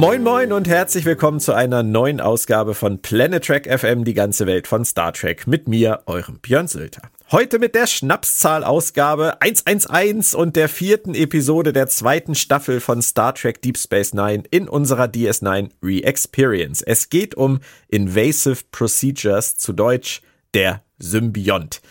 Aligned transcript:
Moin 0.00 0.22
moin 0.22 0.50
und 0.54 0.66
herzlich 0.66 1.04
willkommen 1.04 1.40
zu 1.40 1.52
einer 1.52 1.82
neuen 1.82 2.22
Ausgabe 2.22 2.74
von 2.74 3.02
Planet 3.02 3.44
Trek 3.44 3.70
FM, 3.70 4.04
die 4.04 4.14
ganze 4.14 4.46
Welt 4.46 4.66
von 4.66 4.86
Star 4.86 5.12
Trek, 5.12 5.46
mit 5.46 5.68
mir, 5.68 6.00
eurem 6.06 6.38
Björn 6.38 6.68
Sülter. 6.68 7.02
Heute 7.30 7.58
mit 7.58 7.74
der 7.74 7.86
Schnapszahl-Ausgabe 7.86 9.42
111 9.42 10.32
und 10.32 10.56
der 10.56 10.70
vierten 10.70 11.14
Episode 11.14 11.74
der 11.74 11.86
zweiten 11.88 12.34
Staffel 12.34 12.80
von 12.80 13.02
Star 13.02 13.34
Trek 13.34 13.60
Deep 13.60 13.76
Space 13.76 14.14
Nine 14.14 14.44
in 14.50 14.70
unserer 14.70 15.04
DS9 15.04 15.68
Re-Experience. 15.82 16.80
Es 16.80 17.10
geht 17.10 17.34
um 17.34 17.60
Invasive 17.88 18.62
Procedures, 18.72 19.58
zu 19.58 19.74
Deutsch 19.74 20.22
der 20.54 20.82
Symbiont. 20.98 21.82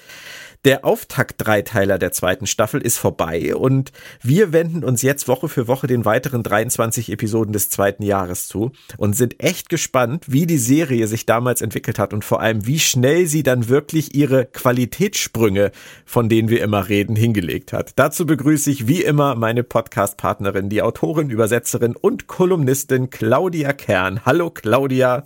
Der 0.66 0.84
Auftakt-Dreiteiler 0.84 1.98
der 1.98 2.12
zweiten 2.12 2.46
Staffel 2.46 2.82
ist 2.82 2.98
vorbei 2.98 3.56
und 3.56 3.94
wir 4.22 4.52
wenden 4.52 4.84
uns 4.84 5.02
jetzt 5.02 5.30
Woche 5.30 5.48
für 5.48 5.70
Woche 5.70 5.88
den 5.88 6.04
weiteren 6.04 6.44
23 6.44 7.14
Episoden 7.14 7.54
des 7.54 7.70
zweiten 7.70 8.04
Jahres 8.04 8.50
zu 8.50 8.74
und 8.98 9.16
sind 9.16 9.42
echt 9.42 9.70
gespannt, 9.70 10.26
wie 10.28 10.46
die 10.46 10.58
Serie 10.58 11.08
sich 11.08 11.26
damals 11.26 11.62
entwickelt 11.62 11.98
hat 11.98 12.14
und 12.14 12.26
vor 12.26 12.42
allem, 12.42 12.68
wie 12.68 12.80
schnell 12.80 13.26
sie 13.26 13.42
dann 13.42 13.70
wirklich 13.70 14.14
ihre 14.16 14.48
Qualitätssprünge, 14.48 15.72
von 16.06 16.28
denen 16.28 16.50
wir 16.50 16.62
immer 16.62 16.90
reden, 16.90 17.16
hingelegt 17.16 17.72
hat. 17.72 17.94
Dazu 17.96 18.26
begrüße 18.26 18.70
ich 18.70 18.86
wie 18.86 19.02
immer 19.02 19.36
meine 19.36 19.64
Podcast-Partnerin, 19.64 20.68
die 20.68 20.82
Autorin, 20.82 21.30
Übersetzerin 21.30 21.96
und 21.96 22.28
Kolumnistin 22.28 23.10
Claudia 23.10 23.72
Kern. 23.72 24.26
Hallo 24.26 24.50
Claudia. 24.50 25.26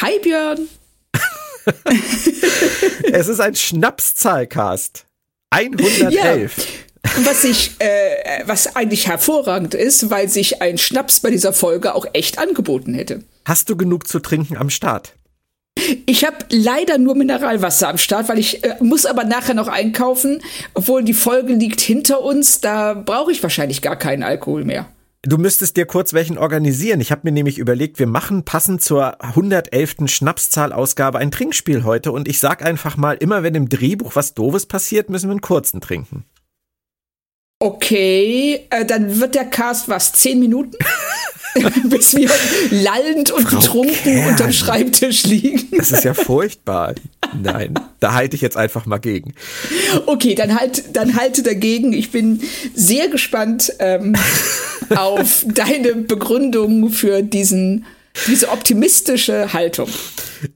Hi 0.00 0.18
Björn. 0.18 0.66
es 3.12 3.28
ist 3.28 3.40
ein 3.40 3.54
Schnapszahlcast. 3.54 5.06
111. 5.50 6.10
Ja. 6.12 7.10
Was 7.24 7.44
ich, 7.44 7.72
äh, 7.78 8.42
was 8.46 8.76
eigentlich 8.76 9.08
hervorragend 9.08 9.74
ist, 9.74 10.10
weil 10.10 10.28
sich 10.28 10.62
ein 10.62 10.78
Schnaps 10.78 11.20
bei 11.20 11.30
dieser 11.30 11.52
Folge 11.52 11.94
auch 11.94 12.06
echt 12.14 12.38
angeboten 12.38 12.94
hätte. 12.94 13.22
Hast 13.44 13.68
du 13.68 13.76
genug 13.76 14.08
zu 14.08 14.20
trinken 14.20 14.56
am 14.56 14.70
Start? 14.70 15.14
Ich 16.06 16.24
habe 16.24 16.36
leider 16.50 16.98
nur 16.98 17.14
Mineralwasser 17.14 17.88
am 17.88 17.98
Start, 17.98 18.28
weil 18.28 18.38
ich 18.38 18.64
äh, 18.64 18.76
muss 18.80 19.06
aber 19.06 19.24
nachher 19.24 19.54
noch 19.54 19.68
einkaufen, 19.68 20.40
obwohl 20.72 21.02
die 21.04 21.14
Folge 21.14 21.54
liegt 21.54 21.80
hinter 21.80 22.22
uns. 22.22 22.60
Da 22.60 22.94
brauche 22.94 23.32
ich 23.32 23.42
wahrscheinlich 23.42 23.82
gar 23.82 23.96
keinen 23.96 24.22
Alkohol 24.22 24.64
mehr. 24.64 24.86
Du 25.26 25.38
müsstest 25.38 25.78
dir 25.78 25.86
kurz 25.86 26.12
welchen 26.12 26.36
organisieren. 26.36 27.00
Ich 27.00 27.10
habe 27.10 27.22
mir 27.24 27.32
nämlich 27.32 27.58
überlegt, 27.58 27.98
wir 27.98 28.06
machen 28.06 28.44
passend 28.44 28.82
zur 28.82 29.22
111. 29.22 29.96
Schnapszahlausgabe 30.06 31.18
ein 31.18 31.30
Trinkspiel 31.30 31.82
heute 31.82 32.12
und 32.12 32.28
ich 32.28 32.40
sag 32.40 32.62
einfach 32.62 32.98
mal, 32.98 33.14
immer 33.14 33.42
wenn 33.42 33.54
im 33.54 33.70
Drehbuch 33.70 34.16
was 34.16 34.34
Doofes 34.34 34.66
passiert, 34.66 35.08
müssen 35.08 35.28
wir 35.28 35.32
einen 35.32 35.40
kurzen 35.40 35.80
trinken. 35.80 36.26
Okay, 37.58 38.66
äh, 38.70 38.84
dann 38.84 39.20
wird 39.20 39.34
der 39.34 39.46
Cast 39.46 39.88
was, 39.88 40.12
zehn 40.12 40.38
Minuten? 40.38 40.76
bis 41.84 42.16
wir 42.16 42.30
lallend 42.70 43.30
und 43.30 43.48
Frau 43.48 43.58
betrunken 43.58 43.94
Kern. 44.02 44.28
unterm 44.28 44.52
Schreibtisch 44.52 45.24
liegen. 45.24 45.68
Das 45.76 45.92
ist 45.92 46.04
ja 46.04 46.14
furchtbar. 46.14 46.94
Nein, 47.40 47.74
da 48.00 48.14
halte 48.14 48.36
ich 48.36 48.42
jetzt 48.42 48.56
einfach 48.56 48.86
mal 48.86 48.98
gegen. 48.98 49.34
Okay, 50.06 50.34
dann 50.34 50.58
halt, 50.58 50.96
dann 50.96 51.16
halte 51.16 51.42
dagegen. 51.42 51.92
Ich 51.92 52.10
bin 52.10 52.42
sehr 52.74 53.08
gespannt 53.08 53.72
ähm, 53.78 54.16
auf 54.96 55.44
deine 55.46 55.94
Begründung 55.94 56.90
für 56.90 57.22
diesen 57.22 57.86
diese 58.28 58.50
optimistische 58.50 59.52
Haltung. 59.52 59.88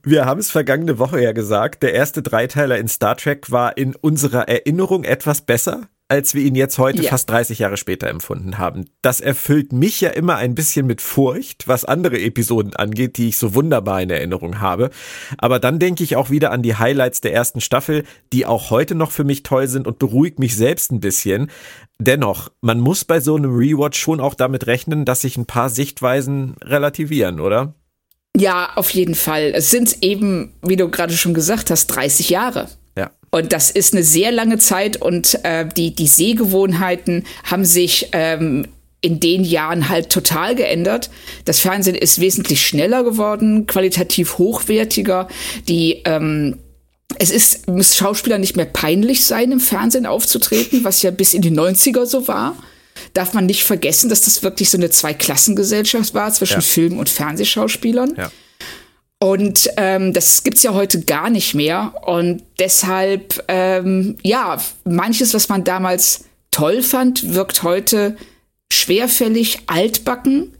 Wir 0.03 0.25
haben 0.25 0.39
es 0.39 0.49
vergangene 0.49 0.97
Woche 0.97 1.21
ja 1.21 1.33
gesagt, 1.33 1.83
der 1.83 1.93
erste 1.93 2.21
Dreiteiler 2.21 2.77
in 2.77 2.87
Star 2.87 3.17
Trek 3.17 3.51
war 3.51 3.75
in 3.75 3.95
unserer 3.95 4.47
Erinnerung 4.47 5.03
etwas 5.03 5.41
besser 5.41 5.89
als 6.09 6.33
wir 6.33 6.41
ihn 6.41 6.55
jetzt 6.55 6.79
heute 6.79 7.03
ja. 7.03 7.11
fast 7.11 7.29
30 7.29 7.59
Jahre 7.59 7.77
später 7.77 8.07
empfunden 8.07 8.57
haben. 8.57 8.85
Das 9.03 9.21
erfüllt 9.21 9.71
mich 9.71 10.01
ja 10.01 10.09
immer 10.09 10.37
ein 10.37 10.55
bisschen 10.55 10.87
mit 10.87 11.01
Furcht, 11.01 11.67
was 11.67 11.85
andere 11.85 12.19
Episoden 12.19 12.75
angeht, 12.75 13.17
die 13.17 13.29
ich 13.29 13.37
so 13.37 13.53
wunderbar 13.53 14.01
in 14.01 14.09
Erinnerung 14.09 14.59
habe. 14.59 14.89
Aber 15.37 15.59
dann 15.59 15.77
denke 15.77 16.03
ich 16.03 16.15
auch 16.15 16.31
wieder 16.31 16.51
an 16.51 16.63
die 16.63 16.75
Highlights 16.75 17.21
der 17.21 17.33
ersten 17.33 17.61
Staffel, 17.61 18.03
die 18.33 18.47
auch 18.47 18.71
heute 18.71 18.95
noch 18.95 19.11
für 19.11 19.23
mich 19.23 19.43
toll 19.43 19.67
sind 19.67 19.85
und 19.85 19.99
beruhigt 19.99 20.39
mich 20.39 20.55
selbst 20.55 20.91
ein 20.91 20.99
bisschen. 20.99 21.51
Dennoch, 21.99 22.49
man 22.61 22.79
muss 22.79 23.05
bei 23.05 23.19
so 23.19 23.35
einem 23.35 23.55
Rewatch 23.55 23.99
schon 23.99 24.19
auch 24.19 24.33
damit 24.33 24.65
rechnen, 24.65 25.05
dass 25.05 25.21
sich 25.21 25.37
ein 25.37 25.45
paar 25.45 25.69
Sichtweisen 25.69 26.55
relativieren, 26.63 27.39
oder? 27.39 27.75
Ja, 28.35 28.71
auf 28.75 28.89
jeden 28.91 29.15
Fall. 29.15 29.51
Es 29.53 29.69
sind 29.69 29.97
eben, 30.01 30.53
wie 30.63 30.75
du 30.75 30.89
gerade 30.89 31.13
schon 31.13 31.33
gesagt 31.35 31.69
hast, 31.69 31.87
30 31.87 32.29
Jahre. 32.29 32.67
Und 33.31 33.53
das 33.53 33.69
ist 33.69 33.93
eine 33.93 34.03
sehr 34.03 34.31
lange 34.31 34.57
Zeit 34.57 35.01
und 35.01 35.39
äh, 35.43 35.67
die, 35.67 35.93
die 35.93 36.07
Sehgewohnheiten 36.07 37.25
haben 37.43 37.65
sich 37.65 38.09
ähm, 38.11 38.67
in 39.01 39.19
den 39.19 39.43
Jahren 39.43 39.89
halt 39.89 40.09
total 40.09 40.55
geändert. 40.55 41.09
Das 41.45 41.59
Fernsehen 41.59 41.95
ist 41.95 42.19
wesentlich 42.19 42.65
schneller 42.65 43.03
geworden, 43.03 43.65
qualitativ 43.67 44.37
hochwertiger. 44.37 45.27
Die 45.67 46.01
ähm, 46.05 46.57
es 47.17 47.31
ist, 47.31 47.67
muss 47.67 47.95
Schauspieler 47.95 48.37
nicht 48.37 48.55
mehr 48.55 48.65
peinlich 48.65 49.25
sein, 49.25 49.51
im 49.51 49.59
Fernsehen 49.59 50.05
aufzutreten, 50.05 50.83
was 50.83 51.01
ja 51.01 51.11
bis 51.11 51.33
in 51.33 51.41
die 51.41 51.51
90er 51.51 52.05
so 52.05 52.27
war. 52.27 52.55
Darf 53.13 53.33
man 53.33 53.45
nicht 53.45 53.63
vergessen, 53.63 54.09
dass 54.09 54.21
das 54.21 54.43
wirklich 54.43 54.69
so 54.69 54.77
eine 54.77 54.89
Zweiklassengesellschaft 54.89 56.13
war 56.13 56.31
zwischen 56.33 56.55
ja. 56.55 56.61
Film- 56.61 56.99
und 56.99 57.09
Fernsehschauspielern. 57.09 58.13
Ja. 58.15 58.31
Und 59.21 59.69
ähm, 59.75 60.13
das 60.13 60.43
gibt's 60.43 60.63
ja 60.63 60.73
heute 60.73 61.01
gar 61.01 61.29
nicht 61.29 61.53
mehr. 61.53 61.93
Und 62.05 62.43
deshalb, 62.57 63.43
ähm, 63.49 64.17
ja, 64.23 64.57
manches, 64.85 65.33
was 65.33 65.49
man 65.49 65.65
damals 65.65 66.25
toll 66.51 66.81
fand, 66.81 67.33
wirkt 67.33 67.63
heute 67.63 68.15
schwerfällig, 68.71 69.59
altbacken, 69.67 70.53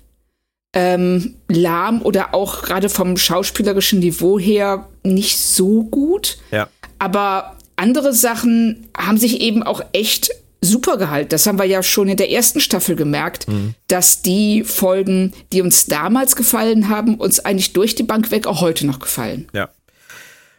ähm, 0.76 1.36
lahm 1.48 2.02
oder 2.02 2.34
auch 2.34 2.62
gerade 2.62 2.90
vom 2.90 3.18
schauspielerischen 3.18 4.00
Niveau 4.00 4.38
her 4.38 4.90
nicht 5.04 5.40
so 5.40 5.84
gut. 5.84 6.38
Ja. 6.52 6.68
Aber 7.00 7.56
andere 7.78 8.14
Sachen 8.14 8.90
haben 8.96 9.18
sich 9.18 9.40
eben 9.40 9.64
auch 9.64 9.82
echt 9.94 10.32
super 10.70 10.98
Gehalt. 10.98 11.34
Das 11.34 11.46
haben 11.46 11.60
wir 11.60 11.66
ja 11.66 11.84
schon 11.84 12.08
in 12.08 12.18
der 12.18 12.32
ersten 12.32 12.60
Staffel 12.60 12.96
gemerkt, 12.96 13.48
mhm. 13.48 13.76
dass 13.88 14.22
die 14.22 14.64
Folgen, 14.64 15.34
die 15.52 15.62
uns 15.62 15.86
damals 15.86 16.36
gefallen 16.36 16.90
haben, 16.90 17.16
uns 17.16 17.40
eigentlich 17.40 17.74
durch 17.74 17.96
die 17.96 18.04
Bank 18.04 18.32
weg 18.32 18.48
auch 18.48 18.62
heute 18.62 18.86
noch 18.86 19.00
gefallen. 19.00 19.48
Ja. 19.54 19.70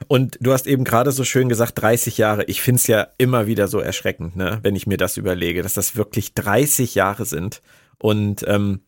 Und 0.08 0.38
du 0.40 0.52
hast 0.52 0.66
eben 0.66 0.84
gerade 0.84 1.12
so 1.12 1.24
schön 1.24 1.48
gesagt, 1.48 1.80
30 1.80 2.18
Jahre. 2.18 2.44
Ich 2.44 2.62
finde 2.62 2.80
es 2.80 2.86
ja 2.86 3.08
immer 3.18 3.46
wieder 3.46 3.68
so 3.68 3.78
erschreckend, 3.78 4.34
ne, 4.34 4.58
wenn 4.62 4.74
ich 4.74 4.86
mir 4.86 4.96
das 4.96 5.16
überlege, 5.16 5.62
dass 5.62 5.74
das 5.74 5.94
wirklich 5.94 6.34
30 6.34 6.94
Jahre 6.94 7.26
sind. 7.26 7.60
Und 7.98 8.44
ähm, 8.48 8.80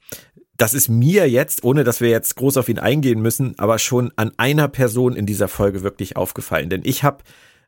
das 0.57 0.75
ist 0.75 0.89
mir 0.89 1.29
jetzt, 1.29 1.65
ohne 1.65 1.85
dass 1.85 2.01
wir 2.01 2.09
jetzt 2.09 2.37
groß 2.37 2.57
auf 2.57 2.69
ihn 2.69 2.79
eingehen 2.79 3.21
müssen, 3.21 3.59
aber 3.59 3.79
schon 3.79 4.13
an 4.17 4.33
einer 4.37 4.69
Person 4.69 5.17
in 5.17 5.27
dieser 5.27 5.49
Folge 5.49 5.83
wirklich 5.83 6.17
aufgefallen. 6.17 6.71
Denn 6.71 6.83
ich 6.85 7.05
habe 7.05 7.23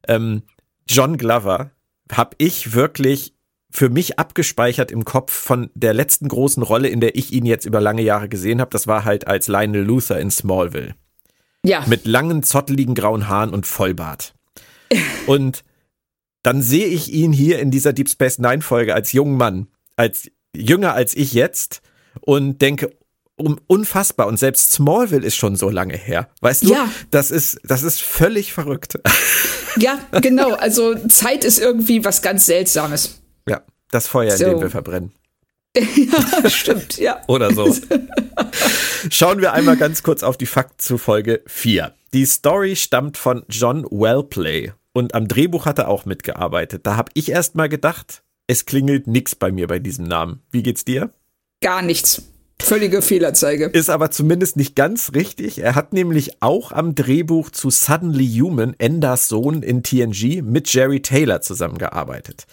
ähm, 0.09 0.43
John 0.87 1.17
Glover, 1.17 1.71
habe 2.12 2.37
ich 2.39 2.75
wirklich 2.75 3.35
für 3.75 3.91
mich 3.91 4.21
abgespeichert 4.21 4.93
im 4.93 5.05
Kopf 5.05 5.32
von 5.32 5.71
der 5.75 5.94
letzten 5.94 6.29
großen 6.29 6.62
Rolle, 6.62 6.88
in 6.88 7.00
der 7.00 7.17
ich 7.17 7.32
ihn 7.32 7.44
jetzt 7.44 7.67
über 7.67 7.81
lange 7.81 8.03
Jahre 8.03 8.29
gesehen 8.29 8.61
habe. 8.61 8.71
Das 8.71 8.87
war 8.87 9.05
halt 9.05 9.26
als 9.26 9.49
Lionel 9.49 9.82
Luther 9.82 10.21
in 10.21 10.31
Smallville. 10.31 10.94
Ja. 11.65 11.85
Mit 11.88 12.06
langen, 12.06 12.44
zotteligen 12.44 12.94
grauen 12.94 13.29
Haaren 13.29 13.50
und 13.50 13.67
Vollbart. 13.67 14.35
und 15.26 15.65
dann 16.44 16.62
sehe 16.62 16.87
ich 16.87 17.12
ihn 17.12 17.32
hier 17.32 17.59
in 17.59 17.73
dieser 17.73 17.93
Deep 17.93 18.09
Space 18.09 18.38
Nine 18.38 18.62
Folge 18.62 18.94
als 18.94 19.12
jungen 19.12 19.37
Mann 19.37 19.67
als 19.97 20.31
jünger 20.55 20.94
als 20.94 21.17
ich 21.17 21.32
jetzt 21.32 21.81
und 22.20 22.61
denke, 22.62 22.91
um, 23.37 23.59
unfassbar. 23.67 24.27
Und 24.29 24.38
selbst 24.38 24.73
Smallville 24.73 25.27
ist 25.27 25.37
schon 25.37 25.56
so 25.56 25.69
lange 25.69 25.97
her. 25.97 26.29
Weißt 26.41 26.65
du? 26.65 26.73
Ja. 26.73 26.88
Das 27.11 27.31
ist, 27.31 27.59
das 27.65 27.82
ist 27.82 28.03
völlig 28.03 28.53
verrückt. 28.53 28.99
Ja, 29.77 29.99
genau. 30.20 30.53
Also 30.53 30.94
Zeit 31.09 31.43
ist 31.43 31.59
irgendwie 31.59 32.05
was 32.05 32.23
ganz 32.23 32.47
Seltsames. 32.47 33.24
Ja, 33.49 33.62
das 33.91 34.06
Feuer, 34.06 34.37
so. 34.37 34.44
in 34.44 34.50
dem 34.50 34.61
wir 34.61 34.70
verbrennen. 34.70 35.12
ja, 35.76 36.50
stimmt, 36.50 36.99
ja. 36.99 37.20
Oder 37.26 37.52
so. 37.52 37.75
Schauen 39.11 39.41
wir 39.41 39.52
einmal 39.52 39.76
ganz 39.76 40.02
kurz 40.02 40.23
auf 40.23 40.37
die 40.37 40.46
Fakten 40.46 40.79
zu 40.79 40.99
Folge 40.99 41.43
4. 41.46 41.94
Die 42.12 42.26
Story 42.26 42.76
stammt 42.76 43.17
von 43.17 43.43
John 43.49 43.85
Wellplay 43.91 44.73
und 44.93 45.14
am 45.14 45.26
Drehbuch 45.26 45.67
hat 45.67 45.79
er 45.79 45.88
auch 45.88 46.05
mitgearbeitet. 46.05 46.87
Da 46.87 46.96
habe 46.96 47.11
ich 47.14 47.31
erst 47.31 47.56
mal 47.56 47.69
gedacht, 47.69 48.23
es 48.46 48.67
klingelt 48.67 49.06
nix 49.06 49.35
bei 49.35 49.50
mir 49.50 49.67
bei 49.67 49.81
diesem 49.81 50.06
Namen. 50.06 50.43
Wie 50.50 50.62
geht's 50.62 50.85
dir? 50.85 51.11
Gar 51.61 51.82
nichts. 51.82 52.23
Völlige 52.61 53.03
Fehlerzeige. 53.03 53.67
Ist 53.67 53.91
aber 53.91 54.11
zumindest 54.11 54.56
nicht 54.56 54.75
ganz 54.75 55.12
richtig. 55.15 55.59
Er 55.59 55.75
hat 55.75 55.93
nämlich 55.93 56.41
auch 56.41 56.73
am 56.73 56.95
Drehbuch 56.95 57.51
zu 57.51 57.69
Suddenly 57.69 58.27
Human, 58.27 58.75
Enders 58.79 59.29
Sohn 59.29 59.62
in 59.62 59.83
TNG, 59.83 60.43
mit 60.43 60.73
Jerry 60.73 61.03
Taylor 61.03 61.43
zusammengearbeitet. 61.43 62.47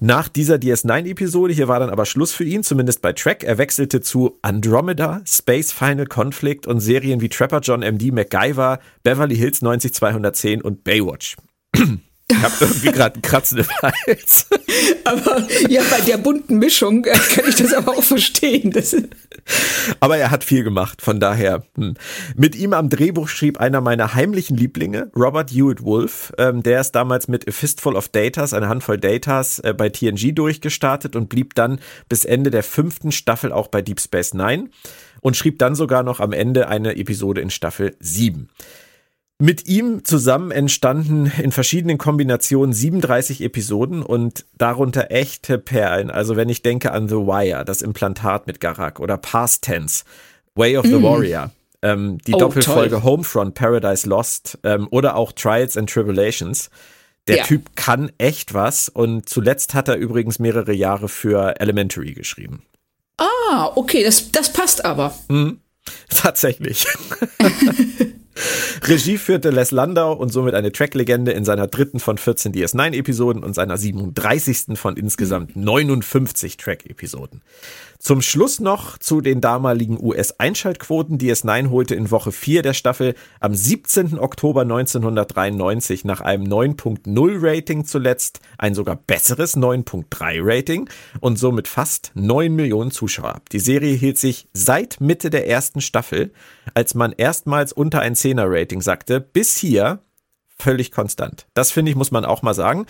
Nach 0.00 0.28
dieser 0.28 0.56
DS9-Episode, 0.56 1.52
hier 1.54 1.68
war 1.68 1.78
dann 1.78 1.90
aber 1.90 2.06
Schluss 2.06 2.32
für 2.32 2.44
ihn, 2.44 2.64
zumindest 2.64 3.02
bei 3.02 3.12
Track. 3.12 3.44
Er 3.44 3.58
wechselte 3.58 4.00
zu 4.00 4.38
Andromeda, 4.42 5.20
Space 5.26 5.70
Final 5.70 6.06
Conflict 6.06 6.66
und 6.66 6.80
Serien 6.80 7.20
wie 7.20 7.28
Trapper 7.28 7.60
John 7.60 7.80
MD, 7.80 8.10
MacGyver, 8.12 8.80
Beverly 9.04 9.36
Hills 9.36 9.62
90210 9.62 10.60
und 10.62 10.82
Baywatch. 10.82 11.36
Ich 12.28 12.42
habe 12.42 12.54
irgendwie 12.60 12.90
gerade 12.90 13.14
einen 13.14 13.22
Kratzen 13.22 13.58
im 13.58 13.68
Hals. 13.82 14.48
Aber 15.04 15.46
ja, 15.68 15.82
bei 15.88 16.00
der 16.00 16.18
bunten 16.18 16.58
Mischung 16.58 17.04
äh, 17.04 17.12
kann 17.12 17.44
ich 17.48 17.54
das 17.54 17.72
aber 17.72 17.92
auch 17.92 18.02
verstehen. 18.02 18.72
Das 18.72 18.96
aber 20.00 20.16
er 20.16 20.32
hat 20.32 20.42
viel 20.42 20.64
gemacht, 20.64 21.02
von 21.02 21.20
daher. 21.20 21.62
Hm. 21.76 21.94
Mit 22.34 22.56
ihm 22.56 22.72
am 22.72 22.88
Drehbuch 22.88 23.28
schrieb 23.28 23.60
einer 23.60 23.80
meiner 23.80 24.14
heimlichen 24.14 24.56
Lieblinge, 24.56 25.10
Robert 25.14 25.52
Hewitt 25.52 25.84
Wolf. 25.84 26.32
Ähm, 26.36 26.64
der 26.64 26.80
ist 26.80 26.92
damals 26.92 27.28
mit 27.28 27.46
A 27.48 27.52
Fistful 27.52 27.94
of 27.94 28.08
Datas, 28.08 28.52
eine 28.52 28.68
Handvoll 28.68 28.98
Datas, 28.98 29.60
äh, 29.60 29.72
bei 29.72 29.88
TNG 29.88 30.34
durchgestartet 30.34 31.14
und 31.14 31.28
blieb 31.28 31.54
dann 31.54 31.78
bis 32.08 32.24
Ende 32.24 32.50
der 32.50 32.64
fünften 32.64 33.12
Staffel 33.12 33.52
auch 33.52 33.68
bei 33.68 33.82
Deep 33.82 34.00
Space 34.00 34.34
Nine 34.34 34.70
und 35.20 35.36
schrieb 35.36 35.60
dann 35.60 35.76
sogar 35.76 36.02
noch 36.02 36.18
am 36.18 36.32
Ende 36.32 36.66
eine 36.66 36.96
Episode 36.96 37.40
in 37.40 37.50
Staffel 37.50 37.94
7. 38.00 38.48
Mit 39.38 39.68
ihm 39.68 40.02
zusammen 40.02 40.50
entstanden 40.50 41.30
in 41.42 41.52
verschiedenen 41.52 41.98
Kombinationen 41.98 42.72
37 42.72 43.42
Episoden 43.42 44.02
und 44.02 44.46
darunter 44.56 45.10
echte 45.10 45.58
Perlen. 45.58 46.10
Also 46.10 46.36
wenn 46.36 46.48
ich 46.48 46.62
denke 46.62 46.90
an 46.92 47.06
The 47.06 47.16
Wire, 47.16 47.66
das 47.66 47.82
Implantat 47.82 48.46
mit 48.46 48.60
Garak 48.60 48.98
oder 48.98 49.18
Past 49.18 49.64
Tense, 49.64 50.04
Way 50.54 50.78
of 50.78 50.86
the 50.86 50.94
mm. 50.94 51.02
Warrior, 51.02 51.50
ähm, 51.82 52.16
die 52.26 52.32
oh, 52.32 52.38
Doppelfolge 52.38 52.96
toll. 52.96 53.02
Homefront, 53.02 53.54
Paradise 53.54 54.08
Lost 54.08 54.58
ähm, 54.64 54.88
oder 54.90 55.16
auch 55.16 55.32
Trials 55.32 55.76
and 55.76 55.90
Tribulations. 55.90 56.70
Der 57.28 57.38
ja. 57.38 57.44
Typ 57.44 57.76
kann 57.76 58.10
echt 58.16 58.54
was 58.54 58.88
und 58.88 59.28
zuletzt 59.28 59.74
hat 59.74 59.88
er 59.88 59.96
übrigens 59.96 60.38
mehrere 60.38 60.72
Jahre 60.72 61.10
für 61.10 61.60
Elementary 61.60 62.14
geschrieben. 62.14 62.62
Ah, 63.18 63.70
okay, 63.74 64.02
das, 64.02 64.32
das 64.32 64.50
passt 64.50 64.82
aber. 64.82 65.14
Mhm. 65.28 65.60
Tatsächlich. 66.08 66.86
Regie 68.82 69.18
führte 69.18 69.50
Les 69.50 69.70
Landau 69.70 70.12
und 70.12 70.30
somit 70.30 70.54
eine 70.54 70.72
Track-Legende 70.72 71.32
in 71.32 71.44
seiner 71.44 71.66
dritten 71.66 72.00
von 72.00 72.18
14 72.18 72.52
DS9-Episoden 72.52 73.42
und 73.42 73.54
seiner 73.54 73.76
37. 73.76 74.78
von 74.78 74.96
insgesamt 74.96 75.56
59 75.56 76.56
Track-Episoden. 76.56 77.42
Zum 77.98 78.22
Schluss 78.22 78.60
noch 78.60 78.98
zu 78.98 79.20
den 79.20 79.40
damaligen 79.40 79.98
US-Einschaltquoten. 80.02 81.18
DS9 81.18 81.70
holte 81.70 81.94
in 81.94 82.10
Woche 82.10 82.32
4 82.32 82.62
der 82.62 82.74
Staffel 82.74 83.14
am 83.40 83.54
17. 83.54 84.18
Oktober 84.18 84.62
1993 84.62 86.04
nach 86.04 86.20
einem 86.20 86.44
9.0 86.44 87.36
Rating 87.40 87.84
zuletzt 87.84 88.40
ein 88.58 88.74
sogar 88.74 88.96
besseres 88.96 89.56
9.3 89.56 90.38
Rating 90.40 90.88
und 91.20 91.38
somit 91.38 91.68
fast 91.68 92.12
9 92.14 92.54
Millionen 92.54 92.90
Zuschauer 92.90 93.34
ab. 93.34 93.48
Die 93.50 93.60
Serie 93.60 93.94
hielt 93.94 94.18
sich 94.18 94.48
seit 94.52 95.00
Mitte 95.00 95.30
der 95.30 95.48
ersten 95.48 95.80
Staffel, 95.80 96.32
als 96.74 96.94
man 96.94 97.12
erstmals 97.12 97.72
unter 97.72 98.00
ein 98.00 98.14
10er 98.14 98.46
Rating 98.46 98.82
sagte, 98.82 99.20
bis 99.20 99.56
hier 99.56 100.00
völlig 100.58 100.90
konstant. 100.90 101.46
Das 101.54 101.70
finde 101.70 101.90
ich, 101.90 101.96
muss 101.96 102.10
man 102.10 102.24
auch 102.24 102.42
mal 102.42 102.54
sagen. 102.54 102.86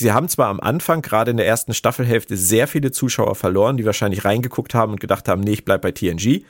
Sie 0.00 0.12
haben 0.12 0.28
zwar 0.28 0.48
am 0.48 0.60
Anfang, 0.60 1.02
gerade 1.02 1.32
in 1.32 1.36
der 1.36 1.46
ersten 1.46 1.74
Staffelhälfte, 1.74 2.36
sehr 2.36 2.68
viele 2.68 2.92
Zuschauer 2.92 3.34
verloren, 3.34 3.76
die 3.76 3.84
wahrscheinlich 3.84 4.24
reingeguckt 4.24 4.72
haben 4.74 4.92
und 4.92 5.00
gedacht 5.00 5.28
haben, 5.28 5.40
nee, 5.40 5.52
ich 5.52 5.64
bleib 5.64 5.82
bei 5.82 5.90
TNG. 5.90 6.44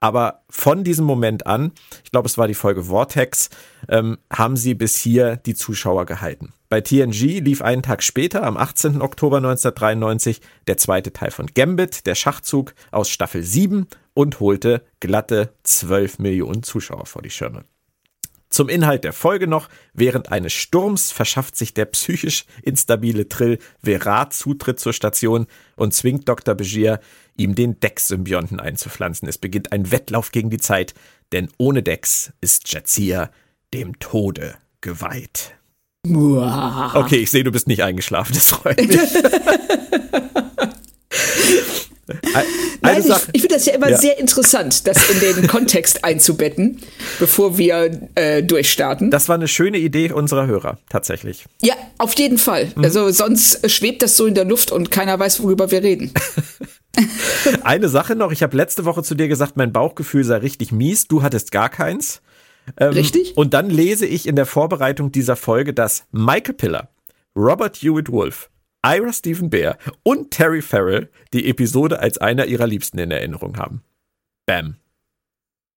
Aber 0.00 0.42
von 0.48 0.84
diesem 0.84 1.04
Moment 1.04 1.46
an, 1.46 1.72
ich 2.04 2.10
glaube, 2.10 2.26
es 2.26 2.38
war 2.38 2.48
die 2.48 2.54
Folge 2.54 2.84
Vortex, 2.84 3.50
ähm, 3.88 4.18
haben 4.32 4.56
sie 4.56 4.74
bis 4.74 4.96
hier 4.96 5.36
die 5.36 5.54
Zuschauer 5.54 6.06
gehalten. 6.06 6.52
Bei 6.70 6.80
TNG 6.80 7.40
lief 7.40 7.62
einen 7.62 7.82
Tag 7.82 8.02
später, 8.02 8.42
am 8.42 8.56
18. 8.56 9.02
Oktober 9.02 9.38
1993, 9.38 10.40
der 10.68 10.76
zweite 10.76 11.12
Teil 11.12 11.30
von 11.30 11.46
Gambit, 11.46 12.06
der 12.06 12.14
Schachzug 12.14 12.74
aus 12.90 13.10
Staffel 13.10 13.42
7 13.42 13.88
und 14.14 14.40
holte 14.40 14.84
glatte 15.00 15.52
12 15.64 16.18
Millionen 16.18 16.62
Zuschauer 16.62 17.06
vor 17.06 17.22
die 17.22 17.30
Schirme. 17.30 17.64
Zum 18.60 18.68
Inhalt 18.68 19.04
der 19.04 19.14
Folge 19.14 19.46
noch. 19.46 19.70
Während 19.94 20.30
eines 20.30 20.52
Sturms 20.52 21.12
verschafft 21.12 21.56
sich 21.56 21.72
der 21.72 21.86
psychisch 21.86 22.44
instabile 22.62 23.26
Trill 23.26 23.58
Verat 23.82 24.34
Zutritt 24.34 24.78
zur 24.78 24.92
Station 24.92 25.46
und 25.76 25.94
zwingt 25.94 26.28
Dr. 26.28 26.54
Begier, 26.54 27.00
ihm 27.38 27.54
den 27.54 27.80
Dex-Symbionten 27.80 28.60
einzupflanzen. 28.60 29.26
Es 29.26 29.38
beginnt 29.38 29.72
ein 29.72 29.90
Wettlauf 29.90 30.30
gegen 30.30 30.50
die 30.50 30.58
Zeit, 30.58 30.92
denn 31.32 31.48
ohne 31.56 31.82
Dex 31.82 32.34
ist 32.42 32.70
Jazia 32.70 33.30
dem 33.72 33.98
Tode 33.98 34.56
geweiht. 34.82 35.54
Okay, 36.94 37.16
ich 37.16 37.30
sehe, 37.30 37.44
du 37.44 37.52
bist 37.52 37.66
nicht 37.66 37.82
eingeschlafen, 37.82 38.34
das 38.34 38.50
freut 38.50 38.86
mich. 38.86 39.00
Nein, 42.82 43.02
ich, 43.02 43.14
ich 43.32 43.40
finde 43.42 43.54
das 43.56 43.66
ja 43.66 43.74
immer 43.74 43.90
ja. 43.90 43.98
sehr 43.98 44.18
interessant, 44.18 44.86
das 44.86 45.10
in 45.10 45.20
den 45.20 45.46
Kontext 45.46 46.04
einzubetten, 46.04 46.80
bevor 47.18 47.58
wir 47.58 48.08
äh, 48.14 48.42
durchstarten. 48.42 49.10
Das 49.10 49.28
war 49.28 49.36
eine 49.36 49.48
schöne 49.48 49.78
Idee 49.78 50.12
unserer 50.12 50.46
Hörer, 50.46 50.78
tatsächlich. 50.88 51.44
Ja, 51.62 51.74
auf 51.98 52.14
jeden 52.18 52.38
Fall. 52.38 52.72
Mhm. 52.74 52.84
Also 52.84 53.10
sonst 53.10 53.70
schwebt 53.70 54.02
das 54.02 54.16
so 54.16 54.26
in 54.26 54.34
der 54.34 54.44
Luft 54.44 54.72
und 54.72 54.90
keiner 54.90 55.18
weiß, 55.18 55.42
worüber 55.42 55.70
wir 55.70 55.82
reden. 55.82 56.12
eine 57.62 57.88
Sache 57.88 58.16
noch, 58.16 58.32
ich 58.32 58.42
habe 58.42 58.56
letzte 58.56 58.84
Woche 58.84 59.02
zu 59.02 59.14
dir 59.14 59.28
gesagt, 59.28 59.56
mein 59.56 59.72
Bauchgefühl 59.72 60.24
sei 60.24 60.36
richtig 60.38 60.72
mies, 60.72 61.08
du 61.08 61.22
hattest 61.22 61.52
gar 61.52 61.68
keins. 61.68 62.20
Ähm, 62.76 62.92
Richtig? 62.92 63.36
Und 63.36 63.54
dann 63.54 63.70
lese 63.70 64.06
ich 64.06 64.26
in 64.28 64.36
der 64.36 64.46
Vorbereitung 64.46 65.12
dieser 65.12 65.36
Folge, 65.36 65.72
dass 65.72 66.04
Michael 66.12 66.54
Piller, 66.54 66.88
Robert 67.36 67.76
Hewitt 67.76 68.10
Wolf, 68.10 68.49
Ira 68.84 69.12
Stephen 69.12 69.50
Bear 69.50 69.76
und 70.02 70.30
Terry 70.30 70.62
Farrell 70.62 71.10
die 71.32 71.48
Episode 71.48 72.00
als 72.00 72.18
einer 72.18 72.46
ihrer 72.46 72.66
Liebsten 72.66 72.98
in 72.98 73.10
Erinnerung 73.10 73.56
haben. 73.58 73.82
Bam. 74.46 74.76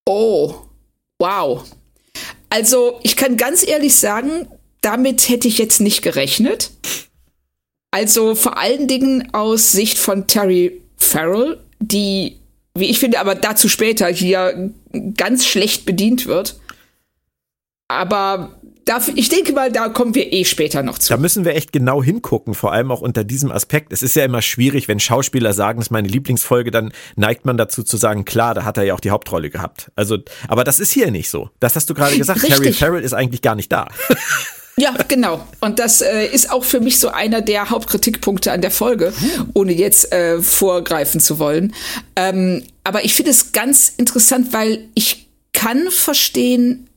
Oh, 0.05 0.55
wow. 1.19 1.63
Also, 2.49 2.99
ich 3.03 3.15
kann 3.15 3.37
ganz 3.37 3.65
ehrlich 3.67 3.95
sagen, 3.95 4.47
damit 4.81 5.27
hätte 5.29 5.47
ich 5.47 5.57
jetzt 5.57 5.81
nicht 5.81 6.01
gerechnet. 6.01 6.71
Also 7.91 8.35
vor 8.35 8.57
allen 8.57 8.87
Dingen 8.87 9.33
aus 9.33 9.71
Sicht 9.71 9.97
von 9.97 10.27
Terry 10.27 10.81
Farrell, 10.97 11.59
die, 11.79 12.37
wie 12.73 12.89
ich 12.89 12.99
finde, 12.99 13.19
aber 13.19 13.35
dazu 13.35 13.69
später 13.69 14.07
hier 14.07 14.71
ganz 15.15 15.45
schlecht 15.45 15.85
bedient 15.85 16.25
wird. 16.25 16.59
Aber 17.87 18.59
ich 19.15 19.29
denke 19.29 19.53
mal, 19.53 19.71
da 19.71 19.89
kommen 19.89 20.13
wir 20.15 20.31
eh 20.33 20.45
später 20.45 20.83
noch 20.83 20.97
zu. 20.97 21.09
Da 21.09 21.17
müssen 21.17 21.45
wir 21.45 21.55
echt 21.55 21.71
genau 21.71 22.03
hingucken, 22.03 22.53
vor 22.53 22.71
allem 22.73 22.91
auch 22.91 23.01
unter 23.01 23.23
diesem 23.23 23.51
Aspekt. 23.51 23.93
Es 23.93 24.03
ist 24.03 24.15
ja 24.15 24.25
immer 24.25 24.41
schwierig, 24.41 24.87
wenn 24.87 24.99
Schauspieler 24.99 25.53
sagen, 25.53 25.79
das 25.79 25.87
ist 25.87 25.91
meine 25.91 26.07
Lieblingsfolge, 26.07 26.71
dann 26.71 26.91
neigt 27.15 27.45
man 27.45 27.57
dazu 27.57 27.83
zu 27.83 27.97
sagen, 27.97 28.25
klar, 28.25 28.53
da 28.53 28.65
hat 28.65 28.77
er 28.77 28.83
ja 28.83 28.93
auch 28.93 28.99
die 28.99 29.11
Hauptrolle 29.11 29.49
gehabt. 29.49 29.91
Also, 29.95 30.17
aber 30.47 30.63
das 30.63 30.79
ist 30.79 30.91
hier 30.91 31.11
nicht 31.11 31.29
so. 31.29 31.49
Das 31.59 31.75
hast 31.75 31.89
du 31.89 31.93
gerade 31.93 32.17
gesagt. 32.17 32.43
Richtig. 32.43 32.59
Harry 32.59 32.73
Farrell 32.73 33.03
ist 33.03 33.13
eigentlich 33.13 33.41
gar 33.41 33.55
nicht 33.55 33.71
da. 33.71 33.87
Ja, 34.75 34.95
genau. 35.07 35.45
Und 35.59 35.77
das 35.77 36.01
äh, 36.01 36.25
ist 36.25 36.51
auch 36.51 36.63
für 36.63 36.79
mich 36.79 36.99
so 36.99 37.09
einer 37.09 37.41
der 37.41 37.69
Hauptkritikpunkte 37.69 38.51
an 38.51 38.61
der 38.61 38.71
Folge, 38.71 39.13
ohne 39.53 39.71
jetzt 39.71 40.11
äh, 40.11 40.41
vorgreifen 40.41 41.19
zu 41.19 41.37
wollen. 41.37 41.75
Ähm, 42.15 42.63
aber 42.83 43.05
ich 43.05 43.13
finde 43.13 43.31
es 43.31 43.51
ganz 43.51 43.93
interessant, 43.97 44.51
weil 44.51 44.87
ich 44.95 45.27
kann 45.53 45.91
verstehen, 45.91 46.89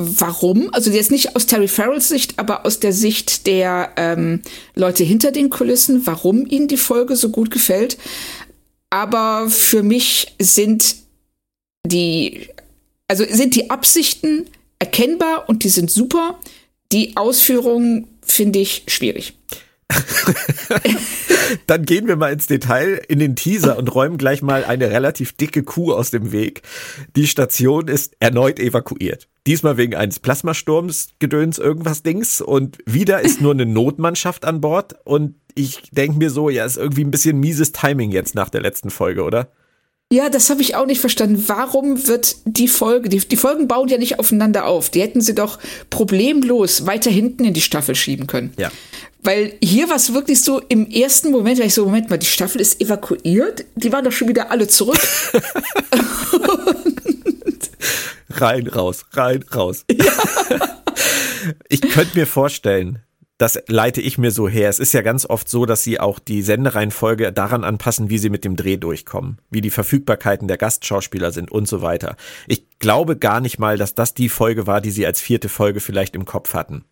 warum, 0.00 0.72
also 0.72 0.90
jetzt 0.90 1.10
nicht 1.10 1.36
aus 1.36 1.46
Terry 1.46 1.68
Farrells 1.68 2.08
Sicht, 2.08 2.38
aber 2.38 2.66
aus 2.66 2.80
der 2.80 2.92
Sicht 2.92 3.46
der 3.46 3.92
ähm, 3.96 4.42
Leute 4.74 5.04
hinter 5.04 5.32
den 5.32 5.50
Kulissen, 5.50 6.06
warum 6.06 6.46
ihnen 6.46 6.68
die 6.68 6.76
Folge 6.76 7.16
so 7.16 7.30
gut 7.30 7.50
gefällt. 7.50 7.98
Aber 8.90 9.48
für 9.48 9.82
mich 9.82 10.34
sind 10.40 10.96
die, 11.86 12.48
also 13.08 13.24
sind 13.28 13.54
die 13.54 13.70
Absichten 13.70 14.46
erkennbar 14.78 15.48
und 15.48 15.64
die 15.64 15.68
sind 15.68 15.90
super. 15.90 16.38
Die 16.92 17.16
Ausführung 17.16 18.08
finde 18.22 18.58
ich 18.58 18.84
schwierig. 18.88 19.34
Dann 21.66 21.84
gehen 21.84 22.06
wir 22.06 22.16
mal 22.16 22.32
ins 22.32 22.46
Detail 22.46 23.00
in 23.08 23.18
den 23.18 23.36
Teaser 23.36 23.78
und 23.78 23.94
räumen 23.94 24.18
gleich 24.18 24.42
mal 24.42 24.64
eine 24.64 24.90
relativ 24.90 25.32
dicke 25.32 25.62
Kuh 25.62 25.92
aus 25.92 26.10
dem 26.10 26.32
Weg. 26.32 26.62
Die 27.16 27.26
Station 27.26 27.88
ist 27.88 28.16
erneut 28.20 28.58
evakuiert. 28.58 29.28
Diesmal 29.46 29.76
wegen 29.76 29.94
eines 29.94 30.18
Plasmasturms, 30.18 31.08
Gedöns, 31.18 31.58
irgendwas 31.58 32.02
Dings. 32.02 32.40
Und 32.40 32.78
wieder 32.86 33.22
ist 33.22 33.40
nur 33.40 33.52
eine 33.52 33.66
Notmannschaft 33.66 34.44
an 34.44 34.60
Bord. 34.60 34.94
Und 35.04 35.34
ich 35.54 35.90
denke 35.92 36.18
mir 36.18 36.30
so, 36.30 36.50
ja, 36.50 36.64
ist 36.64 36.76
irgendwie 36.76 37.04
ein 37.04 37.10
bisschen 37.10 37.40
mieses 37.40 37.72
Timing 37.72 38.10
jetzt 38.10 38.34
nach 38.34 38.50
der 38.50 38.60
letzten 38.60 38.90
Folge, 38.90 39.24
oder? 39.24 39.50
Ja, 40.12 40.28
das 40.28 40.50
habe 40.50 40.60
ich 40.60 40.74
auch 40.74 40.86
nicht 40.86 41.00
verstanden. 41.00 41.44
Warum 41.46 42.08
wird 42.08 42.36
die 42.44 42.66
Folge, 42.66 43.08
die, 43.08 43.18
die 43.18 43.36
Folgen 43.36 43.68
bauen 43.68 43.88
ja 43.88 43.96
nicht 43.96 44.18
aufeinander 44.18 44.66
auf. 44.66 44.90
Die 44.90 45.00
hätten 45.00 45.20
sie 45.20 45.36
doch 45.36 45.60
problemlos 45.88 46.84
weiter 46.84 47.12
hinten 47.12 47.44
in 47.44 47.54
die 47.54 47.60
Staffel 47.60 47.94
schieben 47.94 48.26
können. 48.26 48.52
Ja. 48.58 48.72
Weil 49.22 49.54
hier 49.62 49.88
war 49.88 49.96
es 49.96 50.14
wirklich 50.14 50.42
so 50.42 50.60
im 50.68 50.90
ersten 50.90 51.30
Moment, 51.30 51.58
weil 51.58 51.66
ich 51.66 51.74
so, 51.74 51.84
Moment 51.84 52.08
mal, 52.08 52.18
die 52.18 52.26
Staffel 52.26 52.60
ist 52.60 52.80
evakuiert, 52.80 53.66
die 53.74 53.92
waren 53.92 54.04
doch 54.04 54.12
schon 54.12 54.28
wieder 54.28 54.50
alle 54.50 54.66
zurück. 54.66 54.98
rein, 58.30 58.66
raus, 58.66 59.04
rein, 59.12 59.44
raus. 59.54 59.84
Ja. 59.94 60.12
Ich 61.70 61.80
könnte 61.80 62.18
mir 62.18 62.26
vorstellen, 62.26 62.98
das 63.38 63.58
leite 63.68 64.02
ich 64.02 64.18
mir 64.18 64.30
so 64.30 64.48
her. 64.48 64.68
Es 64.68 64.78
ist 64.78 64.92
ja 64.92 65.00
ganz 65.00 65.24
oft 65.24 65.48
so, 65.48 65.64
dass 65.64 65.82
sie 65.82 65.98
auch 65.98 66.18
die 66.18 66.42
Sendereihenfolge 66.42 67.32
daran 67.32 67.64
anpassen, 67.64 68.10
wie 68.10 68.18
sie 68.18 68.28
mit 68.28 68.44
dem 68.44 68.56
Dreh 68.56 68.76
durchkommen, 68.76 69.38
wie 69.50 69.62
die 69.62 69.70
Verfügbarkeiten 69.70 70.46
der 70.46 70.58
Gastschauspieler 70.58 71.32
sind 71.32 71.50
und 71.50 71.66
so 71.66 71.80
weiter. 71.80 72.16
Ich 72.46 72.78
glaube 72.78 73.16
gar 73.16 73.40
nicht 73.40 73.58
mal, 73.58 73.78
dass 73.78 73.94
das 73.94 74.12
die 74.12 74.28
Folge 74.28 74.66
war, 74.66 74.82
die 74.82 74.90
sie 74.90 75.06
als 75.06 75.22
vierte 75.22 75.48
Folge 75.48 75.80
vielleicht 75.80 76.14
im 76.14 76.26
Kopf 76.26 76.52
hatten. 76.52 76.84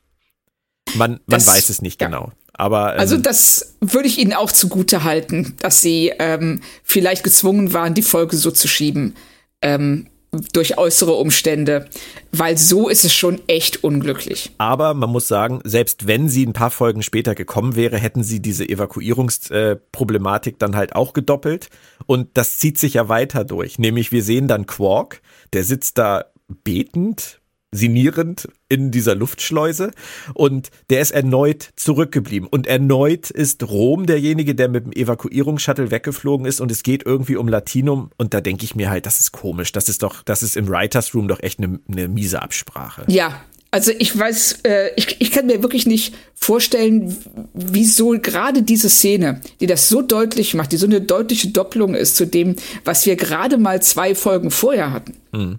Man, 0.95 1.13
man 1.13 1.21
das, 1.27 1.47
weiß 1.47 1.69
es 1.69 1.83
nicht 1.83 2.01
ja. 2.01 2.09
genau. 2.09 2.33
Aber, 2.53 2.95
ähm, 2.95 3.01
also 3.01 3.17
das 3.17 3.77
würde 3.81 4.09
ich 4.09 4.19
Ihnen 4.19 4.33
auch 4.33 4.51
zugute 4.51 5.05
halten, 5.05 5.55
dass 5.61 5.81
Sie 5.81 6.13
ähm, 6.19 6.61
vielleicht 6.83 7.23
gezwungen 7.23 7.73
waren, 7.73 7.95
die 7.95 8.03
Folge 8.03 8.37
so 8.37 8.51
zu 8.51 8.67
schieben. 8.67 9.15
Ähm, 9.63 10.09
durch 10.53 10.77
äußere 10.77 11.15
Umstände, 11.15 11.89
weil 12.33 12.59
so 12.59 12.89
ist 12.89 13.05
es 13.05 13.15
schon 13.15 13.41
echt 13.47 13.83
unglücklich. 13.83 14.51
Aber 14.59 14.93
man 14.93 15.11
muss 15.11 15.27
sagen, 15.27 15.61
selbst 15.65 16.07
wenn 16.07 16.29
sie 16.29 16.45
ein 16.45 16.53
paar 16.53 16.71
Folgen 16.71 17.03
später 17.03 17.35
gekommen 17.35 17.77
wäre, 17.77 17.97
hätten 17.97 18.23
sie 18.23 18.41
diese 18.41 18.69
Evakuierungsproblematik 18.69 20.59
dann 20.59 20.77
halt 20.77 20.95
auch 20.95 21.15
gedoppelt 21.15 21.71
und 22.05 22.29
das 22.35 22.59
zieht 22.59 22.79
sich 22.79 22.95
ja 22.95 23.09
weiter 23.09 23.45
durch. 23.45 23.79
Nämlich 23.79 24.13
wir 24.13 24.23
sehen 24.23 24.49
dann 24.49 24.67
Quark, 24.67 25.23
der 25.55 25.65
sitzt 25.65 25.97
da 25.97 26.27
betend 26.63 27.38
sinnierend 27.71 28.49
in 28.69 28.91
dieser 28.91 29.15
Luftschleuse 29.15 29.91
und 30.35 30.71
der 30.91 31.01
ist 31.01 31.11
erneut 31.11 31.71
zurückgeblieben 31.77 32.49
und 32.49 32.67
erneut 32.67 33.31
ist 33.31 33.63
Rom 33.69 34.07
derjenige, 34.07 34.55
der 34.55 34.69
mit 34.69 34.87
dem 34.87 34.93
Evakuierungsshuttle 34.93 35.91
weggeflogen 35.91 36.47
ist 36.47 36.61
und 36.61 36.71
es 36.71 36.83
geht 36.83 37.05
irgendwie 37.05 37.37
um 37.37 37.49
Latinum 37.49 38.11
und 38.17 38.33
da 38.33 38.41
denke 38.41 38.65
ich 38.65 38.75
mir 38.75 38.91
halt, 38.91 39.07
das 39.07 39.21
ist 39.21 39.33
komisch, 39.33 39.73
das 39.73 39.89
ist 39.89 40.03
doch, 40.03 40.23
das 40.23 40.43
ist 40.43 40.57
im 40.57 40.69
Writers 40.69 41.15
Room 41.15 41.29
doch 41.29 41.41
echt 41.43 41.59
eine, 41.59 41.79
eine 41.89 42.09
miese 42.09 42.41
Absprache. 42.41 43.05
Ja, 43.09 43.43
also 43.71 43.93
ich 43.99 44.19
weiß, 44.19 44.61
äh, 44.65 44.91
ich, 44.97 45.21
ich 45.21 45.31
kann 45.31 45.47
mir 45.47 45.63
wirklich 45.63 45.87
nicht 45.87 46.15
vorstellen, 46.35 47.15
wieso 47.53 48.11
gerade 48.13 48.63
diese 48.63 48.89
Szene, 48.89 49.43
die 49.61 49.67
das 49.67 49.91
so 49.91 50.01
deutlich 50.01 50.55
macht, 50.55 50.73
die 50.73 50.79
so 50.79 50.87
eine 50.87 51.03
deutliche 51.03 51.49
Doppelung 51.49 51.95
ist 51.95 52.17
zu 52.17 52.27
dem, 52.27 52.57
was 52.85 53.05
wir 53.05 53.17
gerade 53.17 53.59
mal 53.59 53.83
zwei 53.83 54.15
Folgen 54.15 54.51
vorher 54.51 54.93
hatten. 54.93 55.17
Mhm. 55.33 55.59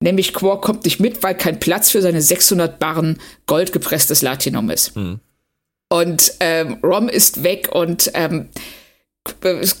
Nämlich 0.00 0.32
Quark 0.32 0.62
kommt 0.62 0.84
nicht 0.84 1.00
mit, 1.00 1.22
weil 1.22 1.34
kein 1.34 1.58
Platz 1.58 1.90
für 1.90 2.02
seine 2.02 2.22
600 2.22 2.78
Barren 2.78 3.18
goldgepresstes 3.46 4.22
Latinum 4.22 4.70
ist. 4.70 4.94
Mhm. 4.96 5.18
Und 5.88 6.34
ähm, 6.40 6.78
Rom 6.82 7.08
ist 7.08 7.42
weg 7.42 7.70
und 7.72 8.10
ähm, 8.14 8.48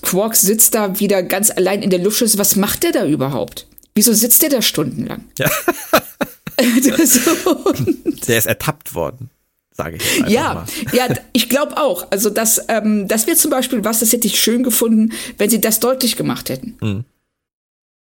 Quark 0.02 0.34
sitzt 0.34 0.74
da 0.74 0.98
wieder 0.98 1.22
ganz 1.22 1.50
allein 1.50 1.82
in 1.82 1.90
der 1.90 2.00
Luftschüssel. 2.00 2.38
Was 2.38 2.56
macht 2.56 2.82
der 2.82 2.92
da 2.92 3.06
überhaupt? 3.06 3.66
Wieso 3.94 4.12
sitzt 4.12 4.42
der 4.42 4.48
da 4.50 4.62
stundenlang? 4.62 5.24
Ja. 5.38 5.50
der 8.26 8.38
ist 8.38 8.46
ertappt 8.46 8.94
worden 8.94 9.30
sage 9.78 9.96
ich 9.96 10.28
Ja, 10.28 10.54
mal. 10.54 10.66
ja, 10.92 11.06
ich 11.32 11.48
glaube 11.48 11.76
auch. 11.76 12.08
Also 12.10 12.30
das, 12.30 12.64
ähm, 12.66 13.06
das 13.06 13.28
wäre 13.28 13.36
zum 13.36 13.52
Beispiel 13.52 13.84
was, 13.84 14.00
das 14.00 14.12
hätte 14.12 14.26
ich 14.26 14.40
schön 14.40 14.64
gefunden, 14.64 15.12
wenn 15.38 15.48
sie 15.48 15.60
das 15.60 15.78
deutlich 15.78 16.16
gemacht 16.16 16.48
hätten. 16.50 16.76
Mhm 16.80 17.04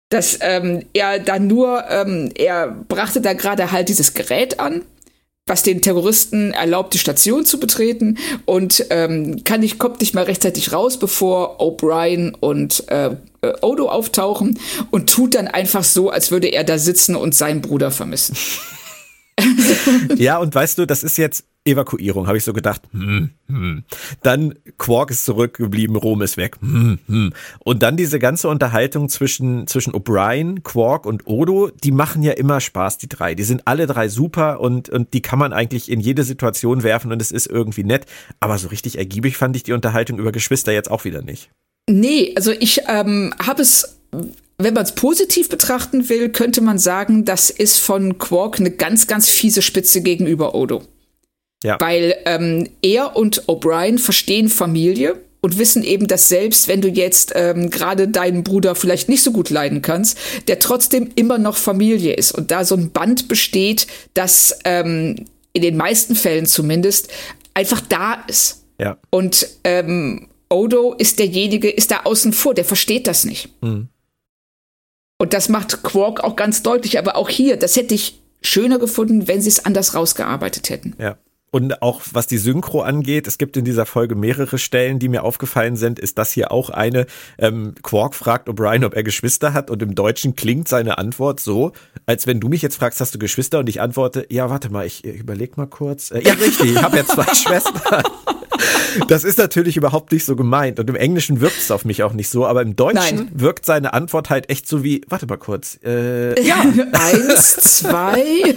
dass 0.09 0.39
ähm, 0.41 0.83
er 0.93 1.19
dann 1.19 1.47
nur, 1.47 1.83
ähm, 1.89 2.31
er 2.35 2.67
brachte 2.87 3.21
da 3.21 3.33
gerade 3.33 3.71
halt 3.71 3.89
dieses 3.89 4.13
Gerät 4.13 4.59
an, 4.59 4.83
was 5.47 5.63
den 5.63 5.81
Terroristen 5.81 6.51
erlaubt, 6.51 6.93
die 6.93 6.99
Station 6.99 7.45
zu 7.45 7.59
betreten 7.59 8.17
und 8.45 8.85
ähm, 8.89 9.43
kann 9.43 9.61
nicht, 9.61 9.79
kommt 9.79 10.01
nicht 10.01 10.13
mal 10.13 10.25
rechtzeitig 10.25 10.73
raus, 10.73 10.99
bevor 10.99 11.59
O'Brien 11.61 12.33
und 12.39 12.87
äh, 12.89 13.15
Odo 13.61 13.89
auftauchen 13.89 14.59
und 14.91 15.09
tut 15.09 15.35
dann 15.35 15.47
einfach 15.47 15.83
so, 15.83 16.09
als 16.09 16.31
würde 16.31 16.47
er 16.47 16.63
da 16.63 16.77
sitzen 16.77 17.15
und 17.15 17.33
seinen 17.33 17.61
Bruder 17.61 17.91
vermissen. 17.91 18.35
ja, 20.17 20.37
und 20.37 20.53
weißt 20.53 20.79
du, 20.79 20.85
das 20.85 21.03
ist 21.03 21.17
jetzt 21.17 21.45
Evakuierung, 21.67 22.27
habe 22.27 22.37
ich 22.37 22.43
so 22.43 22.53
gedacht. 22.53 22.81
Hm, 22.91 23.31
hm. 23.47 23.83
Dann 24.23 24.55
Quark 24.77 25.11
ist 25.11 25.25
zurückgeblieben, 25.25 25.95
Rom 25.95 26.21
ist 26.21 26.37
weg. 26.37 26.57
Hm, 26.61 26.99
hm. 27.07 27.33
Und 27.59 27.83
dann 27.83 27.97
diese 27.97 28.19
ganze 28.19 28.49
Unterhaltung 28.49 29.09
zwischen, 29.09 29.67
zwischen 29.67 29.93
O'Brien, 29.93 30.63
Quark 30.63 31.05
und 31.05 31.27
Odo, 31.27 31.69
die 31.83 31.91
machen 31.91 32.23
ja 32.23 32.33
immer 32.33 32.59
Spaß, 32.59 32.97
die 32.97 33.09
drei. 33.09 33.35
Die 33.35 33.43
sind 33.43 33.63
alle 33.65 33.87
drei 33.87 34.07
super 34.07 34.59
und, 34.59 34.89
und 34.89 35.13
die 35.13 35.21
kann 35.21 35.39
man 35.39 35.53
eigentlich 35.53 35.91
in 35.91 35.99
jede 35.99 36.23
Situation 36.23 36.83
werfen 36.83 37.11
und 37.11 37.21
es 37.21 37.31
ist 37.31 37.47
irgendwie 37.47 37.83
nett. 37.83 38.05
Aber 38.39 38.57
so 38.57 38.69
richtig 38.69 38.97
ergiebig 38.97 39.37
fand 39.37 39.55
ich 39.55 39.63
die 39.63 39.73
Unterhaltung 39.73 40.19
über 40.19 40.31
Geschwister 40.31 40.71
jetzt 40.71 40.89
auch 40.89 41.05
wieder 41.05 41.21
nicht. 41.21 41.49
Nee, 41.89 42.33
also 42.35 42.51
ich 42.51 42.81
ähm, 42.87 43.33
habe 43.39 43.61
es 43.61 43.97
wenn 44.57 44.73
man 44.73 44.83
es 44.83 44.93
positiv 44.93 45.49
betrachten 45.49 46.09
will, 46.09 46.29
könnte 46.29 46.61
man 46.61 46.79
sagen, 46.79 47.25
das 47.25 47.49
ist 47.49 47.77
von 47.77 48.17
Quark 48.17 48.59
eine 48.59 48.71
ganz, 48.71 49.05
ganz 49.05 49.29
fiese 49.29 49.61
Spitze 49.61 50.01
gegenüber 50.01 50.55
Odo. 50.55 50.81
Ja. 51.63 51.77
Weil 51.79 52.15
ähm, 52.25 52.69
er 52.81 53.15
und 53.15 53.45
O'Brien 53.45 53.97
verstehen 53.99 54.49
Familie 54.49 55.19
und 55.41 55.57
wissen 55.57 55.83
eben, 55.83 56.07
dass 56.07 56.29
selbst 56.29 56.67
wenn 56.67 56.81
du 56.81 56.87
jetzt 56.87 57.31
ähm, 57.35 57.69
gerade 57.69 58.07
deinen 58.07 58.43
Bruder 58.43 58.75
vielleicht 58.75 59.09
nicht 59.09 59.23
so 59.23 59.31
gut 59.31 59.49
leiden 59.49 59.81
kannst, 59.81 60.17
der 60.47 60.59
trotzdem 60.59 61.09
immer 61.15 61.37
noch 61.37 61.57
Familie 61.57 62.13
ist 62.13 62.31
und 62.31 62.51
da 62.51 62.65
so 62.65 62.75
ein 62.75 62.91
Band 62.91 63.27
besteht, 63.27 63.87
das 64.13 64.59
ähm, 64.65 65.25
in 65.53 65.61
den 65.61 65.77
meisten 65.77 66.15
Fällen 66.15 66.45
zumindest 66.45 67.09
einfach 67.53 67.81
da 67.81 68.23
ist. 68.27 68.65
Ja. 68.79 68.97
Und 69.09 69.47
ähm, 69.63 70.27
Odo 70.49 70.93
ist 70.93 71.17
derjenige, 71.19 71.69
ist 71.69 71.91
da 71.91 72.01
außen 72.03 72.33
vor, 72.33 72.53
der 72.53 72.65
versteht 72.65 73.07
das 73.07 73.25
nicht. 73.25 73.49
Mhm. 73.61 73.89
Und 75.19 75.33
das 75.33 75.49
macht 75.49 75.81
Quark 75.81 76.23
auch 76.23 76.35
ganz 76.35 76.61
deutlich, 76.61 76.99
aber 76.99 77.15
auch 77.15 77.29
hier, 77.29 77.57
das 77.57 77.75
hätte 77.75 77.95
ich 77.95 78.19
schöner 78.41 78.77
gefunden, 78.77 79.27
wenn 79.27 79.41
sie 79.41 79.49
es 79.49 79.65
anders 79.65 79.95
rausgearbeitet 79.95 80.69
hätten. 80.69 80.95
Ja. 80.99 81.17
Und 81.49 81.81
auch 81.81 82.01
was 82.11 82.27
die 82.27 82.37
Synchro 82.37 82.81
angeht, 82.81 83.25
es 83.25 83.37
gibt 83.37 83.55
in 83.55 83.63
dieser 83.63 83.85
Folge 83.85 84.15
mehrere 84.15 84.57
Stellen, 84.57 84.99
die 84.99 85.07
mir 85.07 85.23
aufgefallen 85.23 85.77
sind, 85.77 85.97
ist 85.97 86.17
das 86.17 86.31
hier 86.31 86.51
auch 86.51 86.69
eine. 86.69 87.05
Ähm, 87.37 87.73
Quark 87.83 88.15
fragt 88.15 88.49
O'Brien, 88.49 88.85
ob 88.85 88.95
er 88.95 89.03
Geschwister 89.03 89.53
hat 89.53 89.71
und 89.71 89.81
im 89.81 89.95
Deutschen 89.95 90.35
klingt 90.35 90.67
seine 90.67 90.97
Antwort 90.97 91.39
so, 91.39 91.71
als 92.05 92.27
wenn 92.27 92.39
du 92.39 92.49
mich 92.49 92.61
jetzt 92.61 92.75
fragst, 92.75 92.99
hast 92.99 93.15
du 93.15 93.19
Geschwister? 93.19 93.59
Und 93.59 93.69
ich 93.69 93.79
antworte, 93.79 94.25
ja, 94.29 94.49
warte 94.49 94.69
mal, 94.71 94.85
ich, 94.85 95.05
überleg 95.05 95.55
mal 95.57 95.67
kurz. 95.67 96.11
Äh, 96.11 96.21
ja, 96.23 96.33
richtig, 96.33 96.71
ich 96.71 96.81
habe 96.81 96.97
ja 96.97 97.05
zwei 97.05 97.25
Schwestern. 97.33 98.03
Das 99.07 99.23
ist 99.23 99.37
natürlich 99.37 99.77
überhaupt 99.77 100.11
nicht 100.11 100.25
so 100.25 100.35
gemeint. 100.35 100.79
Und 100.79 100.89
im 100.89 100.95
Englischen 100.95 101.41
wirkt 101.41 101.57
es 101.57 101.71
auf 101.71 101.85
mich 101.85 102.03
auch 102.03 102.13
nicht 102.13 102.29
so, 102.29 102.45
aber 102.45 102.61
im 102.61 102.75
Deutschen 102.75 103.17
Nein. 103.17 103.29
wirkt 103.33 103.65
seine 103.65 103.93
Antwort 103.93 104.29
halt 104.29 104.49
echt 104.49 104.67
so 104.67 104.83
wie, 104.83 105.01
warte 105.07 105.27
mal 105.27 105.37
kurz. 105.37 105.79
Äh, 105.83 106.41
ja, 106.41 106.65
eins, 106.93 107.55
zwei. 107.55 108.55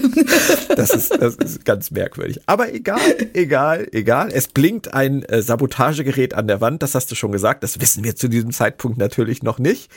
Das 0.77 0.91
ist, 0.91 1.11
das 1.21 1.35
ist 1.37 1.65
ganz 1.65 1.91
merkwürdig. 1.91 2.41
Aber 2.47 2.73
egal, 2.73 3.01
egal, 3.35 3.89
egal. 3.93 4.31
Es 4.33 4.49
blinkt 4.49 4.95
ein 4.95 5.23
äh, 5.25 5.43
Sabotagegerät 5.43 6.35
an 6.35 6.47
der 6.47 6.61
Wand, 6.61 6.83
das 6.83 6.95
hast 6.95 7.11
du 7.11 7.15
schon 7.15 7.33
gesagt. 7.33 7.63
Das 7.63 7.81
wissen 7.81 8.05
wir 8.05 8.17
zu 8.17 8.29
diesem 8.29 8.53
Zeitpunkt 8.53 8.99
natürlich 8.99 9.43
noch 9.43 9.59
nicht. 9.59 9.91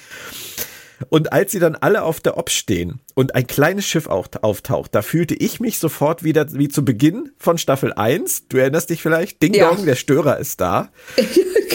Und 1.10 1.34
als 1.34 1.52
sie 1.52 1.60
dann 1.60 1.76
alle 1.76 2.04
auf 2.04 2.20
der 2.20 2.38
Op 2.38 2.50
stehen 2.50 3.02
und 3.14 3.36
ein 3.36 3.48
kleines 3.48 3.86
Schiff 3.86 4.08
auch 4.08 4.28
auftaucht, 4.42 4.94
da 4.96 5.02
fühlte 5.02 5.36
ich 5.36 5.60
mich 5.60 5.80
sofort 5.80 6.24
wieder 6.24 6.52
wie 6.54 6.70
zu 6.70 6.86
Beginn 6.86 7.32
von 7.38 7.58
Staffel 7.58 7.94
1. 7.94 8.48
Du 8.50 8.58
erinnerst 8.58 8.90
dich 8.90 9.02
vielleicht? 9.02 9.42
Ding 9.42 9.54
ja. 9.54 9.70
Dong, 9.70 9.86
der 9.86 9.96
Störer 9.96 10.38
ist 10.40 10.62
da. 10.62 10.90
genau. 11.16 11.28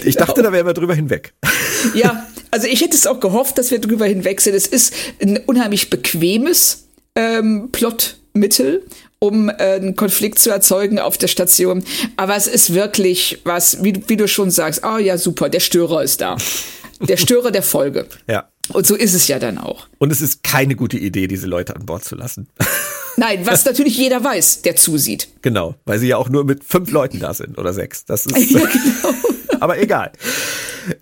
Ich 0.05 0.17
dachte, 0.17 0.43
da 0.43 0.53
wären 0.53 0.67
wir 0.67 0.75
drüber 0.75 0.95
hinweg. 0.95 1.35
Ja, 1.95 2.27
also 2.51 2.67
ich 2.67 2.81
hätte 2.81 2.95
es 2.95 3.07
auch 3.07 3.21
gehofft, 3.21 3.59
dass 3.59 3.71
wir 3.71 3.81
drüber 3.81 4.07
hinweg 4.07 4.41
sind. 4.41 4.55
Es 4.55 4.67
ist 4.67 4.95
ein 5.21 5.39
unheimlich 5.47 5.91
bequemes 5.91 6.89
ähm, 7.15 7.71
Plotmittel 7.73 8.85
um 9.21 9.49
äh, 9.49 9.55
einen 9.55 9.97
Konflikt 9.97 10.39
zu 10.39 10.51
erzeugen 10.51 10.99
auf 10.99 11.19
der 11.19 11.29
Station. 11.29 11.85
Aber 12.17 12.37
es 12.37 12.47
ist 12.47 12.75
wirklich 12.75 13.41
was, 13.45 13.83
wie, 13.83 14.09
wie 14.09 14.17
du 14.17 14.29
schon 14.29 14.51
sagst, 14.51 14.83
oh 14.85 14.99
ja, 14.99 15.19
super, 15.19 15.49
der 15.49 15.61
Störer 15.61 16.03
ist 16.03 16.21
da. 16.21 16.37
Der 17.01 17.17
Störer 17.17 17.51
der 17.51 17.63
Folge. 17.63 18.07
Ja. 18.29 18.49
Und 18.73 18.87
so 18.87 18.95
ist 18.95 19.15
es 19.15 19.29
ja 19.29 19.39
dann 19.39 19.59
auch. 19.59 19.87
Und 19.99 20.13
es 20.13 20.21
ist 20.21 20.43
keine 20.43 20.77
gute 20.77 20.99
Idee, 20.99 21.27
diese 21.27 21.47
Leute 21.47 21.75
an 21.75 21.87
Bord 21.87 22.05
zu 22.05 22.15
lassen. 22.15 22.49
Nein, 23.17 23.47
was 23.47 23.65
natürlich 23.65 23.99
jeder 23.99 24.23
weiß, 24.23 24.63
der 24.63 24.77
zusieht. 24.77 25.29
Genau, 25.43 25.75
weil 25.85 25.99
sie 25.99 26.07
ja 26.07 26.17
auch 26.17 26.29
nur 26.29 26.45
mit 26.45 26.63
fünf 26.63 26.91
Leuten 26.91 27.19
da 27.19 27.35
sind 27.35 27.59
oder 27.59 27.73
sechs. 27.73 28.05
Das 28.05 28.27
ist 28.27 28.51
ja, 28.51 28.61
genau. 28.61 29.15
Aber 29.61 29.81
egal. 29.81 30.13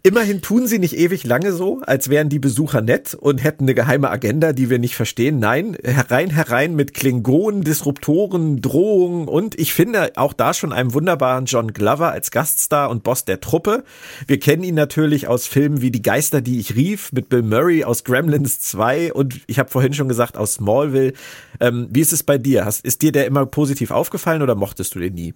Immerhin 0.02 0.42
tun 0.42 0.66
sie 0.66 0.78
nicht 0.78 0.96
ewig 0.96 1.24
lange 1.24 1.52
so, 1.52 1.80
als 1.86 2.08
wären 2.08 2.28
die 2.28 2.38
Besucher 2.38 2.80
nett 2.80 3.14
und 3.14 3.42
hätten 3.42 3.64
eine 3.64 3.74
geheime 3.74 4.10
Agenda, 4.10 4.52
die 4.52 4.70
wir 4.70 4.78
nicht 4.78 4.96
verstehen. 4.96 5.38
Nein, 5.38 5.76
herein, 5.84 6.30
herein 6.30 6.74
mit 6.74 6.94
Klingonen, 6.94 7.62
Disruptoren, 7.62 8.60
Drohungen 8.60 9.28
und 9.28 9.58
ich 9.58 9.74
finde 9.74 10.12
auch 10.16 10.32
da 10.32 10.54
schon 10.54 10.72
einen 10.72 10.94
wunderbaren 10.94 11.44
John 11.46 11.72
Glover 11.72 12.10
als 12.10 12.30
Gaststar 12.30 12.90
und 12.90 13.02
Boss 13.04 13.24
der 13.24 13.40
Truppe. 13.40 13.84
Wir 14.26 14.40
kennen 14.40 14.64
ihn 14.64 14.74
natürlich 14.74 15.28
aus 15.28 15.46
Filmen 15.46 15.80
wie 15.82 15.90
Die 15.90 16.02
Geister, 16.02 16.40
die 16.40 16.58
ich 16.58 16.74
rief, 16.74 17.12
mit 17.12 17.28
Bill 17.28 17.42
Murray 17.42 17.84
aus 17.84 18.04
Gremlins 18.04 18.60
2 18.60 19.12
und 19.12 19.40
ich 19.46 19.58
habe 19.58 19.70
vorhin 19.70 19.94
schon 19.94 20.08
gesagt 20.08 20.36
aus 20.36 20.54
Smallville. 20.54 21.12
Ähm, 21.60 21.88
wie 21.90 22.00
ist 22.00 22.12
es 22.12 22.22
bei 22.22 22.38
dir? 22.38 22.64
Hast, 22.64 22.84
ist 22.84 23.02
dir 23.02 23.12
der 23.12 23.26
immer 23.26 23.46
positiv 23.46 23.90
aufgefallen 23.90 24.42
oder 24.42 24.54
mochtest 24.54 24.94
du 24.94 24.98
den 24.98 25.14
nie? 25.14 25.34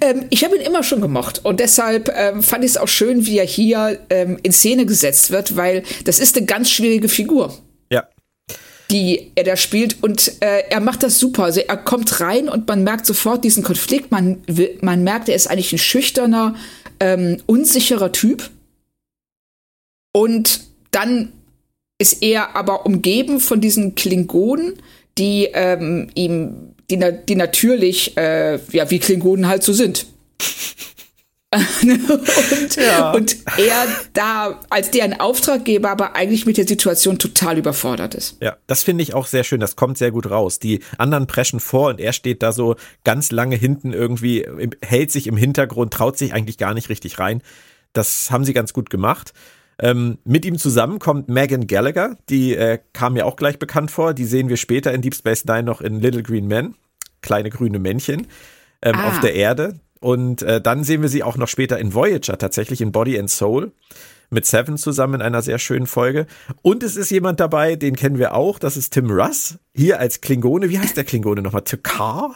Ähm, 0.00 0.26
ich 0.30 0.44
habe 0.44 0.56
ihn 0.56 0.62
immer 0.62 0.82
schon 0.82 1.00
gemocht 1.00 1.44
und 1.44 1.60
deshalb 1.60 2.12
ähm, 2.14 2.42
fand 2.42 2.64
ich 2.64 2.72
es 2.72 2.76
auch 2.76 2.88
schön, 2.88 3.26
wie 3.26 3.38
er 3.38 3.46
hier 3.46 4.00
ähm, 4.10 4.38
in 4.42 4.52
Szene 4.52 4.86
gesetzt 4.86 5.30
wird, 5.30 5.56
weil 5.56 5.84
das 6.04 6.18
ist 6.18 6.36
eine 6.36 6.46
ganz 6.46 6.70
schwierige 6.70 7.08
Figur. 7.08 7.56
Ja. 7.90 8.08
Die 8.90 9.30
er 9.34 9.44
da 9.44 9.56
spielt 9.56 10.02
und 10.02 10.32
äh, 10.40 10.64
er 10.68 10.80
macht 10.80 11.02
das 11.02 11.18
super. 11.18 11.44
Also 11.44 11.60
er 11.60 11.76
kommt 11.76 12.20
rein 12.20 12.48
und 12.48 12.66
man 12.66 12.82
merkt 12.82 13.06
sofort 13.06 13.44
diesen 13.44 13.62
Konflikt. 13.62 14.10
Man, 14.10 14.42
man 14.80 15.04
merkt, 15.04 15.28
er 15.28 15.36
ist 15.36 15.48
eigentlich 15.48 15.72
ein 15.72 15.78
schüchterner, 15.78 16.56
ähm, 17.00 17.38
unsicherer 17.46 18.12
Typ. 18.12 18.50
Und 20.12 20.62
dann 20.90 21.32
ist 21.98 22.22
er 22.22 22.56
aber 22.56 22.86
umgeben 22.86 23.40
von 23.40 23.60
diesen 23.60 23.94
Klingonen, 23.94 24.74
die 25.18 25.48
ähm, 25.52 26.08
ihm 26.14 26.67
die, 26.90 26.98
die 27.28 27.36
natürlich, 27.36 28.16
äh, 28.16 28.58
ja, 28.72 28.90
wie 28.90 28.98
Klingonen 28.98 29.46
halt 29.46 29.62
so 29.62 29.72
sind. 29.72 30.06
und, 31.82 32.76
ja. 32.76 33.12
und 33.12 33.36
er 33.56 33.86
da 34.12 34.60
als 34.68 34.90
deren 34.90 35.18
Auftraggeber 35.18 35.88
aber 35.88 36.14
eigentlich 36.14 36.44
mit 36.44 36.58
der 36.58 36.68
Situation 36.68 37.18
total 37.18 37.56
überfordert 37.56 38.14
ist. 38.14 38.36
Ja, 38.42 38.58
das 38.66 38.82
finde 38.82 39.02
ich 39.02 39.14
auch 39.14 39.26
sehr 39.26 39.44
schön. 39.44 39.58
Das 39.58 39.74
kommt 39.74 39.96
sehr 39.96 40.10
gut 40.10 40.28
raus. 40.30 40.58
Die 40.58 40.80
anderen 40.98 41.26
preschen 41.26 41.58
vor 41.58 41.88
und 41.88 42.00
er 42.00 42.12
steht 42.12 42.42
da 42.42 42.52
so 42.52 42.76
ganz 43.02 43.30
lange 43.32 43.56
hinten 43.56 43.94
irgendwie, 43.94 44.46
hält 44.82 45.10
sich 45.10 45.26
im 45.26 45.38
Hintergrund, 45.38 45.94
traut 45.94 46.18
sich 46.18 46.34
eigentlich 46.34 46.58
gar 46.58 46.74
nicht 46.74 46.90
richtig 46.90 47.18
rein. 47.18 47.42
Das 47.94 48.30
haben 48.30 48.44
sie 48.44 48.52
ganz 48.52 48.74
gut 48.74 48.90
gemacht. 48.90 49.32
Ähm, 49.80 50.18
mit 50.24 50.44
ihm 50.44 50.58
zusammen 50.58 50.98
kommt 50.98 51.28
Megan 51.28 51.66
Gallagher, 51.66 52.16
die 52.28 52.54
äh, 52.54 52.78
kam 52.92 53.12
mir 53.12 53.26
auch 53.26 53.36
gleich 53.36 53.58
bekannt 53.58 53.90
vor. 53.90 54.12
Die 54.14 54.24
sehen 54.24 54.48
wir 54.48 54.56
später 54.56 54.92
in 54.92 55.02
Deep 55.02 55.14
Space 55.14 55.44
Nine 55.44 55.62
noch 55.62 55.80
in 55.80 56.00
Little 56.00 56.22
Green 56.22 56.46
Men, 56.46 56.74
kleine 57.22 57.50
grüne 57.50 57.78
Männchen 57.78 58.26
ähm, 58.82 58.96
ah. 58.96 59.08
auf 59.08 59.20
der 59.20 59.34
Erde. 59.34 59.78
Und 60.00 60.42
äh, 60.42 60.60
dann 60.60 60.84
sehen 60.84 61.02
wir 61.02 61.08
sie 61.08 61.22
auch 61.22 61.36
noch 61.36 61.48
später 61.48 61.78
in 61.78 61.94
Voyager, 61.94 62.38
tatsächlich 62.38 62.80
in 62.80 62.92
Body 62.92 63.18
and 63.18 63.30
Soul 63.30 63.72
mit 64.30 64.46
Seven 64.46 64.76
zusammen 64.76 65.14
in 65.14 65.22
einer 65.22 65.42
sehr 65.42 65.58
schönen 65.58 65.86
Folge. 65.86 66.26
Und 66.62 66.82
es 66.82 66.96
ist 66.96 67.10
jemand 67.10 67.40
dabei, 67.40 67.76
den 67.76 67.96
kennen 67.96 68.18
wir 68.18 68.34
auch, 68.34 68.58
das 68.58 68.76
ist 68.76 68.92
Tim 68.92 69.10
Russ, 69.10 69.58
hier 69.74 70.00
als 70.00 70.20
Klingone. 70.20 70.68
Wie 70.68 70.78
heißt 70.78 70.96
der 70.96 71.04
Klingone 71.04 71.42
nochmal? 71.42 71.62
Takar? 71.62 72.34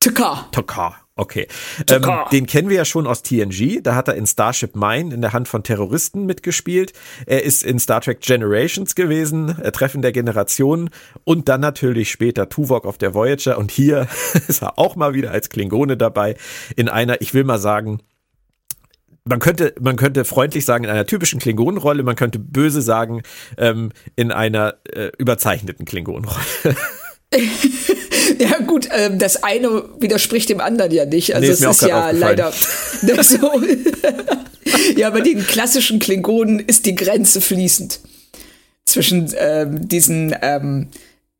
Takar. 0.00 0.48
Takar. 0.50 0.96
Okay. 1.20 1.48
Ähm, 1.90 2.02
den 2.32 2.46
kennen 2.46 2.70
wir 2.70 2.78
ja 2.78 2.86
schon 2.86 3.06
aus 3.06 3.22
TNG. 3.22 3.82
Da 3.82 3.94
hat 3.94 4.08
er 4.08 4.14
in 4.14 4.26
Starship 4.26 4.74
Mine 4.74 5.12
in 5.12 5.20
der 5.20 5.34
Hand 5.34 5.48
von 5.48 5.62
Terroristen 5.62 6.24
mitgespielt. 6.24 6.94
Er 7.26 7.44
ist 7.44 7.62
in 7.62 7.78
Star 7.78 8.00
Trek 8.00 8.22
Generations 8.22 8.94
gewesen, 8.94 9.60
äh, 9.60 9.70
Treffen 9.70 10.00
der 10.00 10.12
Generationen 10.12 10.88
und 11.24 11.50
dann 11.50 11.60
natürlich 11.60 12.10
später 12.10 12.48
Tuvok 12.48 12.86
auf 12.86 12.96
der 12.96 13.12
Voyager. 13.12 13.58
Und 13.58 13.70
hier 13.70 14.08
ist 14.48 14.62
er 14.62 14.78
auch 14.78 14.96
mal 14.96 15.12
wieder 15.12 15.30
als 15.30 15.50
Klingone 15.50 15.98
dabei 15.98 16.36
in 16.74 16.88
einer, 16.88 17.20
ich 17.20 17.34
will 17.34 17.44
mal 17.44 17.58
sagen, 17.58 18.00
man 19.24 19.40
könnte, 19.40 19.74
man 19.78 19.96
könnte 19.96 20.24
freundlich 20.24 20.64
sagen, 20.64 20.84
in 20.84 20.90
einer 20.90 21.04
typischen 21.04 21.38
Klingonenrolle, 21.38 22.02
man 22.02 22.16
könnte 22.16 22.38
böse 22.38 22.80
sagen, 22.80 23.20
ähm, 23.58 23.92
in 24.16 24.32
einer 24.32 24.76
äh, 24.90 25.10
überzeichneten 25.18 25.84
Klingonenrolle. 25.84 26.40
ja 28.38 28.58
gut, 28.66 28.88
ähm, 28.92 29.18
das 29.18 29.42
eine 29.42 29.84
widerspricht 30.00 30.48
dem 30.48 30.60
anderen 30.60 30.90
ja 30.90 31.04
nicht. 31.04 31.34
Also 31.34 31.46
nee, 31.46 31.52
es 31.52 31.60
ist, 31.60 31.82
ist 31.82 31.88
ja 31.88 32.10
leider 32.10 32.52
so. 33.22 33.62
ja, 34.96 35.10
bei 35.10 35.20
den 35.20 35.46
klassischen 35.46 35.98
Klingonen 36.00 36.58
ist 36.58 36.86
die 36.86 36.94
Grenze 36.94 37.40
fließend 37.40 38.00
zwischen 38.84 39.32
ähm, 39.38 39.88
diesen 39.88 40.34
ähm, 40.42 40.88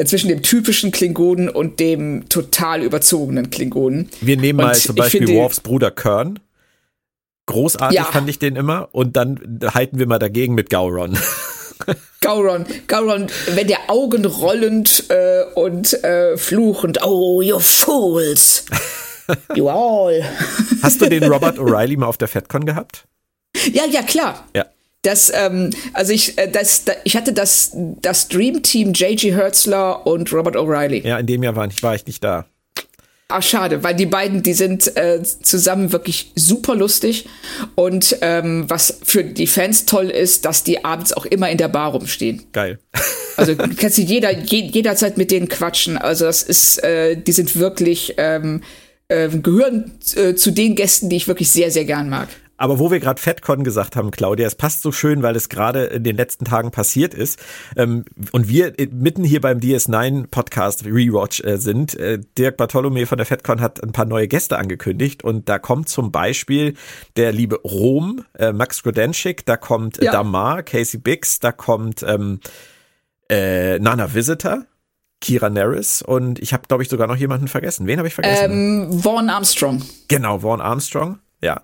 zwischen 0.04 0.28
dem 0.28 0.42
typischen 0.42 0.92
Klingonen 0.92 1.48
und 1.48 1.80
dem 1.80 2.28
total 2.28 2.82
überzogenen 2.82 3.50
Klingonen. 3.50 4.08
Wir 4.20 4.36
nehmen 4.36 4.58
mal 4.58 4.74
zum 4.74 4.94
Beispiel 4.94 5.26
finde, 5.26 5.34
Worfs 5.34 5.60
Bruder 5.60 5.90
Kern. 5.90 6.38
Großartig 7.46 7.96
ja. 7.96 8.04
fand 8.04 8.30
ich 8.30 8.38
den 8.38 8.56
immer. 8.56 8.88
Und 8.92 9.16
dann 9.16 9.60
halten 9.74 9.98
wir 9.98 10.06
mal 10.06 10.20
dagegen 10.20 10.54
mit 10.54 10.70
Gauron. 10.70 11.18
Gauron, 12.20 12.66
Gauron, 12.86 13.28
wenn 13.54 13.66
der 13.66 13.88
Augen 13.88 14.24
rollend 14.24 15.04
äh, 15.08 15.44
und 15.54 15.92
äh, 16.04 16.36
fluchend, 16.36 17.02
oh, 17.04 17.40
you 17.42 17.58
fools. 17.58 18.66
You 19.54 19.68
all. 19.68 20.24
Hast 20.82 21.00
du 21.00 21.08
den 21.08 21.22
Robert 21.22 21.56
O'Reilly 21.56 21.96
mal 21.96 22.06
auf 22.06 22.18
der 22.18 22.26
FedCon 22.26 22.64
gehabt? 22.64 23.04
Ja, 23.72 23.84
ja, 23.84 24.02
klar. 24.02 24.44
Ja. 24.56 24.66
Das, 25.02 25.32
ähm, 25.34 25.70
also 25.94 26.12
ich, 26.12 26.36
äh, 26.36 26.50
das, 26.50 26.84
da, 26.84 26.92
ich 27.04 27.16
hatte 27.16 27.32
das, 27.32 27.70
das 27.74 28.28
Dream 28.28 28.62
Team 28.62 28.92
J.G. 28.92 29.32
Hertzler 29.32 30.06
und 30.06 30.32
Robert 30.32 30.56
O'Reilly. 30.56 31.06
Ja, 31.06 31.18
in 31.18 31.26
dem 31.26 31.42
Jahr 31.42 31.56
war 31.56 31.66
ich, 31.66 31.82
war 31.82 31.94
ich 31.94 32.06
nicht 32.06 32.22
da. 32.22 32.44
Ach, 33.30 33.42
schade, 33.42 33.82
weil 33.82 33.94
die 33.94 34.06
beiden, 34.06 34.42
die 34.42 34.52
sind 34.52 34.96
äh, 34.96 35.22
zusammen 35.22 35.92
wirklich 35.92 36.32
super 36.34 36.74
lustig. 36.74 37.26
Und 37.74 38.16
ähm, 38.20 38.64
was 38.68 38.98
für 39.02 39.24
die 39.24 39.46
Fans 39.46 39.86
toll 39.86 40.10
ist, 40.10 40.44
dass 40.44 40.64
die 40.64 40.84
abends 40.84 41.12
auch 41.12 41.26
immer 41.26 41.50
in 41.50 41.58
der 41.58 41.68
Bar 41.68 41.92
rumstehen. 41.92 42.42
Geil. 42.52 42.78
Also 43.36 43.56
kannst 43.56 43.96
du 43.96 44.02
jeder, 44.02 44.36
je, 44.36 44.66
jederzeit 44.66 45.16
mit 45.16 45.30
denen 45.30 45.48
quatschen. 45.48 45.96
Also 45.96 46.26
das 46.26 46.42
ist, 46.42 46.84
äh, 46.84 47.16
die 47.16 47.32
sind 47.32 47.56
wirklich, 47.56 48.16
ähm, 48.18 48.62
äh, 49.08 49.30
gehören 49.30 49.92
zu 50.02 50.50
den 50.50 50.74
Gästen, 50.74 51.08
die 51.08 51.16
ich 51.16 51.26
wirklich 51.26 51.50
sehr, 51.50 51.70
sehr 51.70 51.86
gern 51.86 52.10
mag. 52.10 52.28
Aber 52.60 52.78
wo 52.78 52.90
wir 52.90 53.00
gerade 53.00 53.18
FedCon 53.18 53.64
gesagt 53.64 53.96
haben, 53.96 54.10
Claudia, 54.10 54.46
es 54.46 54.54
passt 54.54 54.82
so 54.82 54.92
schön, 54.92 55.22
weil 55.22 55.34
es 55.34 55.48
gerade 55.48 55.84
in 55.84 56.04
den 56.04 56.14
letzten 56.14 56.44
Tagen 56.44 56.70
passiert 56.70 57.14
ist. 57.14 57.40
Ähm, 57.74 58.04
und 58.32 58.48
wir 58.48 58.74
mitten 58.90 59.24
hier 59.24 59.40
beim 59.40 59.60
DS9 59.60 60.26
Podcast 60.26 60.84
Rewatch 60.84 61.42
äh, 61.42 61.56
sind. 61.56 61.94
Äh, 61.94 62.20
Dirk 62.36 62.58
Bartholomä 62.58 63.06
von 63.06 63.16
der 63.16 63.24
FedCon 63.24 63.62
hat 63.62 63.82
ein 63.82 63.92
paar 63.92 64.04
neue 64.04 64.28
Gäste 64.28 64.58
angekündigt. 64.58 65.24
Und 65.24 65.48
da 65.48 65.58
kommt 65.58 65.88
zum 65.88 66.12
Beispiel 66.12 66.74
der 67.16 67.32
liebe 67.32 67.58
Rom, 67.64 68.26
äh, 68.38 68.52
Max 68.52 68.82
Grodenschik, 68.82 69.46
da 69.46 69.56
kommt 69.56 70.02
ja. 70.02 70.12
Damar, 70.12 70.62
Casey 70.62 71.00
Biggs, 71.00 71.40
da 71.40 71.52
kommt 71.52 72.02
ähm, 72.02 72.40
äh, 73.30 73.78
Nana 73.78 74.12
Visitor. 74.12 74.66
Kira 75.22 75.48
Nerys 75.48 76.02
und 76.02 76.38
ich 76.38 76.52
habe, 76.52 76.64
glaube 76.66 76.82
ich, 76.82 76.88
sogar 76.88 77.06
noch 77.06 77.16
jemanden 77.16 77.48
vergessen. 77.48 77.86
Wen 77.86 77.98
habe 77.98 78.08
ich 78.08 78.14
vergessen? 78.14 78.88
Ähm, 78.90 79.00
Vaughn 79.00 79.28
Armstrong. 79.28 79.82
Genau, 80.08 80.38
Vaughn 80.38 80.62
Armstrong. 80.62 81.18
Ja. 81.42 81.62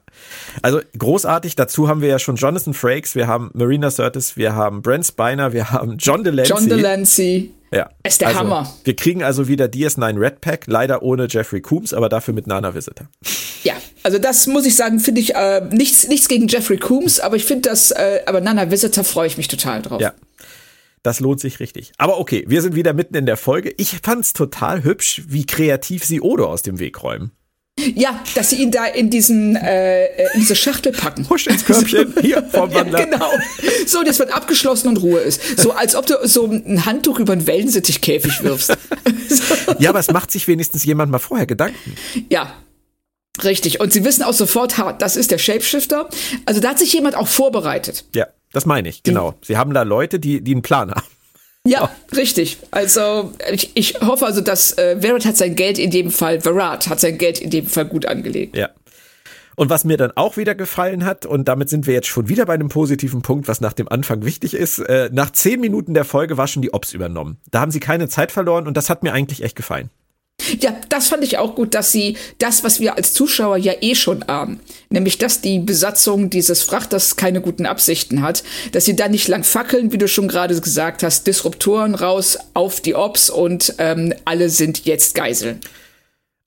Also 0.62 0.80
großartig. 0.98 1.56
Dazu 1.56 1.88
haben 1.88 2.00
wir 2.00 2.08
ja 2.08 2.18
schon 2.18 2.36
Jonathan 2.36 2.74
Frakes, 2.74 3.14
wir 3.14 3.26
haben 3.26 3.50
Marina 3.52 3.90
Sirtis, 3.90 4.36
wir 4.36 4.54
haben 4.54 4.82
Brent 4.82 5.06
Spiner, 5.06 5.52
wir 5.52 5.70
haben 5.70 5.96
John 5.98 6.24
Delancey. 6.24 6.54
John 6.54 6.68
Delancey. 6.68 7.52
Ja. 7.72 7.90
Ist 8.04 8.20
der 8.20 8.28
also, 8.28 8.40
Hammer. 8.40 8.72
Wir 8.84 8.96
kriegen 8.96 9.22
also 9.22 9.48
wieder 9.48 9.66
DS9 9.66 10.18
Red 10.18 10.40
Pack, 10.40 10.64
leider 10.66 11.02
ohne 11.02 11.26
Jeffrey 11.28 11.60
Coombs, 11.60 11.92
aber 11.92 12.08
dafür 12.08 12.32
mit 12.32 12.46
Nana 12.46 12.74
Visitor. 12.74 13.08
Ja, 13.64 13.74
also 14.02 14.18
das 14.18 14.46
muss 14.46 14.64
ich 14.64 14.76
sagen, 14.76 15.00
finde 15.00 15.20
ich 15.20 15.34
äh, 15.34 15.62
nichts, 15.72 16.08
nichts 16.08 16.28
gegen 16.28 16.48
Jeffrey 16.48 16.78
Coombs, 16.78 17.20
aber 17.20 17.36
ich 17.36 17.44
finde 17.44 17.68
das, 17.68 17.90
äh, 17.90 18.20
aber 18.26 18.40
Nana 18.40 18.70
Visitor 18.70 19.04
freue 19.04 19.26
ich 19.26 19.36
mich 19.36 19.48
total 19.48 19.82
drauf. 19.82 20.00
Ja. 20.00 20.14
Das 21.02 21.20
lohnt 21.20 21.40
sich 21.40 21.60
richtig. 21.60 21.92
Aber 21.98 22.18
okay, 22.18 22.44
wir 22.48 22.62
sind 22.62 22.74
wieder 22.74 22.92
mitten 22.92 23.14
in 23.14 23.26
der 23.26 23.36
Folge. 23.36 23.72
Ich 23.76 23.98
fand's 24.02 24.32
total 24.32 24.82
hübsch, 24.82 25.22
wie 25.28 25.46
kreativ 25.46 26.04
sie 26.04 26.20
Odo 26.20 26.46
aus 26.46 26.62
dem 26.62 26.78
Weg 26.78 27.02
räumen. 27.02 27.30
Ja, 27.78 28.24
dass 28.34 28.50
sie 28.50 28.56
ihn 28.56 28.70
da 28.70 28.86
in 28.86 29.10
diesen 29.10 29.54
äh, 29.54 30.06
äh 30.06 30.28
in 30.34 30.40
diese 30.40 30.56
Schachtel 30.56 30.92
packen. 30.92 31.28
Husch 31.28 31.46
ins 31.46 31.64
Körbchen, 31.64 32.14
hier 32.22 32.42
vom 32.42 32.72
Wandler. 32.72 33.00
Ja, 33.00 33.04
genau. 33.04 33.30
So, 33.86 34.02
das 34.02 34.18
wird 34.18 34.32
abgeschlossen 34.32 34.88
und 34.88 34.96
Ruhe 35.02 35.20
ist. 35.20 35.58
So, 35.58 35.72
als 35.72 35.94
ob 35.94 36.06
du 36.06 36.16
so 36.26 36.46
ein 36.46 36.86
Handtuch 36.86 37.18
über 37.18 37.34
einen 37.34 37.46
Wellensittichkäfig 37.46 38.42
wirfst. 38.42 38.68
so. 39.28 39.54
Ja, 39.78 39.90
aber 39.90 39.98
es 39.98 40.10
macht 40.10 40.30
sich 40.30 40.48
wenigstens 40.48 40.84
jemand 40.84 41.10
mal 41.12 41.18
vorher 41.18 41.46
Gedanken. 41.46 41.96
Ja, 42.30 42.54
Richtig. 43.44 43.80
Und 43.80 43.92
sie 43.92 44.04
wissen 44.04 44.22
auch 44.22 44.32
sofort, 44.32 44.76
das 44.98 45.16
ist 45.16 45.30
der 45.30 45.38
Shapeshifter. 45.38 46.08
Also 46.46 46.60
da 46.60 46.70
hat 46.70 46.78
sich 46.78 46.92
jemand 46.92 47.16
auch 47.16 47.28
vorbereitet. 47.28 48.06
Ja, 48.14 48.28
das 48.52 48.64
meine 48.66 48.88
ich, 48.88 49.02
genau. 49.02 49.34
Sie 49.42 49.56
haben 49.56 49.74
da 49.74 49.82
Leute, 49.82 50.18
die, 50.18 50.40
die 50.40 50.52
einen 50.52 50.62
Plan 50.62 50.90
haben. 50.90 51.06
Ja, 51.66 51.90
richtig. 52.16 52.58
Also 52.70 53.32
ich, 53.50 53.72
ich 53.74 54.00
hoffe 54.00 54.24
also, 54.24 54.40
dass 54.40 54.72
äh, 54.78 55.00
Verrat 55.00 55.24
hat 55.24 55.36
sein 55.36 55.56
Geld 55.56 55.78
in 55.78 55.90
dem 55.90 56.10
Fall, 56.10 56.40
Verrat 56.40 56.88
hat 56.88 57.00
sein 57.00 57.18
Geld 57.18 57.40
in 57.40 57.50
dem 57.50 57.66
Fall 57.66 57.86
gut 57.86 58.06
angelegt. 58.06 58.56
Ja. 58.56 58.70
Und 59.56 59.70
was 59.70 59.84
mir 59.84 59.96
dann 59.96 60.12
auch 60.14 60.36
wieder 60.36 60.54
gefallen 60.54 61.04
hat, 61.04 61.24
und 61.24 61.48
damit 61.48 61.70
sind 61.70 61.86
wir 61.86 61.94
jetzt 61.94 62.08
schon 62.08 62.28
wieder 62.28 62.44
bei 62.44 62.54
einem 62.54 62.68
positiven 62.68 63.22
Punkt, 63.22 63.48
was 63.48 63.62
nach 63.62 63.72
dem 63.72 63.88
Anfang 63.88 64.24
wichtig 64.24 64.54
ist, 64.54 64.78
äh, 64.80 65.08
nach 65.12 65.30
zehn 65.30 65.60
Minuten 65.60 65.94
der 65.94 66.04
Folge 66.04 66.36
war 66.36 66.46
schon 66.46 66.62
die 66.62 66.74
Ops 66.74 66.92
übernommen. 66.92 67.38
Da 67.50 67.60
haben 67.60 67.70
sie 67.70 67.80
keine 67.80 68.08
Zeit 68.08 68.32
verloren 68.32 68.66
und 68.66 68.76
das 68.76 68.90
hat 68.90 69.02
mir 69.02 69.12
eigentlich 69.12 69.42
echt 69.42 69.56
gefallen. 69.56 69.90
Ja, 70.60 70.76
das 70.88 71.08
fand 71.08 71.24
ich 71.24 71.38
auch 71.38 71.54
gut, 71.54 71.74
dass 71.74 71.92
sie 71.92 72.16
das, 72.38 72.62
was 72.62 72.78
wir 72.78 72.96
als 72.96 73.12
Zuschauer 73.12 73.56
ja 73.56 73.72
eh 73.80 73.94
schon 73.94 74.22
ahnen, 74.22 74.60
nämlich 74.90 75.18
dass 75.18 75.40
die 75.40 75.58
Besatzung 75.58 76.30
dieses 76.30 76.62
Frachters 76.62 77.16
keine 77.16 77.40
guten 77.40 77.66
Absichten 77.66 78.22
hat, 78.22 78.44
dass 78.72 78.84
sie 78.84 78.94
da 78.94 79.08
nicht 79.08 79.28
lang 79.28 79.44
fackeln, 79.44 79.92
wie 79.92 79.98
du 79.98 80.06
schon 80.06 80.28
gerade 80.28 80.58
gesagt 80.60 81.02
hast, 81.02 81.26
Disruptoren 81.26 81.94
raus 81.94 82.38
auf 82.54 82.80
die 82.80 82.94
Ops 82.94 83.30
und 83.30 83.74
ähm, 83.78 84.14
alle 84.24 84.48
sind 84.48 84.84
jetzt 84.84 85.14
Geiseln. 85.14 85.60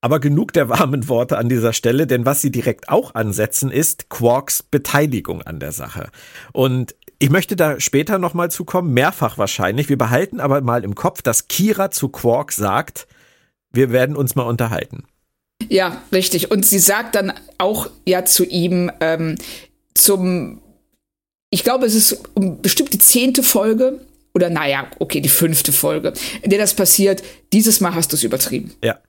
Aber 0.01 0.19
genug 0.19 0.53
der 0.53 0.69
warmen 0.69 1.09
Worte 1.09 1.37
an 1.37 1.49
dieser 1.49 1.73
Stelle, 1.73 2.07
denn 2.07 2.25
was 2.25 2.41
sie 2.41 2.51
direkt 2.51 2.87
auch 2.87 3.15
ansetzen, 3.15 3.69
ist 3.69 4.09
Quarks 4.09 4.63
Beteiligung 4.63 5.41
an 5.41 5.59
der 5.59 5.73
Sache. 5.73 6.09
Und 6.53 6.95
ich 7.17 7.29
möchte 7.29 7.57
da 7.57 7.81
später 7.81 8.17
nochmal 8.17 8.49
zukommen, 8.49 8.93
mehrfach 8.93 9.37
wahrscheinlich. 9.37 9.89
Wir 9.89 9.97
behalten 9.97 10.39
aber 10.39 10.61
mal 10.61 10.85
im 10.85 10.95
Kopf, 10.95 11.21
dass 11.21 11.49
Kira 11.49 11.91
zu 11.91 12.07
Quark 12.07 12.53
sagt, 12.53 13.07
wir 13.71 13.91
werden 13.91 14.15
uns 14.15 14.35
mal 14.35 14.43
unterhalten. 14.43 15.03
Ja, 15.67 16.01
richtig. 16.11 16.51
Und 16.51 16.65
sie 16.65 16.79
sagt 16.79 17.15
dann 17.15 17.33
auch 17.57 17.89
ja 18.05 18.25
zu 18.25 18.45
ihm 18.45 18.91
ähm, 19.01 19.35
zum, 19.93 20.61
ich 21.49 21.63
glaube, 21.63 21.85
es 21.85 21.95
ist 21.95 22.21
um 22.33 22.61
bestimmt 22.61 22.93
die 22.93 22.99
zehnte 22.99 23.43
Folge 23.43 23.99
oder 24.33 24.49
naja, 24.49 24.87
okay, 24.99 25.21
die 25.21 25.29
fünfte 25.29 25.71
Folge, 25.71 26.13
in 26.41 26.49
der 26.49 26.59
das 26.59 26.73
passiert. 26.73 27.23
Dieses 27.51 27.81
Mal 27.81 27.93
hast 27.93 28.11
du 28.11 28.15
es 28.15 28.23
übertrieben. 28.23 28.73
Ja. 28.83 28.99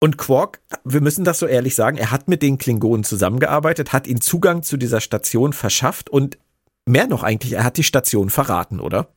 Und 0.00 0.16
Quark, 0.16 0.60
wir 0.84 1.00
müssen 1.00 1.24
das 1.24 1.40
so 1.40 1.46
ehrlich 1.46 1.74
sagen, 1.74 1.98
er 1.98 2.12
hat 2.12 2.28
mit 2.28 2.40
den 2.40 2.56
Klingonen 2.56 3.02
zusammengearbeitet, 3.02 3.92
hat 3.92 4.06
ihnen 4.06 4.20
Zugang 4.20 4.62
zu 4.62 4.76
dieser 4.76 5.00
Station 5.00 5.52
verschafft 5.52 6.08
und 6.08 6.38
mehr 6.86 7.08
noch 7.08 7.24
eigentlich, 7.24 7.52
er 7.52 7.64
hat 7.64 7.76
die 7.76 7.82
Station 7.82 8.30
verraten, 8.30 8.78
oder? 8.78 9.08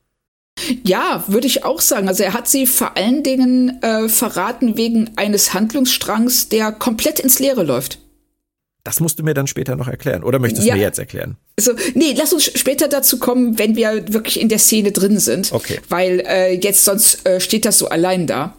Ja, 0.84 1.24
würde 1.26 1.46
ich 1.46 1.64
auch 1.64 1.80
sagen. 1.80 2.08
Also 2.08 2.22
er 2.22 2.34
hat 2.34 2.48
sie 2.48 2.66
vor 2.66 2.96
allen 2.96 3.22
Dingen 3.22 3.82
äh, 3.82 4.08
verraten 4.08 4.76
wegen 4.76 5.10
eines 5.16 5.54
Handlungsstrangs, 5.54 6.48
der 6.48 6.72
komplett 6.72 7.18
ins 7.18 7.38
Leere 7.38 7.62
läuft. 7.62 7.98
Das 8.84 8.98
musst 8.98 9.18
du 9.18 9.22
mir 9.22 9.34
dann 9.34 9.46
später 9.46 9.76
noch 9.76 9.86
erklären. 9.86 10.24
Oder 10.24 10.38
möchtest 10.40 10.64
du 10.64 10.68
ja. 10.68 10.74
mir 10.74 10.82
jetzt 10.82 10.98
erklären? 10.98 11.36
Also, 11.56 11.72
nee, 11.94 12.14
lass 12.16 12.32
uns 12.32 12.44
später 12.58 12.88
dazu 12.88 13.18
kommen, 13.18 13.58
wenn 13.58 13.76
wir 13.76 14.12
wirklich 14.12 14.40
in 14.40 14.48
der 14.48 14.58
Szene 14.58 14.90
drin 14.90 15.20
sind. 15.20 15.52
Okay. 15.52 15.78
Weil 15.88 16.20
äh, 16.26 16.54
jetzt 16.54 16.84
sonst 16.84 17.26
äh, 17.26 17.40
steht 17.40 17.64
das 17.64 17.78
so 17.78 17.88
allein 17.88 18.26
da. 18.26 18.56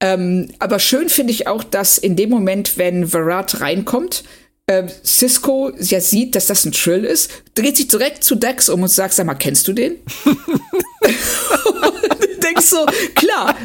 Ähm, 0.00 0.48
aber 0.58 0.78
schön 0.78 1.08
finde 1.08 1.32
ich 1.32 1.46
auch, 1.46 1.62
dass 1.62 1.98
in 1.98 2.16
dem 2.16 2.30
Moment, 2.30 2.78
wenn 2.78 3.06
Verrat 3.06 3.60
reinkommt, 3.60 4.24
äh, 4.70 4.86
Cisco 5.04 5.72
ja 5.80 6.00
sieht, 6.00 6.36
dass 6.36 6.46
das 6.46 6.64
ein 6.64 6.72
Trill 6.72 7.04
ist, 7.04 7.30
dreht 7.54 7.76
sich 7.76 7.88
direkt 7.88 8.22
zu 8.22 8.36
Dex 8.36 8.68
um 8.68 8.82
und 8.82 8.88
sagt, 8.88 9.14
sag 9.14 9.26
mal, 9.26 9.34
kennst 9.34 9.66
du 9.66 9.72
den? 9.72 9.96
und 10.24 10.36
denkst 12.42 12.66
so, 12.66 12.86
klar. 13.16 13.56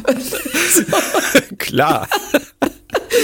klar. 1.58 2.08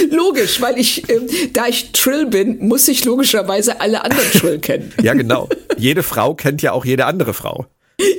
Logisch, 0.09 0.61
weil 0.61 0.79
ich, 0.79 1.09
äh, 1.09 1.19
da 1.51 1.67
ich 1.67 1.91
Trill 1.91 2.25
bin, 2.25 2.65
muss 2.65 2.87
ich 2.87 3.03
logischerweise 3.03 3.81
alle 3.81 4.03
anderen 4.03 4.31
Trill 4.31 4.59
kennen. 4.59 4.93
ja, 5.01 5.13
genau. 5.13 5.49
Jede 5.77 6.03
Frau 6.03 6.35
kennt 6.35 6.61
ja 6.61 6.71
auch 6.71 6.85
jede 6.85 7.05
andere 7.05 7.33
Frau. 7.33 7.65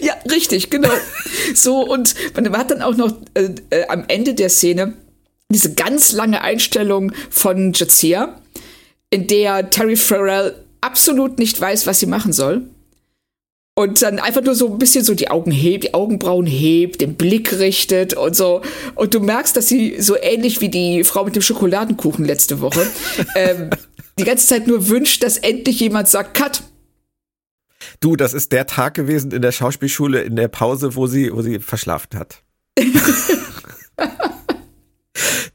Ja, 0.03 0.15
richtig, 0.31 0.69
genau. 0.69 0.93
So, 1.55 1.81
und 1.81 2.15
man 2.35 2.57
hat 2.57 2.71
dann 2.71 2.83
auch 2.83 2.97
noch 2.97 3.17
äh, 3.33 3.49
äh, 3.71 3.89
am 3.89 4.05
Ende 4.09 4.35
der 4.35 4.51
Szene 4.51 4.95
diese 5.51 5.75
ganz 5.75 6.13
lange 6.13 6.43
Einstellung 6.43 7.13
von 7.31 7.73
Jazia, 7.73 8.41
in 9.11 9.27
der 9.27 9.71
Terry 9.71 9.97
Farrell 9.97 10.55
absolut 10.81 11.39
nicht 11.39 11.61
weiß, 11.61 11.87
was 11.87 12.01
sie 12.01 12.07
machen 12.07 12.33
soll. 12.33 12.69
Und 13.77 14.03
dann 14.03 14.21
einfach 14.21 14.43
nur 14.43 14.55
so 14.55 14.71
ein 14.71 14.79
bisschen 14.79 15.05
so 15.05 15.15
die 15.15 15.31
Augen 15.31 15.51
hebt, 15.51 15.83
die 15.83 15.95
Augenbrauen 15.95 16.47
hebt, 16.47 17.01
den 17.01 17.17
Blick 17.17 17.59
richtet 17.59 18.15
und 18.15 18.37
so. 18.37 18.63
Und 18.95 19.15
du 19.15 19.21
merkst, 19.21 19.57
dass 19.57 19.67
sie 19.67 20.01
so 20.01 20.17
ähnlich 20.17 20.61
wie 20.61 20.69
die 20.69 21.03
Frau 21.03 21.25
mit 21.25 21.35
dem 21.35 21.43
Schokoladenkuchen 21.43 22.25
letzte 22.25 22.61
Woche 22.61 22.87
ähm, 23.35 23.71
die 24.17 24.25
ganze 24.25 24.47
Zeit 24.47 24.69
nur 24.69 24.89
wünscht, 24.89 25.25
dass 25.25 25.39
endlich 25.39 25.81
jemand 25.81 26.09
sagt, 26.09 26.35
Cut, 26.35 26.63
Du, 28.01 28.17
das 28.17 28.35
ist 28.35 28.53
der 28.53 28.67
Tag 28.67 28.95
gewesen 28.95 29.31
in 29.31 29.43
der 29.43 29.53
Schauspielschule 29.53 30.23
in 30.23 30.37
der 30.37 30.49
Pause, 30.49 30.95
wo 30.95 31.07
sie, 31.07 31.33
wo 31.33 31.43
sie 31.43 31.59
verschlafen 31.59 32.19
hat. 32.19 32.43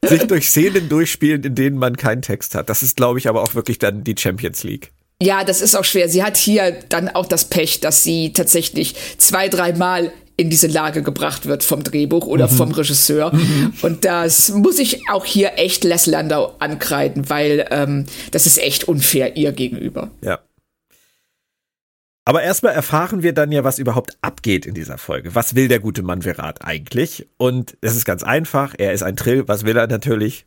Sich 0.04 0.22
durch 0.24 0.48
Szenen 0.48 0.88
durchspielen, 0.88 1.42
in 1.44 1.54
denen 1.54 1.76
man 1.76 1.96
keinen 1.96 2.22
Text 2.22 2.54
hat. 2.54 2.68
Das 2.68 2.82
ist, 2.82 2.96
glaube 2.96 3.18
ich, 3.18 3.28
aber 3.28 3.42
auch 3.42 3.54
wirklich 3.54 3.78
dann 3.78 4.04
die 4.04 4.14
Champions 4.18 4.64
League. 4.64 4.92
Ja, 5.22 5.44
das 5.44 5.60
ist 5.60 5.74
auch 5.74 5.84
schwer. 5.84 6.08
Sie 6.08 6.22
hat 6.22 6.38
hier 6.38 6.78
dann 6.88 7.08
auch 7.08 7.26
das 7.26 7.44
Pech, 7.44 7.80
dass 7.80 8.02
sie 8.02 8.32
tatsächlich 8.32 8.94
zwei, 9.18 9.48
dreimal 9.48 10.12
in 10.38 10.48
diese 10.48 10.68
Lage 10.68 11.02
gebracht 11.02 11.44
wird 11.44 11.62
vom 11.62 11.84
Drehbuch 11.84 12.26
oder 12.26 12.48
mhm. 12.48 12.52
vom 12.52 12.72
Regisseur. 12.72 13.34
Mhm. 13.34 13.74
Und 13.82 14.06
das 14.06 14.48
muss 14.48 14.78
ich 14.78 15.02
auch 15.10 15.26
hier 15.26 15.52
echt 15.58 15.84
Les 15.84 16.06
Landau 16.06 16.54
ankreiden, 16.58 17.28
weil 17.28 17.66
ähm, 17.70 18.06
das 18.30 18.46
ist 18.46 18.56
echt 18.56 18.84
unfair 18.84 19.36
ihr 19.36 19.52
gegenüber. 19.52 20.10
Ja. 20.22 20.38
Aber 22.30 22.44
erstmal 22.44 22.74
erfahren 22.74 23.24
wir 23.24 23.32
dann 23.32 23.50
ja, 23.50 23.64
was 23.64 23.80
überhaupt 23.80 24.16
abgeht 24.20 24.64
in 24.64 24.72
dieser 24.72 24.98
Folge. 24.98 25.34
Was 25.34 25.56
will 25.56 25.66
der 25.66 25.80
gute 25.80 26.04
Mann 26.04 26.22
Verat 26.22 26.64
eigentlich? 26.64 27.26
Und 27.38 27.76
es 27.80 27.96
ist 27.96 28.04
ganz 28.04 28.22
einfach. 28.22 28.72
Er 28.78 28.92
ist 28.92 29.02
ein 29.02 29.16
Trill. 29.16 29.48
Was 29.48 29.64
will 29.64 29.76
er 29.76 29.88
natürlich? 29.88 30.46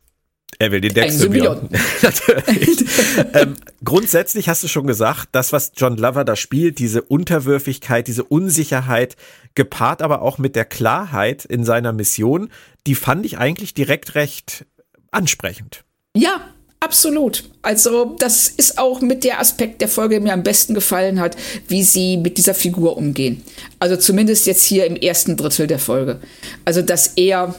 Er 0.59 0.71
will 0.71 0.79
den 0.79 0.93
Dex-Symbionten. 0.93 1.67
ähm, 3.33 3.55
grundsätzlich 3.83 4.47
hast 4.47 4.63
du 4.63 4.69
schon 4.69 4.87
gesagt, 4.87 5.27
das, 5.33 5.51
was 5.51 5.73
John 5.75 5.97
Lover 5.97 6.23
da 6.23 6.37
spielt, 6.37 6.79
diese 6.79 7.01
Unterwürfigkeit, 7.01 8.07
diese 8.07 8.23
Unsicherheit, 8.23 9.17
gepaart 9.53 10.01
aber 10.01 10.21
auch 10.21 10.37
mit 10.37 10.55
der 10.55 10.63
Klarheit 10.63 11.43
in 11.43 11.65
seiner 11.65 11.91
Mission, 11.91 12.47
die 12.87 12.95
fand 12.95 13.25
ich 13.25 13.39
eigentlich 13.39 13.73
direkt 13.73 14.15
recht 14.15 14.65
ansprechend. 15.11 15.83
Ja, 16.15 16.53
Absolut. 16.83 17.45
Also 17.61 18.15
das 18.19 18.49
ist 18.49 18.77
auch 18.77 18.99
mit 18.99 19.23
der 19.23 19.39
Aspekt 19.39 19.79
der 19.79 19.87
Folge, 19.87 20.15
der 20.15 20.21
mir 20.21 20.33
am 20.33 20.43
besten 20.43 20.73
gefallen 20.73 21.21
hat, 21.21 21.37
wie 21.69 21.81
sie 21.81 22.17
mit 22.17 22.37
dieser 22.37 22.53
Figur 22.53 22.97
umgehen. 22.97 23.41
Also 23.79 23.95
zumindest 23.95 24.45
jetzt 24.47 24.65
hier 24.65 24.85
im 24.85 24.97
ersten 24.97 25.37
Drittel 25.37 25.65
der 25.65 25.79
Folge. 25.79 26.19
Also 26.65 26.81
dass 26.81 27.13
er 27.15 27.55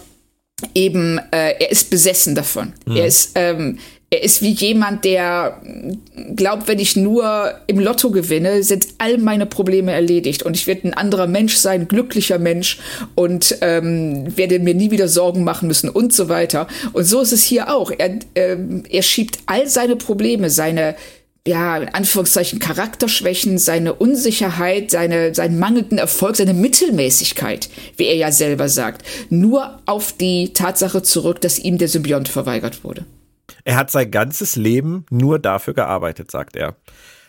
eben, 0.74 1.18
äh, 1.30 1.54
er 1.58 1.70
ist 1.70 1.88
besessen 1.88 2.34
davon. 2.34 2.74
Mhm. 2.84 2.96
Er 2.96 3.06
ist, 3.06 3.30
ähm, 3.34 3.78
er 4.14 4.22
ist 4.22 4.42
wie 4.42 4.52
jemand, 4.52 5.04
der 5.04 5.60
glaubt, 6.36 6.68
wenn 6.68 6.78
ich 6.78 6.94
nur 6.94 7.52
im 7.66 7.80
Lotto 7.80 8.10
gewinne, 8.10 8.62
sind 8.62 8.86
all 8.98 9.18
meine 9.18 9.44
Probleme 9.44 9.90
erledigt 9.90 10.44
und 10.44 10.54
ich 10.56 10.68
werde 10.68 10.88
ein 10.88 10.94
anderer 10.94 11.26
Mensch 11.26 11.56
sein, 11.56 11.88
glücklicher 11.88 12.38
Mensch 12.38 12.78
und 13.16 13.58
ähm, 13.60 14.36
werde 14.36 14.60
mir 14.60 14.74
nie 14.74 14.92
wieder 14.92 15.08
Sorgen 15.08 15.42
machen 15.42 15.66
müssen 15.66 15.88
und 15.88 16.12
so 16.12 16.28
weiter. 16.28 16.68
Und 16.92 17.04
so 17.04 17.20
ist 17.22 17.32
es 17.32 17.42
hier 17.42 17.74
auch. 17.74 17.90
Er, 17.90 18.18
äh, 18.34 18.56
er 18.88 19.02
schiebt 19.02 19.38
all 19.46 19.66
seine 19.68 19.96
Probleme, 19.96 20.48
seine 20.48 20.94
ja, 21.46 21.76
in 21.76 21.88
Anführungszeichen 21.88 22.58
Charakterschwächen, 22.58 23.58
seine 23.58 23.94
Unsicherheit, 23.94 24.90
seine, 24.92 25.34
seinen 25.34 25.58
mangelnden 25.58 25.98
Erfolg, 25.98 26.36
seine 26.36 26.54
Mittelmäßigkeit, 26.54 27.68
wie 27.96 28.06
er 28.06 28.16
ja 28.16 28.32
selber 28.32 28.70
sagt, 28.70 29.02
nur 29.28 29.82
auf 29.84 30.12
die 30.12 30.54
Tatsache 30.54 31.02
zurück, 31.02 31.40
dass 31.42 31.58
ihm 31.58 31.76
der 31.76 31.88
Symbiont 31.88 32.28
verweigert 32.28 32.84
wurde. 32.84 33.04
Er 33.64 33.76
hat 33.76 33.90
sein 33.90 34.10
ganzes 34.10 34.56
Leben 34.56 35.06
nur 35.10 35.38
dafür 35.38 35.74
gearbeitet, 35.74 36.30
sagt 36.30 36.56
er. 36.56 36.76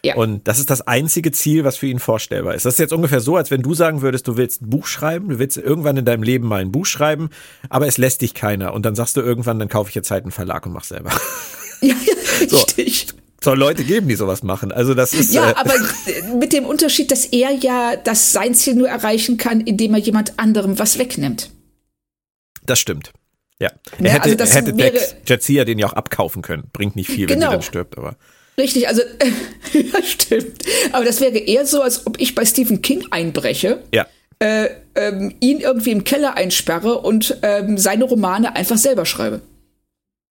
Ja. 0.04 0.16
Und 0.16 0.48
das 0.48 0.60
ist 0.60 0.70
das 0.70 0.82
einzige 0.82 1.32
Ziel, 1.32 1.64
was 1.64 1.78
für 1.78 1.88
ihn 1.88 1.98
vorstellbar 1.98 2.54
ist. 2.54 2.66
Das 2.66 2.76
ist 2.76 2.80
jetzt 2.80 2.94
ungefähr 2.94 3.22
so, 3.22 3.38
als 3.38 3.50
wenn 3.50 3.64
du 3.64 3.74
sagen 3.74 4.04
würdest, 4.04 4.28
du 4.28 4.38
willst 4.38 4.62
ein 4.62 4.70
Buch 4.70 4.86
schreiben, 4.86 5.30
du 5.30 5.40
willst 5.40 5.58
irgendwann 5.58 5.98
in 5.98 6.06
deinem 6.06 6.22
Leben 6.22 6.48
mal 6.48 6.62
ein 6.62 6.72
Buch 6.72 6.86
schreiben, 6.86 7.32
aber 7.70 7.88
es 7.88 7.98
lässt 7.98 8.22
dich 8.22 8.36
keiner. 8.36 8.74
Und 8.74 8.86
dann 8.86 8.94
sagst 8.94 9.18
du 9.18 9.22
irgendwann, 9.22 9.58
dann 9.58 9.68
kaufe 9.68 9.90
ich 9.90 9.96
jetzt 9.96 10.12
halt 10.12 10.24
einen 10.24 10.32
Verlag 10.32 10.66
und 10.68 10.74
mach 10.74 10.84
selber. 10.84 11.10
Ja, 11.82 11.96
ja, 12.06 12.14
richtig. 12.42 13.08
So 13.10 13.16
soll 13.46 13.58
Leute 13.58 13.84
geben, 13.84 14.08
die 14.08 14.16
sowas 14.16 14.44
machen. 14.44 14.72
Also 14.72 14.94
das 14.94 15.14
ist 15.14 15.34
ja, 15.34 15.52
äh 15.52 15.56
aber 15.56 15.74
mit 16.40 16.52
dem 16.52 16.66
Unterschied, 16.66 17.12
dass 17.12 17.26
er 17.26 17.52
ja 17.52 17.96
das 17.96 18.32
sein 18.34 18.54
Ziel 18.54 18.76
nur 18.76 18.90
erreichen 18.90 19.38
kann, 19.38 19.62
indem 19.62 19.94
er 19.94 20.00
jemand 20.00 20.38
anderem 20.38 20.78
was 20.78 21.00
wegnimmt. 21.00 21.52
Das 22.66 22.80
stimmt. 22.80 23.14
Ja, 23.62 23.70
er 23.98 24.06
ja, 24.06 24.12
hätte, 24.12 24.42
also 24.42 24.54
hätte 24.54 24.74
Dex 24.74 25.16
Jetsia 25.26 25.64
den 25.64 25.80
ja 25.80 25.88
auch 25.88 25.94
abkaufen 25.94 26.42
können. 26.42 26.70
Bringt 26.74 26.96
nicht 26.96 27.10
viel, 27.10 27.26
genau. 27.26 27.30
wenn 27.30 27.40
sie 27.40 27.40
genau. 27.40 27.52
dann 27.52 27.62
stirbt, 27.62 27.98
aber. 27.98 28.16
Richtig, 28.58 28.88
also 28.88 29.02
ja, 29.74 30.04
stimmt. 30.04 30.64
Aber 30.92 31.06
das 31.06 31.22
wäre 31.22 31.38
eher 31.38 31.66
so, 31.66 31.82
als 31.82 32.06
ob 32.06 32.20
ich 32.20 32.36
bei 32.36 32.46
Stephen 32.46 32.82
King 32.82 33.06
einbreche. 33.12 33.82
Ja. 33.94 34.08
Äh, 34.40 34.68
ähm, 34.96 35.34
ihn 35.40 35.62
irgendwie 35.62 35.92
im 35.92 36.04
Keller 36.04 36.36
einsperre 36.36 37.00
und 37.00 37.38
ähm, 37.42 37.78
seine 37.78 38.04
Romane 38.04 38.56
einfach 38.56 38.78
selber 38.78 39.06
schreibe. 39.06 39.42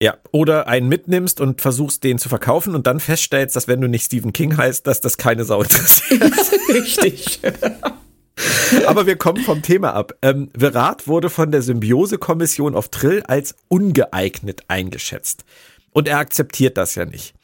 Ja, 0.02 0.18
oder 0.32 0.66
einen 0.68 0.88
mitnimmst 0.88 1.40
und 1.40 1.62
versuchst, 1.62 2.04
den 2.04 2.18
zu 2.18 2.28
verkaufen 2.28 2.74
und 2.74 2.86
dann 2.86 3.00
feststellst, 3.00 3.56
dass 3.56 3.68
wenn 3.68 3.80
du 3.80 3.88
nicht 3.88 4.04
Stephen 4.04 4.34
King 4.34 4.56
heißt, 4.56 4.86
dass 4.86 5.00
das 5.00 5.16
keine 5.16 5.44
Sau 5.44 5.62
interessiert. 5.62 6.22
Richtig. 6.68 7.40
Aber 8.86 9.06
wir 9.06 9.16
kommen 9.16 9.42
vom 9.42 9.62
Thema 9.62 9.94
ab. 9.94 10.14
Ähm, 10.22 10.50
Virat 10.54 11.06
wurde 11.06 11.30
von 11.30 11.50
der 11.50 11.62
Symbiose-Kommission 11.62 12.74
auf 12.74 12.88
Trill 12.88 13.22
als 13.22 13.54
ungeeignet 13.68 14.62
eingeschätzt. 14.68 15.44
Und 15.92 16.08
er 16.08 16.18
akzeptiert 16.18 16.76
das 16.76 16.94
ja 16.94 17.04
nicht. 17.04 17.34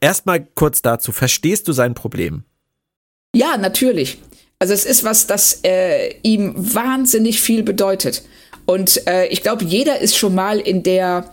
Erstmal 0.00 0.44
kurz 0.54 0.82
dazu, 0.82 1.12
verstehst 1.12 1.68
du 1.68 1.72
sein 1.72 1.94
Problem? 1.94 2.44
Ja, 3.34 3.56
natürlich. 3.56 4.18
Also 4.58 4.72
es 4.72 4.86
ist 4.86 5.04
was, 5.04 5.26
das 5.26 5.60
äh, 5.64 6.14
ihm 6.22 6.54
wahnsinnig 6.56 7.40
viel 7.40 7.62
bedeutet. 7.62 8.22
Und 8.64 9.06
äh, 9.06 9.26
ich 9.26 9.42
glaube, 9.42 9.64
jeder 9.64 10.00
ist 10.00 10.16
schon 10.16 10.34
mal 10.34 10.58
in 10.58 10.82
der 10.82 11.30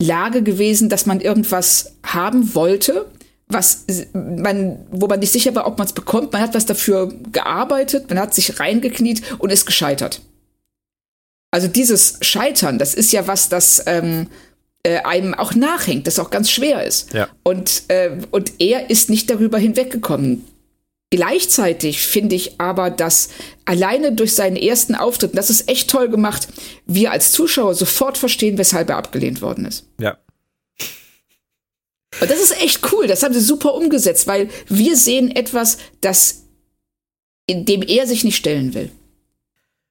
Lage 0.00 0.42
gewesen, 0.42 0.88
dass 0.88 1.06
man 1.06 1.20
irgendwas 1.20 1.94
haben 2.04 2.54
wollte, 2.54 3.06
was 3.48 3.84
man, 4.12 4.86
wo 4.90 5.06
man 5.06 5.20
nicht 5.20 5.32
sicher 5.32 5.54
war, 5.54 5.66
ob 5.66 5.78
man 5.78 5.86
es 5.86 5.92
bekommt. 5.92 6.32
Man 6.32 6.42
hat 6.42 6.54
was 6.54 6.66
dafür 6.66 7.12
gearbeitet, 7.30 8.08
man 8.08 8.18
hat 8.18 8.34
sich 8.34 8.58
reingekniet 8.58 9.22
und 9.38 9.50
ist 9.50 9.66
gescheitert. 9.66 10.20
Also 11.52 11.68
dieses 11.68 12.18
Scheitern, 12.22 12.78
das 12.78 12.94
ist 12.94 13.12
ja 13.12 13.26
was, 13.26 13.48
das 13.48 13.82
ähm, 13.86 14.26
äh, 14.82 14.98
einem 14.98 15.32
auch 15.34 15.54
nachhängt, 15.54 16.06
das 16.06 16.18
auch 16.18 16.30
ganz 16.30 16.50
schwer 16.50 16.84
ist. 16.84 17.12
Ja. 17.14 17.28
Und, 17.44 17.84
äh, 17.88 18.18
und 18.30 18.52
er 18.58 18.90
ist 18.90 19.10
nicht 19.10 19.30
darüber 19.30 19.58
hinweggekommen. 19.58 20.44
Gleichzeitig 21.10 22.00
finde 22.00 22.34
ich 22.34 22.60
aber, 22.60 22.90
dass 22.90 23.30
alleine 23.64 24.12
durch 24.12 24.34
seinen 24.34 24.56
ersten 24.56 24.96
Auftritt, 24.96 25.38
das 25.38 25.50
ist 25.50 25.68
echt 25.70 25.88
toll 25.88 26.08
gemacht, 26.08 26.48
wir 26.84 27.12
als 27.12 27.30
Zuschauer 27.30 27.74
sofort 27.74 28.18
verstehen, 28.18 28.58
weshalb 28.58 28.90
er 28.90 28.96
abgelehnt 28.96 29.40
worden 29.40 29.66
ist. 29.66 29.86
Ja. 30.00 30.18
Und 32.20 32.30
das 32.30 32.40
ist 32.40 32.60
echt 32.62 32.92
cool. 32.92 33.06
Das 33.06 33.22
haben 33.22 33.34
sie 33.34 33.40
super 33.40 33.74
umgesetzt, 33.74 34.26
weil 34.26 34.48
wir 34.68 34.96
sehen 34.96 35.34
etwas, 35.34 35.78
das 36.00 36.42
in 37.46 37.64
dem 37.64 37.82
er 37.82 38.06
sich 38.06 38.24
nicht 38.24 38.36
stellen 38.36 38.74
will. 38.74 38.90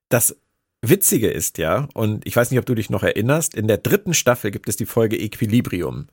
Das 0.09 0.35
Witzige 0.81 1.29
ist 1.29 1.57
ja, 1.57 1.87
und 1.93 2.27
ich 2.27 2.35
weiß 2.35 2.51
nicht, 2.51 2.59
ob 2.59 2.65
du 2.65 2.75
dich 2.75 2.89
noch 2.89 3.03
erinnerst, 3.03 3.55
in 3.55 3.67
der 3.67 3.77
dritten 3.77 4.13
Staffel 4.13 4.51
gibt 4.51 4.69
es 4.69 4.75
die 4.75 4.85
Folge 4.85 5.17
Equilibrium. 5.17 6.07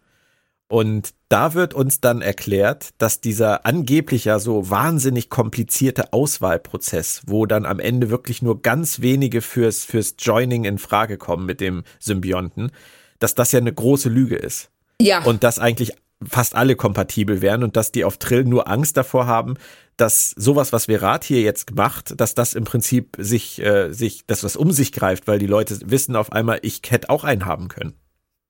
Und 0.68 1.12
da 1.28 1.52
wird 1.52 1.74
uns 1.74 2.00
dann 2.00 2.22
erklärt, 2.22 2.90
dass 2.96 3.20
dieser 3.20 3.66
angeblich 3.66 4.24
ja 4.24 4.38
so 4.38 4.70
wahnsinnig 4.70 5.28
komplizierte 5.28 6.14
Auswahlprozess, 6.14 7.22
wo 7.26 7.44
dann 7.44 7.66
am 7.66 7.78
Ende 7.78 8.08
wirklich 8.08 8.40
nur 8.40 8.62
ganz 8.62 9.02
wenige 9.02 9.42
fürs, 9.42 9.84
fürs 9.84 10.14
Joining 10.18 10.64
in 10.64 10.78
Frage 10.78 11.18
kommen 11.18 11.44
mit 11.44 11.60
dem 11.60 11.82
Symbionten, 11.98 12.72
dass 13.18 13.34
das 13.34 13.52
ja 13.52 13.58
eine 13.58 13.74
große 13.74 14.08
Lüge 14.08 14.36
ist. 14.36 14.71
Ja. 15.02 15.22
Und 15.24 15.42
dass 15.42 15.58
eigentlich 15.58 15.92
fast 16.28 16.54
alle 16.54 16.76
kompatibel 16.76 17.42
wären 17.42 17.62
und 17.62 17.76
dass 17.76 17.92
die 17.92 18.04
auf 18.04 18.16
Trill 18.16 18.44
nur 18.44 18.68
Angst 18.68 18.96
davor 18.96 19.26
haben, 19.26 19.54
dass 19.96 20.30
sowas, 20.30 20.72
was 20.72 20.86
Verat 20.86 21.24
hier 21.24 21.42
jetzt 21.42 21.74
macht, 21.74 22.20
dass 22.20 22.34
das 22.34 22.54
im 22.54 22.64
Prinzip 22.64 23.16
sich, 23.18 23.60
äh, 23.60 23.92
sich, 23.92 24.26
dass 24.26 24.44
was 24.44 24.56
um 24.56 24.72
sich 24.72 24.92
greift, 24.92 25.26
weil 25.26 25.38
die 25.38 25.46
Leute 25.46 25.78
wissen 25.84 26.16
auf 26.16 26.32
einmal, 26.32 26.60
ich 26.62 26.80
hätte 26.88 27.10
auch 27.10 27.24
einen 27.24 27.46
haben 27.46 27.68
können. 27.68 27.94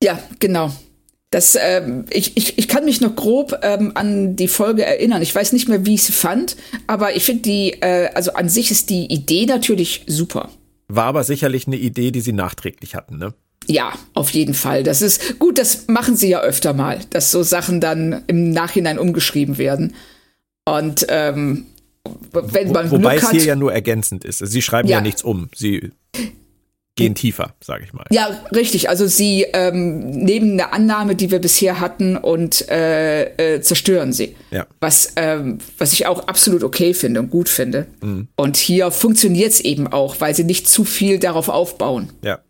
Ja, 0.02 0.18
genau. 0.38 0.72
Das, 1.30 1.56
ähm, 1.58 2.04
ich, 2.10 2.36
ich, 2.36 2.58
ich 2.58 2.68
kann 2.68 2.84
mich 2.84 3.00
noch 3.00 3.16
grob 3.16 3.58
ähm, 3.62 3.92
an 3.94 4.36
die 4.36 4.48
Folge 4.48 4.84
erinnern. 4.84 5.22
Ich 5.22 5.34
weiß 5.34 5.52
nicht 5.54 5.66
mehr, 5.66 5.86
wie 5.86 5.94
ich 5.94 6.02
sie 6.02 6.12
fand, 6.12 6.56
aber 6.86 7.16
ich 7.16 7.24
finde 7.24 7.42
die, 7.42 7.70
äh, 7.80 8.10
also 8.14 8.34
an 8.34 8.50
sich 8.50 8.70
ist 8.70 8.90
die 8.90 9.06
Idee 9.06 9.46
natürlich 9.46 10.04
super. 10.06 10.50
War 10.88 11.06
aber 11.06 11.24
sicherlich 11.24 11.66
eine 11.66 11.76
Idee, 11.76 12.10
die 12.10 12.20
sie 12.20 12.34
nachträglich 12.34 12.94
hatten, 12.94 13.16
ne? 13.16 13.32
Ja, 13.66 13.92
auf 14.14 14.30
jeden 14.30 14.54
Fall. 14.54 14.82
Das 14.82 15.02
ist 15.02 15.38
gut, 15.38 15.58
das 15.58 15.88
machen 15.88 16.16
sie 16.16 16.28
ja 16.28 16.40
öfter 16.40 16.72
mal, 16.72 17.00
dass 17.10 17.30
so 17.30 17.42
Sachen 17.42 17.80
dann 17.80 18.22
im 18.26 18.50
Nachhinein 18.50 18.98
umgeschrieben 18.98 19.58
werden. 19.58 19.94
Und 20.64 21.06
ähm, 21.08 21.66
wenn 22.32 22.72
man 22.72 22.90
Wo, 22.90 22.96
Wobei 22.96 23.16
Glück 23.16 23.24
es 23.24 23.30
hier 23.30 23.44
ja 23.44 23.56
nur 23.56 23.72
ergänzend 23.72 24.24
ist. 24.24 24.38
Sie 24.38 24.62
schreiben 24.62 24.88
ja, 24.88 24.98
ja 24.98 25.02
nichts 25.02 25.22
um. 25.22 25.48
Sie 25.54 25.90
gehen 26.94 27.14
tiefer, 27.14 27.54
sage 27.62 27.84
ich 27.84 27.92
mal. 27.92 28.04
Ja, 28.10 28.44
richtig. 28.54 28.88
Also 28.88 29.06
sie 29.06 29.46
ähm, 29.52 30.10
nehmen 30.10 30.52
eine 30.52 30.72
Annahme, 30.72 31.14
die 31.16 31.30
wir 31.30 31.38
bisher 31.38 31.80
hatten, 31.80 32.16
und 32.16 32.68
äh, 32.68 33.54
äh, 33.54 33.60
zerstören 33.60 34.12
sie. 34.12 34.36
Ja. 34.50 34.66
Was, 34.80 35.12
ähm, 35.16 35.58
was 35.78 35.92
ich 35.92 36.06
auch 36.06 36.28
absolut 36.28 36.62
okay 36.62 36.92
finde 36.92 37.20
und 37.20 37.30
gut 37.30 37.48
finde. 37.48 37.86
Mhm. 38.02 38.28
Und 38.36 38.56
hier 38.56 38.90
funktioniert 38.90 39.52
es 39.52 39.60
eben 39.60 39.86
auch, 39.86 40.20
weil 40.20 40.34
sie 40.34 40.44
nicht 40.44 40.68
zu 40.68 40.84
viel 40.84 41.18
darauf 41.18 41.48
aufbauen. 41.48 42.10
Ja. 42.22 42.40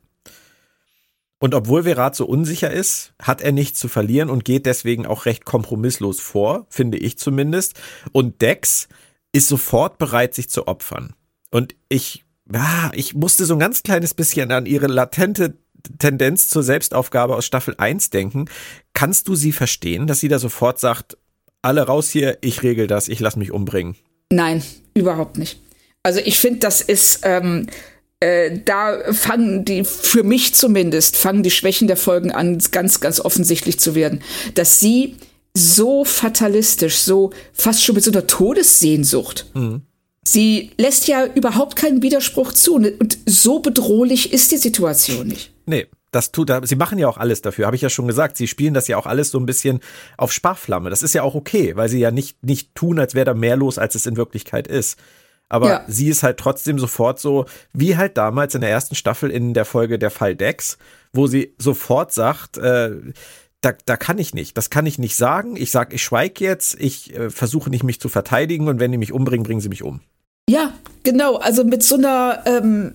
Und 1.43 1.57
obwohl 1.57 1.83
Verat 1.83 2.15
so 2.15 2.25
unsicher 2.25 2.71
ist, 2.71 3.15
hat 3.21 3.41
er 3.41 3.51
nichts 3.51 3.81
zu 3.81 3.89
verlieren 3.89 4.31
und 4.31 4.45
geht 4.45 4.65
deswegen 4.65 5.07
auch 5.07 5.27
recht 5.27 5.45
kompromisslos 5.45 6.21
vor, 6.21 6.67
finde 6.69 6.99
ich 6.99 7.19
zumindest. 7.19 7.81
Und 8.13 8.41
Dex 8.43 8.87
ist 9.33 9.49
sofort 9.49 9.99
bereit, 9.99 10.35
sich 10.35 10.49
zu 10.49 10.69
opfern. 10.69 11.15
Und 11.51 11.75
ich, 11.89 12.23
ja, 12.55 12.93
ich 12.95 13.15
musste 13.15 13.45
so 13.45 13.55
ein 13.55 13.59
ganz 13.59 13.83
kleines 13.83 14.15
bisschen 14.15 14.53
an 14.53 14.67
ihre 14.67 14.87
latente 14.87 15.59
Tendenz 15.99 16.49
zur 16.49 16.63
Selbstaufgabe 16.63 17.35
aus 17.35 17.45
Staffel 17.45 17.75
1 17.77 18.11
denken. 18.11 18.45
Kannst 18.93 19.27
du 19.27 19.35
sie 19.35 19.51
verstehen, 19.51 20.07
dass 20.07 20.21
sie 20.21 20.29
da 20.29 20.39
sofort 20.39 20.79
sagt, 20.79 21.19
alle 21.61 21.83
raus 21.83 22.09
hier, 22.09 22.39
ich 22.43 22.63
regel 22.63 22.87
das, 22.87 23.09
ich 23.09 23.19
lass 23.19 23.35
mich 23.35 23.51
umbringen? 23.51 23.97
Nein, 24.31 24.63
überhaupt 24.95 25.39
nicht. 25.39 25.59
Also 26.05 26.21
ich 26.21 26.39
finde, 26.39 26.61
das 26.61 26.83
ist, 26.83 27.23
ähm, 27.25 27.67
äh, 28.23 28.61
da 28.65 29.13
fangen 29.13 29.65
die, 29.65 29.83
für 29.83 30.23
mich 30.23 30.55
zumindest, 30.55 31.17
fangen 31.17 31.43
die 31.43 31.51
Schwächen 31.51 31.89
der 31.89 31.97
Folgen 31.97 32.31
an, 32.31 32.59
ganz, 32.71 33.01
ganz 33.01 33.19
offensichtlich 33.19 33.81
zu 33.81 33.97
werden. 33.97 34.23
Dass 34.55 34.79
sie 34.79 35.17
so 35.55 36.05
fatalistisch, 36.05 36.99
so 36.99 37.33
fast 37.53 37.83
schon 37.83 37.97
mit 37.97 38.05
so 38.05 38.13
einer 38.13 38.29
Todessehnsucht. 38.29 39.51
Mhm. 39.55 39.83
Sie 40.25 40.71
lässt 40.79 41.09
ja 41.09 41.27
überhaupt 41.27 41.75
keinen 41.75 42.01
Widerspruch 42.01 42.53
zu. 42.53 42.77
Und 42.77 43.19
so 43.27 43.59
bedrohlich 43.59 44.33
ist 44.33 44.53
die 44.53 44.57
Situation 44.57 45.27
nicht. 45.27 45.53
Nee. 45.67 45.87
Das 46.13 46.31
tut, 46.31 46.53
sie 46.65 46.77
machen 46.77 46.99
ja 46.99 47.09
auch 47.09 47.17
alles 47.17 47.41
dafür, 47.41 47.65
habe 47.65 47.75
ich 47.75 47.81
ja 47.81 47.89
schon 47.89 48.07
gesagt. 48.07 48.37
Sie 48.37 48.47
spielen 48.47 48.75
das 48.75 48.87
ja 48.87 48.99
auch 48.99 49.07
alles 49.07 49.31
so 49.31 49.39
ein 49.41 49.47
bisschen 49.47 49.81
auf 50.19 50.31
Sparflamme. 50.31 50.91
Das 50.91 51.03
ist 51.03 51.15
ja 51.15 51.23
auch 51.23 51.35
okay, 51.35 51.75
weil 51.75 51.89
sie 51.89 52.01
ja 52.01 52.11
nicht, 52.11 52.45
nicht 52.45 52.75
tun, 52.75 52.99
als 52.99 53.15
wäre 53.15 53.25
da 53.25 53.33
mehr 53.33 53.57
los, 53.57 53.79
als 53.79 53.95
es 53.95 54.05
in 54.05 54.19
Wirklichkeit 54.19 54.69
ist. 54.69 54.99
Aber 55.53 55.69
ja. 55.69 55.85
sie 55.87 56.09
ist 56.09 56.23
halt 56.23 56.39
trotzdem 56.39 56.79
sofort 56.79 57.21
so, 57.21 57.45
wie 57.75 57.99
halt 57.99 58.17
damals 58.17 58.55
in 58.55 58.63
der 58.63 58.71
ersten 58.71 58.95
Staffel 58.95 59.31
in 59.31 59.53
der 59.53 59.67
Folge 59.67 59.99
Der 59.99 60.11
Fall 60.11 60.35
Dex, 60.35 60.79
wo 61.13 61.27
sie 61.27 61.55
sofort 61.59 62.11
sagt, 62.11 62.57
äh, 62.57 62.91
da, 63.61 63.75
da 63.85 63.99
kann 63.99 64.17
ich 64.17 64.33
nicht, 64.33 64.57
das 64.57 64.71
kann 64.71 64.87
ich 64.87 64.99
nicht 64.99 65.15
sagen. 65.15 65.57
Ich 65.57 65.71
sag, 65.71 65.93
ich 65.93 66.03
schweige 66.03 66.43
jetzt, 66.43 66.81
ich 66.81 67.15
äh, 67.15 67.29
versuche 67.29 67.69
nicht 67.69 67.85
mich 67.85 68.01
zu 68.01 68.09
verteidigen 68.09 68.67
und 68.67 68.81
wenn 68.81 68.93
die 68.93 68.99
mich 68.99 69.13
umbringen, 69.13 69.45
bringen 69.45 69.61
sie 69.61 69.69
mich 69.69 69.83
um. 69.83 70.01
Ja, 70.49 70.73
genau. 71.03 71.37
Also 71.37 71.65
mit 71.65 71.83
so 71.83 71.97
einer, 71.97 72.43
ähm, 72.47 72.95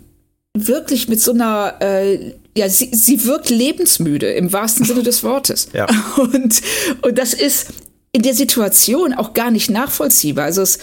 wirklich 0.58 1.08
mit 1.08 1.22
so 1.22 1.34
einer, 1.34 1.76
äh, 1.80 2.34
ja, 2.58 2.70
sie, 2.70 2.90
sie 2.92 3.24
wirkt 3.26 3.52
lebensmüde 3.52 4.32
im 4.32 4.52
wahrsten 4.52 4.84
Sinne 4.84 5.04
des 5.04 5.24
Wortes. 5.24 5.70
Ja. 5.74 5.86
Und, 6.18 6.60
und 7.04 7.18
das 7.20 7.36
ist 7.36 7.68
in 8.14 8.24
der 8.24 8.34
Situation 8.34 9.14
auch 9.14 9.36
gar 9.36 9.52
nicht 9.52 9.70
nachvollziehbar. 9.70 10.46
Also 10.46 10.64
es, 10.64 10.80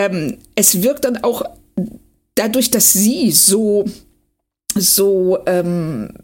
ähm, 0.00 0.38
es 0.54 0.82
wirkt 0.82 1.04
dann 1.04 1.22
auch 1.22 1.42
dadurch, 2.34 2.70
dass 2.70 2.92
sie 2.92 3.30
so, 3.32 3.84
so, 4.74 5.38
ähm, 5.46 6.14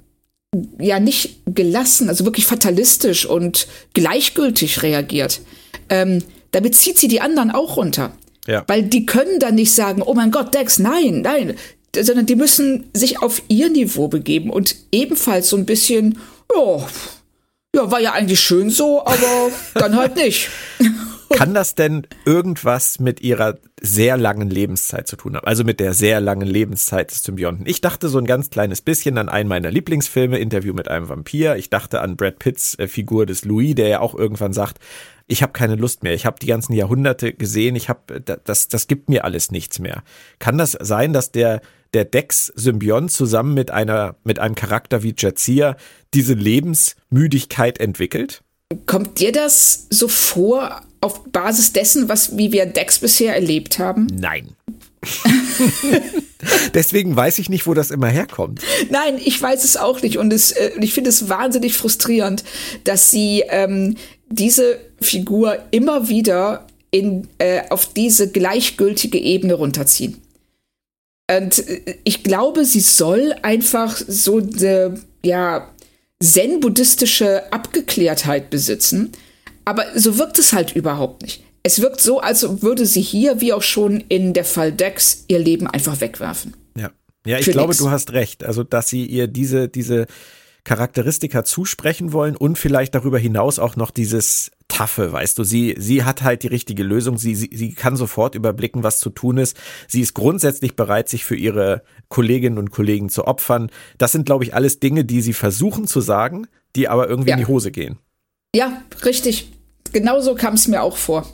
ja, 0.78 0.98
nicht 0.98 1.40
gelassen, 1.44 2.08
also 2.08 2.24
wirklich 2.24 2.46
fatalistisch 2.46 3.26
und 3.26 3.66
gleichgültig 3.92 4.82
reagiert, 4.82 5.42
ähm, 5.90 6.22
damit 6.52 6.74
zieht 6.74 6.96
sie 6.96 7.08
die 7.08 7.20
anderen 7.20 7.50
auch 7.50 7.76
runter. 7.76 8.12
Ja. 8.46 8.64
Weil 8.66 8.84
die 8.84 9.04
können 9.04 9.40
dann 9.40 9.56
nicht 9.56 9.74
sagen, 9.74 10.00
oh 10.00 10.14
mein 10.14 10.30
Gott, 10.30 10.54
Dex, 10.54 10.78
nein, 10.78 11.20
nein, 11.20 11.54
sondern 11.94 12.24
die 12.24 12.36
müssen 12.36 12.88
sich 12.94 13.20
auf 13.20 13.42
ihr 13.48 13.68
Niveau 13.68 14.08
begeben 14.08 14.48
und 14.48 14.76
ebenfalls 14.92 15.50
so 15.50 15.56
ein 15.56 15.66
bisschen, 15.66 16.18
ja, 16.54 16.86
ja, 17.74 17.90
war 17.90 18.00
ja 18.00 18.12
eigentlich 18.12 18.40
schön 18.40 18.70
so, 18.70 19.04
aber 19.04 19.50
dann 19.74 19.96
halt 19.96 20.16
nicht. 20.16 20.48
Kann 21.30 21.54
das 21.54 21.74
denn 21.74 22.06
irgendwas 22.24 22.98
mit 22.98 23.20
ihrer 23.20 23.58
sehr 23.80 24.16
langen 24.16 24.48
Lebenszeit 24.48 25.06
zu 25.06 25.16
tun 25.16 25.36
haben? 25.36 25.46
Also 25.46 25.64
mit 25.64 25.80
der 25.80 25.92
sehr 25.92 26.20
langen 26.20 26.46
Lebenszeit 26.46 27.10
des 27.10 27.22
Symbionten? 27.22 27.66
Ich 27.66 27.80
dachte 27.80 28.08
so 28.08 28.18
ein 28.18 28.26
ganz 28.26 28.50
kleines 28.50 28.80
bisschen 28.80 29.18
an 29.18 29.28
einen 29.28 29.48
meiner 29.48 29.70
Lieblingsfilme, 29.70 30.38
Interview 30.38 30.72
mit 30.72 30.88
einem 30.88 31.08
Vampir. 31.08 31.56
Ich 31.56 31.70
dachte 31.70 32.00
an 32.00 32.16
Brad 32.16 32.38
Pitts 32.38 32.78
äh, 32.78 32.88
Figur 32.88 33.26
des 33.26 33.44
Louis, 33.44 33.74
der 33.74 33.88
ja 33.88 34.00
auch 34.00 34.14
irgendwann 34.14 34.52
sagt, 34.52 34.78
ich 35.26 35.42
habe 35.42 35.52
keine 35.52 35.74
Lust 35.74 36.02
mehr. 36.02 36.14
Ich 36.14 36.24
habe 36.24 36.38
die 36.38 36.46
ganzen 36.46 36.72
Jahrhunderte 36.72 37.32
gesehen. 37.32 37.74
Ich 37.74 37.88
habe 37.88 38.20
das, 38.20 38.68
das 38.68 38.86
gibt 38.86 39.08
mir 39.08 39.24
alles 39.24 39.50
nichts 39.50 39.78
mehr. 39.78 40.04
Kann 40.38 40.58
das 40.58 40.72
sein, 40.80 41.12
dass 41.12 41.32
der 41.32 41.60
der 41.94 42.04
Dex-Symbiont 42.04 43.10
zusammen 43.10 43.54
mit 43.54 43.70
einer 43.70 44.16
mit 44.22 44.38
einem 44.38 44.54
Charakter 44.54 45.02
wie 45.02 45.14
Jadzia 45.16 45.76
diese 46.14 46.34
Lebensmüdigkeit 46.34 47.80
entwickelt? 47.80 48.42
Kommt 48.86 49.20
dir 49.20 49.32
das 49.32 49.86
so 49.90 50.08
vor 50.08 50.82
auf 51.00 51.24
Basis 51.24 51.72
dessen, 51.72 52.08
was 52.08 52.36
wie 52.36 52.52
wir 52.52 52.66
Dex 52.66 52.98
bisher 52.98 53.34
erlebt 53.34 53.78
haben? 53.78 54.06
Nein. 54.12 54.56
Deswegen 56.74 57.14
weiß 57.14 57.38
ich 57.38 57.48
nicht, 57.48 57.66
wo 57.66 57.74
das 57.74 57.90
immer 57.90 58.08
herkommt. 58.08 58.60
Nein, 58.90 59.20
ich 59.24 59.40
weiß 59.40 59.64
es 59.64 59.76
auch 59.76 60.02
nicht. 60.02 60.18
Und 60.18 60.32
es, 60.32 60.52
äh, 60.52 60.72
ich 60.80 60.92
finde 60.94 61.10
es 61.10 61.28
wahnsinnig 61.28 61.76
frustrierend, 61.76 62.44
dass 62.84 63.10
sie 63.10 63.44
ähm, 63.48 63.96
diese 64.28 64.80
Figur 65.00 65.58
immer 65.70 66.08
wieder 66.08 66.66
in, 66.90 67.28
äh, 67.38 67.62
auf 67.70 67.92
diese 67.92 68.30
gleichgültige 68.30 69.18
Ebene 69.18 69.54
runterziehen. 69.54 70.20
Und 71.30 71.66
äh, 71.68 71.98
ich 72.04 72.22
glaube, 72.22 72.64
sie 72.64 72.80
soll 72.80 73.34
einfach 73.42 73.96
so 73.96 74.38
eine, 74.38 75.00
ja, 75.24 75.68
zen-buddhistische 76.22 77.52
Abgeklärtheit 77.52 78.50
besitzen. 78.50 79.12
Aber 79.64 79.84
so 79.94 80.18
wirkt 80.18 80.38
es 80.38 80.52
halt 80.52 80.74
überhaupt 80.74 81.22
nicht. 81.22 81.42
Es 81.62 81.80
wirkt 81.80 82.00
so, 82.00 82.20
als 82.20 82.62
würde 82.62 82.86
sie 82.86 83.02
hier, 83.02 83.40
wie 83.40 83.52
auch 83.52 83.62
schon 83.62 84.04
in 84.08 84.32
der 84.32 84.44
Fall 84.44 84.70
Dex, 84.70 85.24
ihr 85.26 85.40
Leben 85.40 85.66
einfach 85.66 86.00
wegwerfen. 86.00 86.54
Ja. 86.76 86.90
Ja, 87.26 87.40
ich 87.40 87.46
glaube, 87.46 87.70
nix. 87.70 87.78
du 87.78 87.90
hast 87.90 88.12
recht. 88.12 88.44
Also, 88.44 88.62
dass 88.62 88.88
sie 88.88 89.04
ihr 89.04 89.26
diese, 89.26 89.68
diese 89.68 90.06
Charakteristika 90.62 91.44
zusprechen 91.44 92.12
wollen 92.12 92.36
und 92.36 92.56
vielleicht 92.56 92.94
darüber 92.94 93.18
hinaus 93.18 93.58
auch 93.58 93.74
noch 93.74 93.90
dieses 93.90 94.52
Taffe, 94.68 95.12
weißt 95.12 95.38
du, 95.38 95.44
sie, 95.44 95.74
sie 95.78 96.04
hat 96.04 96.22
halt 96.22 96.42
die 96.42 96.48
richtige 96.48 96.82
Lösung, 96.82 97.18
sie, 97.18 97.34
sie, 97.34 97.50
sie 97.52 97.72
kann 97.72 97.96
sofort 97.96 98.34
überblicken, 98.34 98.82
was 98.82 98.98
zu 98.98 99.10
tun 99.10 99.38
ist. 99.38 99.56
Sie 99.88 100.00
ist 100.00 100.14
grundsätzlich 100.14 100.74
bereit, 100.76 101.08
sich 101.08 101.24
für 101.24 101.36
ihre 101.36 101.82
Kolleginnen 102.08 102.58
und 102.58 102.70
Kollegen 102.70 103.08
zu 103.08 103.26
opfern. 103.26 103.70
Das 103.98 104.12
sind, 104.12 104.26
glaube 104.26 104.44
ich, 104.44 104.54
alles 104.54 104.80
Dinge, 104.80 105.04
die 105.04 105.20
sie 105.22 105.32
versuchen 105.32 105.86
zu 105.86 106.00
sagen, 106.00 106.46
die 106.74 106.88
aber 106.88 107.08
irgendwie 107.08 107.30
ja. 107.30 107.36
in 107.36 107.42
die 107.42 107.46
Hose 107.46 107.70
gehen. 107.70 107.98
Ja, 108.54 108.82
richtig. 109.04 109.52
Genauso 109.92 110.34
kam 110.34 110.54
es 110.54 110.66
mir 110.68 110.82
auch 110.82 110.96
vor. 110.96 111.26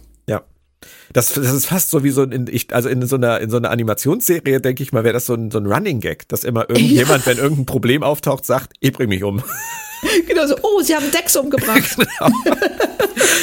Das, 1.12 1.32
das 1.32 1.52
ist 1.52 1.66
fast 1.66 1.90
so 1.90 2.04
wie 2.04 2.10
so 2.10 2.22
ein, 2.22 2.46
ich, 2.50 2.74
also 2.74 2.88
in 2.88 3.06
so 3.06 3.16
einer, 3.16 3.40
in 3.40 3.50
so 3.50 3.56
einer 3.56 3.70
Animationsserie, 3.70 4.60
denke 4.60 4.82
ich 4.82 4.92
mal, 4.92 5.04
wäre 5.04 5.12
das 5.12 5.26
so 5.26 5.34
ein, 5.34 5.50
so 5.50 5.58
ein 5.58 5.66
Running 5.66 6.00
Gag, 6.00 6.28
dass 6.28 6.44
immer 6.44 6.62
irgendjemand, 6.68 7.26
ja. 7.26 7.32
wenn 7.32 7.38
irgendein 7.38 7.66
Problem 7.66 8.02
auftaucht, 8.02 8.46
sagt, 8.46 8.72
ich 8.80 8.92
bring 8.92 9.08
mich 9.08 9.24
um. 9.24 9.42
Genau 10.26 10.46
so, 10.46 10.56
oh, 10.62 10.80
sie 10.82 10.94
haben 10.94 11.10
Dex 11.10 11.36
umgebracht. 11.36 11.96
genau. 11.96 12.32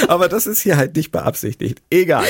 Aber 0.07 0.27
das 0.27 0.47
ist 0.47 0.61
hier 0.61 0.77
halt 0.77 0.95
nicht 0.95 1.11
beabsichtigt. 1.11 1.81
Egal. 1.89 2.25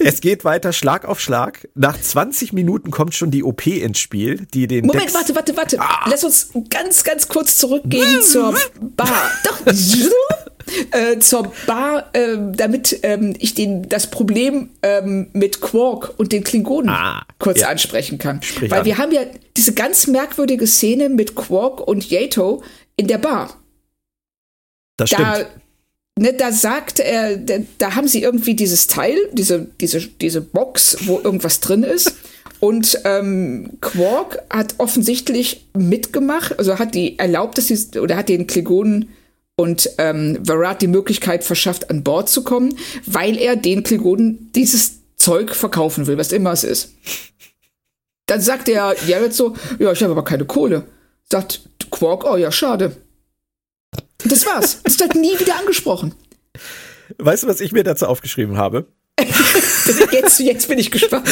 Es 0.00 0.20
geht 0.20 0.44
weiter 0.44 0.72
Schlag 0.72 1.04
auf 1.04 1.20
Schlag. 1.20 1.68
Nach 1.74 1.98
20 1.98 2.52
Minuten 2.52 2.90
kommt 2.90 3.14
schon 3.14 3.30
die 3.30 3.42
OP 3.42 3.66
ins 3.66 3.98
Spiel, 3.98 4.46
die 4.52 4.66
den. 4.66 4.86
Moment, 4.86 5.04
Dex 5.04 5.14
warte, 5.14 5.34
warte, 5.34 5.56
warte. 5.56 5.80
Ah. 5.80 6.06
Lass 6.10 6.24
uns 6.24 6.50
ganz, 6.70 7.04
ganz 7.04 7.28
kurz 7.28 7.56
zurückgehen 7.56 8.22
zur 8.22 8.54
Bar. 8.80 9.30
Doch. 9.44 9.72
Äh, 10.90 11.18
zur 11.18 11.52
Bar, 11.66 12.08
äh, 12.14 12.38
damit 12.56 13.00
ähm, 13.02 13.34
ich 13.38 13.54
den, 13.54 13.88
das 13.88 14.10
Problem 14.10 14.70
ähm, 14.82 15.28
mit 15.34 15.60
Quark 15.60 16.14
und 16.16 16.32
den 16.32 16.42
Klingonen 16.42 16.88
ah, 16.88 17.26
kurz 17.38 17.60
ja. 17.60 17.68
ansprechen 17.68 18.18
kann. 18.18 18.42
Sprich 18.42 18.70
Weil 18.70 18.80
an. 18.80 18.84
wir 18.86 18.96
haben 18.96 19.12
ja 19.12 19.20
diese 19.56 19.74
ganz 19.74 20.06
merkwürdige 20.06 20.66
Szene 20.66 21.10
mit 21.10 21.34
Quark 21.34 21.80
und 21.80 22.10
Yato 22.10 22.62
in 22.96 23.06
der 23.06 23.18
Bar. 23.18 23.60
Das 24.96 25.10
da, 25.10 25.34
stimmt. 25.34 25.50
Ne, 26.16 26.32
da 26.32 26.52
sagt 26.52 27.00
er, 27.00 27.36
da, 27.36 27.54
da 27.78 27.96
haben 27.96 28.06
sie 28.06 28.22
irgendwie 28.22 28.54
dieses 28.54 28.86
Teil, 28.86 29.16
diese, 29.32 29.66
diese, 29.80 30.00
diese 30.00 30.40
Box, 30.40 30.96
wo 31.06 31.18
irgendwas 31.18 31.58
drin 31.60 31.82
ist. 31.82 32.14
Und 32.60 33.00
ähm, 33.04 33.78
Quark 33.80 34.42
hat 34.48 34.76
offensichtlich 34.78 35.66
mitgemacht, 35.76 36.58
also 36.58 36.78
hat 36.78 36.94
die 36.94 37.18
erlaubt, 37.18 37.58
dass 37.58 37.66
sie, 37.66 37.98
oder 37.98 38.16
hat 38.16 38.28
den 38.28 38.46
Klingonen 38.46 39.10
und 39.56 39.90
ähm, 39.98 40.38
Varat 40.40 40.82
die 40.82 40.86
Möglichkeit 40.86 41.44
verschafft, 41.44 41.90
an 41.90 42.04
Bord 42.04 42.28
zu 42.28 42.44
kommen, 42.44 42.76
weil 43.06 43.36
er 43.36 43.56
den 43.56 43.82
Klingonen 43.82 44.50
dieses 44.54 45.00
Zeug 45.16 45.54
verkaufen 45.54 46.06
will, 46.06 46.16
was 46.16 46.32
immer 46.32 46.52
es 46.52 46.64
ist. 46.64 46.92
Dann 48.26 48.40
sagt 48.40 48.68
der 48.68 48.96
Jared 49.06 49.34
so, 49.34 49.54
ja, 49.78 49.92
ich 49.92 50.02
habe 50.02 50.12
aber 50.12 50.24
keine 50.24 50.44
Kohle. 50.44 50.84
Sagt 51.30 51.60
Quark, 51.94 52.24
oh 52.24 52.36
ja, 52.36 52.50
schade. 52.50 52.96
Das 54.24 54.44
war's. 54.46 54.80
Es 54.82 54.98
wird 54.98 55.14
nie 55.14 55.38
wieder 55.38 55.56
angesprochen. 55.56 56.14
Weißt 57.18 57.44
du, 57.44 57.46
was 57.46 57.60
ich 57.60 57.70
mir 57.70 57.84
dazu 57.84 58.06
aufgeschrieben 58.06 58.56
habe? 58.56 58.88
jetzt, 60.10 60.40
jetzt 60.40 60.66
bin 60.66 60.80
ich 60.80 60.90
gespannt. 60.90 61.28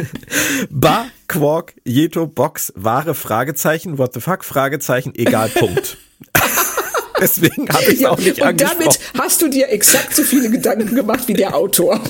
Bar, 0.70 1.06
Quark, 1.28 1.74
Jeto, 1.84 2.26
Box, 2.26 2.72
Ware, 2.74 3.14
Fragezeichen, 3.14 3.98
what 3.98 4.12
the 4.14 4.20
fuck, 4.20 4.44
Fragezeichen, 4.44 5.12
egal, 5.14 5.48
Punkt. 5.50 5.98
Deswegen 7.20 7.68
habe 7.68 7.84
ich 7.84 7.94
es 7.94 8.00
ja, 8.00 8.10
auch 8.10 8.18
nicht 8.18 8.40
und 8.40 8.48
angesprochen. 8.48 8.78
Und 8.78 8.86
damit 8.86 9.00
hast 9.20 9.40
du 9.40 9.48
dir 9.48 9.68
exakt 9.68 10.16
so 10.16 10.24
viele 10.24 10.50
Gedanken 10.50 10.96
gemacht 10.96 11.28
wie 11.28 11.34
der 11.34 11.54
Autor. 11.54 12.00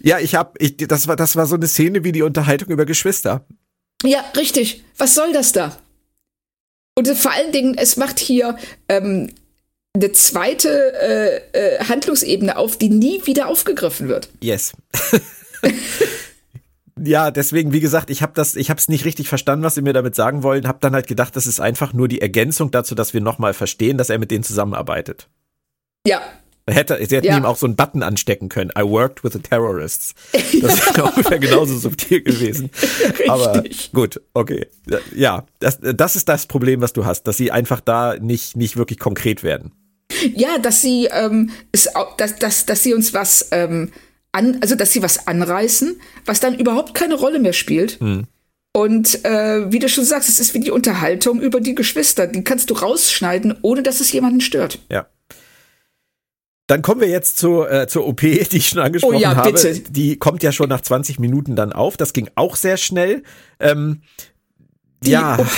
ja, 0.00 0.18
ich 0.18 0.34
habe, 0.34 0.54
ich, 0.58 0.76
das 0.76 1.06
war, 1.06 1.14
das 1.14 1.36
war 1.36 1.46
so 1.46 1.54
eine 1.54 1.68
Szene 1.68 2.02
wie 2.02 2.10
die 2.10 2.22
Unterhaltung 2.22 2.70
über 2.70 2.84
Geschwister. 2.84 3.46
Ja, 4.02 4.24
richtig. 4.36 4.82
Was 4.98 5.14
soll 5.14 5.32
das 5.32 5.52
da? 5.52 5.76
Und 7.00 7.16
vor 7.16 7.32
allen 7.32 7.50
Dingen, 7.50 7.78
es 7.78 7.96
macht 7.96 8.18
hier 8.18 8.58
ähm, 8.90 9.30
eine 9.94 10.12
zweite 10.12 10.68
äh, 11.00 11.36
äh, 11.58 11.84
Handlungsebene 11.84 12.58
auf, 12.58 12.76
die 12.76 12.90
nie 12.90 13.22
wieder 13.24 13.48
aufgegriffen 13.48 14.08
wird. 14.08 14.28
Yes. 14.42 14.74
ja, 17.02 17.30
deswegen, 17.30 17.72
wie 17.72 17.80
gesagt, 17.80 18.10
ich 18.10 18.20
habe 18.20 18.32
das, 18.34 18.54
ich 18.54 18.68
habe 18.68 18.76
es 18.76 18.88
nicht 18.88 19.06
richtig 19.06 19.30
verstanden, 19.30 19.64
was 19.64 19.76
sie 19.76 19.82
mir 19.82 19.94
damit 19.94 20.14
sagen 20.14 20.42
wollen. 20.42 20.68
Habe 20.68 20.76
dann 20.82 20.92
halt 20.92 21.06
gedacht, 21.06 21.34
das 21.36 21.46
ist 21.46 21.58
einfach 21.58 21.94
nur 21.94 22.06
die 22.06 22.20
Ergänzung 22.20 22.70
dazu, 22.70 22.94
dass 22.94 23.14
wir 23.14 23.22
nochmal 23.22 23.54
verstehen, 23.54 23.96
dass 23.96 24.10
er 24.10 24.18
mit 24.18 24.30
denen 24.30 24.44
zusammenarbeitet. 24.44 25.26
Ja. 26.06 26.20
Hätte, 26.70 26.98
sie 27.06 27.16
hätten 27.16 27.26
ja. 27.26 27.36
ihm 27.36 27.44
auch 27.44 27.56
so 27.56 27.66
einen 27.66 27.76
Button 27.76 28.02
anstecken 28.02 28.48
können. 28.48 28.70
I 28.78 28.82
worked 28.82 29.24
with 29.24 29.32
the 29.32 29.40
terrorists. 29.40 30.14
Das 30.60 30.86
wäre 30.86 31.04
ungefähr 31.04 31.38
genauso 31.38 31.78
subtil 31.78 32.22
gewesen. 32.22 32.70
Richtig. 33.08 33.30
Aber 33.30 33.62
gut, 33.92 34.20
okay. 34.34 34.66
Ja, 35.14 35.46
das, 35.58 35.78
das 35.80 36.16
ist 36.16 36.28
das 36.28 36.46
Problem, 36.46 36.82
was 36.82 36.92
du 36.92 37.06
hast, 37.06 37.22
dass 37.24 37.36
sie 37.38 37.50
einfach 37.50 37.80
da 37.80 38.16
nicht, 38.20 38.56
nicht 38.56 38.76
wirklich 38.76 38.98
konkret 38.98 39.42
werden. 39.42 39.72
Ja, 40.34 40.58
dass 40.58 40.82
sie, 40.82 41.08
ähm, 41.10 41.50
ist, 41.72 41.90
dass, 42.18 42.36
dass, 42.36 42.66
dass 42.66 42.82
sie 42.82 42.92
uns 42.92 43.14
was 43.14 43.48
ähm, 43.52 43.90
an, 44.32 44.58
also 44.60 44.74
dass 44.74 44.92
sie 44.92 45.02
was 45.02 45.26
anreißen, 45.26 46.00
was 46.26 46.40
dann 46.40 46.58
überhaupt 46.58 46.94
keine 46.94 47.14
Rolle 47.14 47.38
mehr 47.38 47.52
spielt. 47.52 48.00
Hm. 48.00 48.26
Und 48.72 49.24
äh, 49.24 49.70
wie 49.72 49.80
du 49.80 49.88
schon 49.88 50.04
sagst, 50.04 50.28
es 50.28 50.38
ist 50.38 50.54
wie 50.54 50.60
die 50.60 50.70
Unterhaltung 50.70 51.40
über 51.40 51.60
die 51.60 51.74
Geschwister. 51.74 52.26
Die 52.26 52.44
kannst 52.44 52.70
du 52.70 52.74
rausschneiden, 52.74 53.56
ohne 53.62 53.82
dass 53.82 54.00
es 54.00 54.12
jemanden 54.12 54.40
stört. 54.40 54.78
Ja. 54.90 55.06
Dann 56.70 56.82
kommen 56.82 57.00
wir 57.00 57.08
jetzt 57.08 57.36
zu, 57.36 57.64
äh, 57.64 57.88
zur 57.88 58.06
OP, 58.06 58.20
die 58.20 58.56
ich 58.56 58.68
schon 58.68 58.78
angesprochen 58.78 59.16
oh 59.16 59.20
ja, 59.20 59.34
habe. 59.34 59.52
Bitte. 59.52 59.80
Die 59.90 60.16
kommt 60.16 60.42
ja 60.44 60.52
schon 60.52 60.68
nach 60.68 60.80
20 60.80 61.18
Minuten 61.18 61.56
dann 61.56 61.72
auf. 61.72 61.96
Das 61.96 62.12
ging 62.12 62.30
auch 62.36 62.54
sehr 62.54 62.76
schnell. 62.76 63.24
Ähm, 63.58 64.02
die 65.02 65.10
ja. 65.10 65.36
OP, 65.38 65.48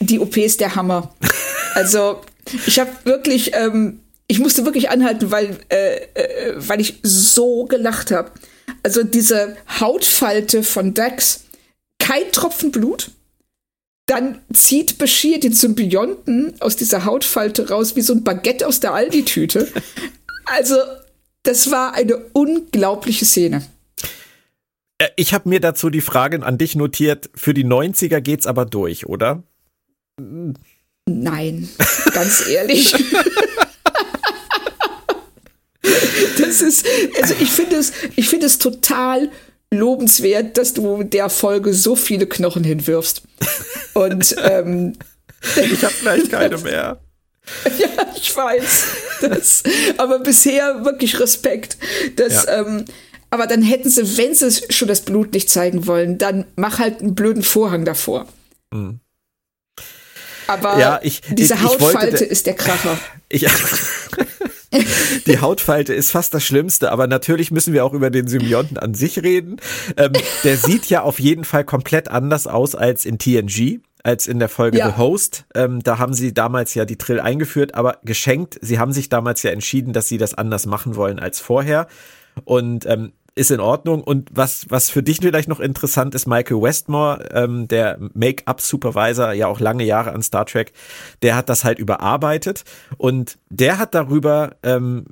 die 0.00 0.18
OP 0.20 0.36
ist 0.36 0.60
der 0.60 0.74
Hammer. 0.74 1.14
Also 1.74 2.20
ich 2.66 2.78
habe 2.78 2.90
wirklich 3.04 3.52
ähm, 3.54 4.00
ich 4.26 4.38
musste 4.38 4.64
wirklich 4.64 4.90
anhalten, 4.90 5.30
weil, 5.30 5.58
äh, 5.68 5.96
äh, 6.14 6.54
weil 6.56 6.80
ich 6.80 6.98
so 7.02 7.64
gelacht 7.64 8.10
habe. 8.10 8.30
Also 8.82 9.02
diese 9.02 9.56
Hautfalte 9.80 10.62
von 10.62 10.94
Dax, 10.94 11.44
kein 11.98 12.30
Tropfen 12.32 12.70
Blut. 12.70 13.10
Dann 14.06 14.42
zieht 14.52 14.98
Bashir 14.98 15.40
den 15.40 15.54
Symbionten 15.54 16.60
aus 16.60 16.76
dieser 16.76 17.06
Hautfalte 17.06 17.70
raus 17.70 17.96
wie 17.96 18.02
so 18.02 18.12
ein 18.12 18.22
Baguette 18.22 18.66
aus 18.66 18.80
der 18.80 18.92
Aldi-Tüte. 18.92 19.68
Also, 20.46 20.76
das 21.42 21.70
war 21.70 21.94
eine 21.94 22.16
unglaubliche 22.32 23.24
Szene. 23.24 23.64
Äh, 24.98 25.08
ich 25.16 25.34
habe 25.34 25.48
mir 25.48 25.60
dazu 25.60 25.90
die 25.90 26.00
Frage 26.00 26.44
an 26.44 26.58
dich 26.58 26.76
notiert, 26.76 27.30
für 27.34 27.54
die 27.54 27.64
90er 27.64 28.20
geht's 28.20 28.46
aber 28.46 28.64
durch, 28.64 29.06
oder? 29.06 29.42
Nein, 31.06 31.68
ganz 32.12 32.46
ehrlich. 32.48 32.92
das 36.38 36.62
ist, 36.62 36.86
also 37.20 37.34
ich 37.40 37.50
finde 37.50 37.76
es, 37.76 37.92
ich 38.16 38.28
finde 38.28 38.46
es 38.46 38.58
total 38.58 39.30
lobenswert, 39.70 40.56
dass 40.56 40.72
du 40.74 41.02
der 41.02 41.28
Folge 41.28 41.74
so 41.74 41.96
viele 41.96 42.26
Knochen 42.26 42.64
hinwirfst. 42.64 43.22
Und 43.94 44.36
ähm, 44.42 44.94
ich 45.56 45.84
habe 45.84 45.94
vielleicht 45.94 46.30
keine 46.30 46.58
mehr. 46.62 47.00
ja, 47.78 47.88
ich 48.16 48.34
weiß. 48.34 48.86
Das, 49.22 49.62
aber 49.98 50.18
bisher 50.20 50.84
wirklich 50.84 51.20
Respekt. 51.20 51.76
Das, 52.16 52.44
ja. 52.44 52.60
ähm, 52.60 52.84
aber 53.30 53.46
dann 53.46 53.62
hätten 53.62 53.90
sie, 53.90 54.16
wenn 54.16 54.34
sie 54.34 54.50
schon 54.70 54.88
das 54.88 55.02
Blut 55.02 55.32
nicht 55.32 55.50
zeigen 55.50 55.86
wollen, 55.86 56.18
dann 56.18 56.46
mach 56.56 56.78
halt 56.78 57.00
einen 57.00 57.14
blöden 57.14 57.42
Vorhang 57.42 57.84
davor. 57.84 58.26
Mhm. 58.72 59.00
Aber 60.46 60.78
ja, 60.78 61.00
ich, 61.02 61.22
diese 61.30 61.54
ich, 61.54 61.60
ich 61.60 61.66
Hautfalte 61.66 62.12
wollte, 62.12 62.24
ist 62.24 62.46
der 62.46 62.54
Kracher. 62.54 62.98
Ich, 63.30 63.46
die 65.26 65.40
Hautfalte 65.40 65.92
ist 65.92 66.12
fast 66.12 66.34
das 66.34 66.44
Schlimmste, 66.44 66.92
aber 66.92 67.08
natürlich 67.08 67.50
müssen 67.50 67.72
wir 67.72 67.84
auch 67.84 67.94
über 67.94 68.10
den 68.10 68.28
Symbionten 68.28 68.78
an 68.78 68.94
sich 68.94 69.22
reden. 69.22 69.56
Ähm, 69.96 70.12
der 70.44 70.56
sieht 70.56 70.86
ja 70.86 71.02
auf 71.02 71.18
jeden 71.18 71.44
Fall 71.44 71.64
komplett 71.64 72.08
anders 72.08 72.46
aus 72.46 72.76
als 72.76 73.04
in 73.04 73.18
TNG 73.18 73.80
als 74.04 74.28
in 74.28 74.38
der 74.38 74.48
Folge 74.48 74.78
ja. 74.78 74.90
The 74.90 74.98
Host. 74.98 75.46
Ähm, 75.54 75.82
da 75.82 75.98
haben 75.98 76.14
sie 76.14 76.32
damals 76.32 76.74
ja 76.74 76.84
die 76.84 76.96
Trill 76.96 77.18
eingeführt, 77.18 77.74
aber 77.74 77.98
geschenkt. 78.04 78.58
Sie 78.60 78.78
haben 78.78 78.92
sich 78.92 79.08
damals 79.08 79.42
ja 79.42 79.50
entschieden, 79.50 79.92
dass 79.92 80.06
sie 80.06 80.18
das 80.18 80.34
anders 80.34 80.66
machen 80.66 80.94
wollen 80.94 81.18
als 81.18 81.40
vorher. 81.40 81.88
Und 82.44 82.86
ähm, 82.86 83.12
ist 83.34 83.50
in 83.50 83.60
Ordnung. 83.60 84.02
Und 84.02 84.28
was, 84.32 84.66
was 84.68 84.90
für 84.90 85.02
dich 85.02 85.18
vielleicht 85.18 85.48
noch 85.48 85.60
interessant 85.60 86.14
ist, 86.14 86.26
Michael 86.26 86.62
Westmore, 86.62 87.28
ähm, 87.32 87.66
der 87.66 87.98
Make-up-Supervisor, 88.14 89.32
ja 89.32 89.48
auch 89.48 89.60
lange 89.60 89.84
Jahre 89.84 90.12
an 90.12 90.22
Star 90.22 90.46
Trek, 90.46 90.72
der 91.22 91.34
hat 91.34 91.48
das 91.48 91.64
halt 91.64 91.78
überarbeitet 91.78 92.64
und 92.96 93.38
der 93.48 93.78
hat 93.78 93.94
darüber 93.94 94.56
ähm, 94.62 95.06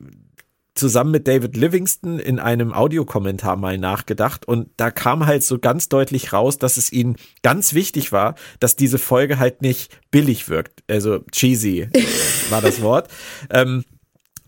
zusammen 0.75 1.11
mit 1.11 1.29
David 1.29 1.57
Livingston 1.57 2.19
in 2.19 2.39
einem 2.39 2.73
Audiokommentar 2.73 3.57
mal 3.57 3.79
nachgedacht 3.79 4.47
und 4.47 4.69
da 4.77 4.91
kam 4.91 5.27
halt 5.27 5.43
so 5.43 5.59
ganz 5.59 5.89
deutlich 5.89 6.33
raus, 6.33 6.59
dass 6.59 6.77
es 6.77 6.93
ihnen 6.93 7.17
ganz 7.43 7.75
wichtig 7.75 8.13
war, 8.13 8.35
dass 8.61 8.77
diese 8.77 8.99
Folge 8.99 9.39
halt 9.39 9.63
nicht 9.63 9.99
billig 10.11 10.49
wirkt, 10.49 10.83
also 10.89 11.21
cheesy 11.31 11.89
war 12.51 12.61
das 12.61 12.81
Wort. 12.83 13.09
ähm, 13.51 13.85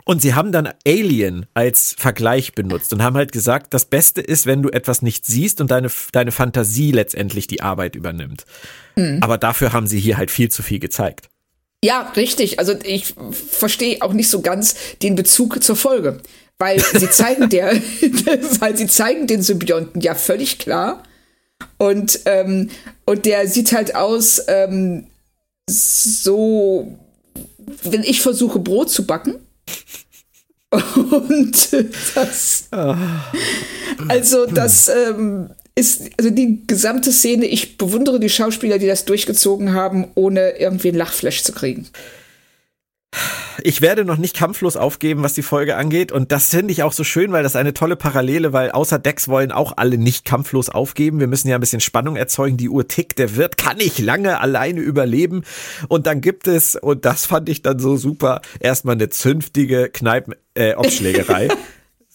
Und 0.07 0.21
sie 0.21 0.35
haben 0.35 0.53
dann 0.53 0.69
Alien 0.87 1.47
als 1.55 1.95
Vergleich 1.99 2.53
benutzt 2.55 2.93
und 2.93 3.03
haben 3.03 3.17
halt 3.17 3.33
gesagt, 3.33 3.73
das 3.73 3.87
Beste 3.87 4.21
ist, 4.21 4.45
wenn 4.45 4.63
du 4.63 4.69
etwas 4.69 5.01
nicht 5.01 5.25
siehst 5.25 5.63
und 5.63 5.71
deine, 5.71 5.91
deine 6.13 6.31
Fantasie 6.31 6.91
letztendlich 6.93 7.47
die 7.47 7.63
Arbeit 7.63 7.97
übernimmt. 7.97 8.45
Mhm. 8.97 9.19
Aber 9.23 9.39
dafür 9.39 9.73
haben 9.73 9.87
sie 9.87 9.99
hier 9.99 10.19
halt 10.19 10.31
viel 10.31 10.51
zu 10.51 10.63
viel 10.63 10.79
gezeigt. 10.79 11.29
Ja, 11.85 12.11
richtig. 12.17 12.59
Also 12.59 12.73
ich 12.83 13.15
verstehe 13.31 14.01
auch 14.01 14.15
nicht 14.15 14.31
so 14.31 14.41
ganz 14.41 14.75
den 15.03 15.17
Bezug 15.17 15.63
zur 15.63 15.77
Folge. 15.77 16.23
Weil 16.57 16.81
sie 16.81 17.11
zeigen 17.11 17.51
der, 17.51 17.75
weil 18.59 18.75
sie 18.75 18.87
zeigen 18.87 19.27
den 19.27 19.43
Symbionten 19.43 20.01
ja 20.01 20.15
völlig 20.15 20.59
klar. 20.59 21.03
Und, 21.77 22.21
ähm, 22.25 22.71
und 23.05 23.27
der 23.27 23.47
sieht 23.49 23.75
halt 23.75 23.95
aus, 23.97 24.41
ähm, 24.49 25.09
so, 25.69 26.97
wenn 27.83 28.03
ich 28.03 28.23
versuche, 28.23 28.61
Brot 28.61 28.89
zu 28.89 29.07
backen. 29.07 29.35
Und 30.97 31.69
das. 32.15 32.69
Also, 34.09 34.47
das 34.47 34.89
ähm, 34.89 35.51
ist, 35.77 36.11
also 36.19 36.31
die 36.31 36.63
gesamte 36.67 37.13
Szene, 37.13 37.47
ich 37.47 37.79
bewundere 37.79 38.21
die 38.21 38.29
Schauspieler, 38.29 38.79
die 38.79 38.87
das 38.87 39.05
durchgezogen 39.05 39.73
haben, 39.73 40.09
ohne 40.15 40.59
irgendwie 40.59 40.89
ein 40.89 40.95
Lachflash 40.95 41.43
zu 41.43 41.53
kriegen. 41.53 41.89
Ich 43.63 43.81
werde 43.81 44.05
noch 44.05 44.17
nicht 44.17 44.37
kampflos 44.37 44.77
aufgeben, 44.77 45.23
was 45.23 45.33
die 45.33 45.43
Folge 45.43 45.77
angeht. 45.77 46.11
Und 46.13 46.33
das 46.33 46.51
finde 46.51 46.73
ich 46.73 46.83
auch 46.83 46.93
so 46.93 47.05
schön, 47.05 47.33
weil 47.33 47.43
das 47.43 47.57
eine 47.57 47.73
tolle 47.73 47.97
Parallele, 47.97 48.53
weil 48.53 48.73
außer 48.73 48.99
Dex 48.99 49.29
wollen 49.29 49.53
auch 49.53 49.75
alle 49.77 49.97
nicht 49.97 50.25
kampflos 50.25 50.69
aufgeben. 50.69 51.21
Wir 51.21 51.29
müssen 51.29 51.49
ja 51.49 51.57
ein 51.57 51.61
bisschen 51.61 51.81
Spannung 51.81 52.17
erzeugen. 52.17 52.57
Die 52.57 52.69
Uhr 52.69 52.89
tickt, 52.89 53.19
der 53.19 53.37
Wirt 53.37 53.57
kann 53.57 53.77
nicht 53.77 53.99
lange 54.01 54.41
alleine 54.41 54.81
überleben. 54.81 55.45
Und 55.89 56.07
dann 56.07 56.21
gibt 56.21 56.49
es, 56.49 56.75
und 56.75 57.05
das 57.05 57.27
fand 57.27 57.49
ich 57.49 57.63
dann 57.63 57.79
so 57.79 57.97
super, 57.97 58.43
erstmal 58.59 58.97
eine 58.97 59.09
zünftige 59.09 59.89
Kneipen, 59.89 60.35
äh, 60.55 60.75
Obschlägerei. 60.77 61.49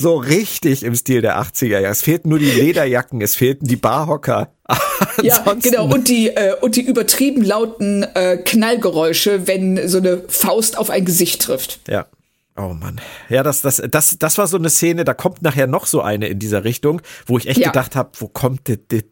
So 0.02 0.16
richtig 0.16 0.84
im 0.84 0.96
Stil 0.96 1.22
der 1.22 1.42
80er 1.42 1.68
Jahre. 1.68 1.88
Es 1.88 2.02
fehlten 2.02 2.30
nur 2.30 2.40
die 2.40 2.50
Lederjacken, 2.50 3.22
es 3.22 3.36
fehlten 3.36 3.68
die 3.68 3.76
Barhocker. 3.76 4.54
ja, 5.22 5.44
genau. 5.62 5.86
Und 5.94 6.08
die, 6.08 6.30
äh, 6.30 6.56
und 6.62 6.78
die 6.78 6.82
übertrieben 6.82 7.44
lauten 7.44 8.04
äh, 8.04 8.38
Knallgeräusche, 8.38 9.48
wenn 9.48 9.88
so 9.88 9.98
eine 9.98 10.24
Faust 10.28 10.78
auf 10.78 10.90
ein 10.90 11.04
Gesicht 11.04 11.42
trifft. 11.42 11.82
Ja. 11.88 12.08
Oh 12.56 12.74
Mann. 12.74 13.00
Ja, 13.30 13.44
das, 13.44 13.62
das, 13.62 13.82
das, 13.90 14.18
das 14.20 14.38
war 14.38 14.48
so 14.48 14.58
eine 14.58 14.70
Szene, 14.70 15.06
da 15.06 15.14
kommt 15.14 15.42
nachher 15.42 15.68
noch 15.68 15.86
so 15.86 16.02
eine 16.02 16.28
in 16.28 16.40
dieser 16.40 16.64
Richtung, 16.64 17.02
wo 17.26 17.38
ich 17.38 17.48
echt 17.48 17.60
ja. 17.60 17.70
gedacht 17.70 17.96
habe, 17.96 18.12
wo 18.20 18.28
kommt 18.28 18.62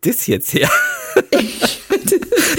das 0.01 0.27
jetzt 0.27 0.53
her? 0.53 0.69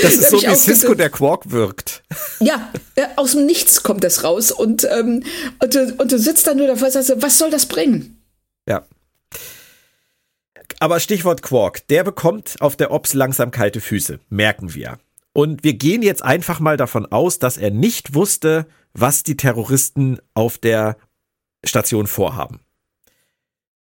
das 0.02 0.14
ist 0.14 0.30
so, 0.30 0.40
wie 0.40 0.54
Cisco 0.54 0.94
der 0.94 1.10
Quark 1.10 1.50
wirkt. 1.50 2.02
Ja, 2.40 2.72
äh, 2.94 3.04
aus 3.16 3.32
dem 3.32 3.44
Nichts 3.44 3.82
kommt 3.82 4.02
das 4.02 4.24
raus 4.24 4.50
und, 4.50 4.84
ähm, 4.90 5.24
und, 5.62 5.74
du, 5.74 5.94
und 5.98 6.10
du 6.10 6.18
sitzt 6.18 6.46
dann 6.46 6.56
nur 6.56 6.66
davor 6.66 6.86
und 6.86 6.92
sagst, 6.92 7.12
was 7.16 7.38
soll 7.38 7.50
das 7.50 7.66
bringen? 7.66 8.17
Ja. 8.68 8.84
Aber 10.80 11.00
Stichwort 11.00 11.42
Quark, 11.42 11.86
der 11.88 12.04
bekommt 12.04 12.56
auf 12.60 12.76
der 12.76 12.90
Ops 12.92 13.14
langsam 13.14 13.50
kalte 13.50 13.80
Füße, 13.80 14.20
merken 14.28 14.74
wir. 14.74 14.98
Und 15.32 15.64
wir 15.64 15.74
gehen 15.74 16.02
jetzt 16.02 16.22
einfach 16.22 16.60
mal 16.60 16.76
davon 16.76 17.06
aus, 17.06 17.38
dass 17.38 17.56
er 17.56 17.70
nicht 17.70 18.14
wusste, 18.14 18.66
was 18.92 19.22
die 19.22 19.36
Terroristen 19.36 20.18
auf 20.34 20.58
der 20.58 20.96
Station 21.64 22.06
vorhaben. 22.06 22.60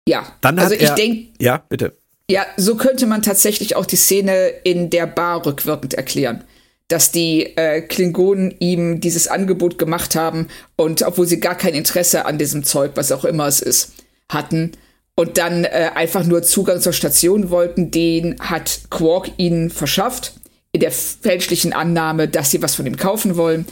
Ja, 0.06 0.26
Dann 0.40 0.58
also 0.58 0.74
ich 0.74 0.90
denke. 0.90 1.28
Ja, 1.40 1.64
bitte. 1.68 1.96
Ja, 2.30 2.46
so 2.56 2.76
könnte 2.76 3.06
man 3.06 3.22
tatsächlich 3.22 3.76
auch 3.76 3.86
die 3.86 3.96
Szene 3.96 4.48
in 4.64 4.90
der 4.90 5.06
Bar 5.06 5.44
rückwirkend 5.44 5.94
erklären. 5.94 6.44
Dass 6.88 7.10
die 7.10 7.56
äh, 7.56 7.82
Klingonen 7.82 8.54
ihm 8.58 9.00
dieses 9.00 9.28
Angebot 9.28 9.78
gemacht 9.78 10.14
haben 10.16 10.48
und 10.76 11.02
obwohl 11.02 11.26
sie 11.26 11.40
gar 11.40 11.54
kein 11.54 11.74
Interesse 11.74 12.26
an 12.26 12.38
diesem 12.38 12.64
Zeug, 12.64 12.92
was 12.94 13.12
auch 13.12 13.24
immer 13.24 13.46
es 13.46 13.60
ist, 13.60 13.92
hatten 14.32 14.72
und 15.14 15.38
dann 15.38 15.64
äh, 15.64 15.90
einfach 15.94 16.24
nur 16.24 16.42
Zugang 16.42 16.80
zur 16.80 16.92
Station 16.92 17.50
wollten, 17.50 17.90
den 17.90 18.38
hat 18.40 18.80
Quark 18.90 19.30
ihnen 19.36 19.70
verschafft, 19.70 20.34
in 20.72 20.80
der 20.80 20.90
fälschlichen 20.90 21.72
Annahme, 21.72 22.28
dass 22.28 22.50
sie 22.50 22.62
was 22.62 22.74
von 22.74 22.86
ihm 22.86 22.96
kaufen 22.96 23.36
wollen. 23.36 23.66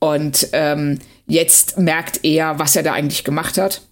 Und 0.00 0.48
ähm, 0.52 0.98
jetzt 1.26 1.78
merkt 1.78 2.24
er, 2.24 2.58
was 2.58 2.74
er 2.74 2.82
da 2.82 2.92
eigentlich 2.92 3.24
gemacht 3.24 3.56
hat. 3.56 3.82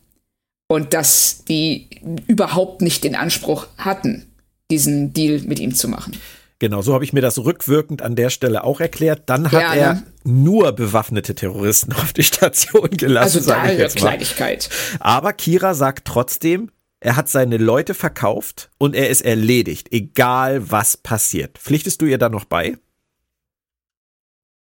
Und 0.71 0.93
dass 0.93 1.45
die 1.45 1.89
überhaupt 2.27 2.83
nicht 2.83 3.05
den 3.05 3.15
Anspruch 3.15 3.69
hatten, 3.79 4.27
diesen 4.71 5.15
Deal 5.15 5.41
mit 5.43 5.61
ihm 5.61 5.75
zu 5.75 5.89
machen. 5.89 6.15
Genau, 6.61 6.83
so 6.83 6.93
habe 6.93 7.05
ich 7.05 7.13
mir 7.13 7.21
das 7.21 7.39
rückwirkend 7.39 8.03
an 8.03 8.17
der 8.17 8.31
Stelle 8.31 8.65
auch 8.65 8.81
erklärt. 8.81 9.23
Dann 9.27 9.53
hat 9.53 9.53
ja, 9.53 9.75
er 9.75 9.95
ne? 9.95 10.03
nur 10.25 10.73
bewaffnete 10.73 11.35
Terroristen 11.35 11.93
auf 11.95 12.13
die 12.13 12.25
Station 12.25 12.91
gelassen. 12.91 13.39
Also 13.39 13.51
da 13.51 13.71
jetzt 13.71 13.97
Kleinigkeit. 13.97 14.69
Aber 14.99 15.33
Kira 15.33 15.75
sagt 15.75 16.07
trotzdem, 16.07 16.71
er 17.01 17.15
hat 17.15 17.29
seine 17.29 17.59
Leute 17.59 17.95
verkauft 17.95 18.71
und 18.79 18.97
er 18.97 19.09
ist 19.09 19.21
erledigt, 19.21 19.93
egal 19.93 20.71
was 20.71 20.97
passiert. 20.97 21.59
Pflichtest 21.59 22.03
du 22.03 22.07
ihr 22.07 22.19
da 22.19 22.29
noch 22.29 22.45
bei? 22.45 22.77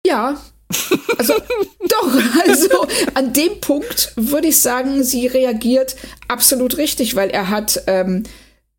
Ja. 0.06 0.40
Also 1.18 1.34
doch, 1.80 2.14
also 2.48 2.88
an 3.16 3.34
dem 3.34 3.60
Punkt 3.60 4.14
würde 4.16 4.50
ich 4.50 4.62
sagen, 4.62 5.04
sie 5.04 5.26
reagiert 5.26 5.96
absolut 6.28 6.78
richtig, 6.78 7.16
weil 7.16 7.32
er 7.32 7.50
hat 7.50 7.82
ähm, 7.88 8.22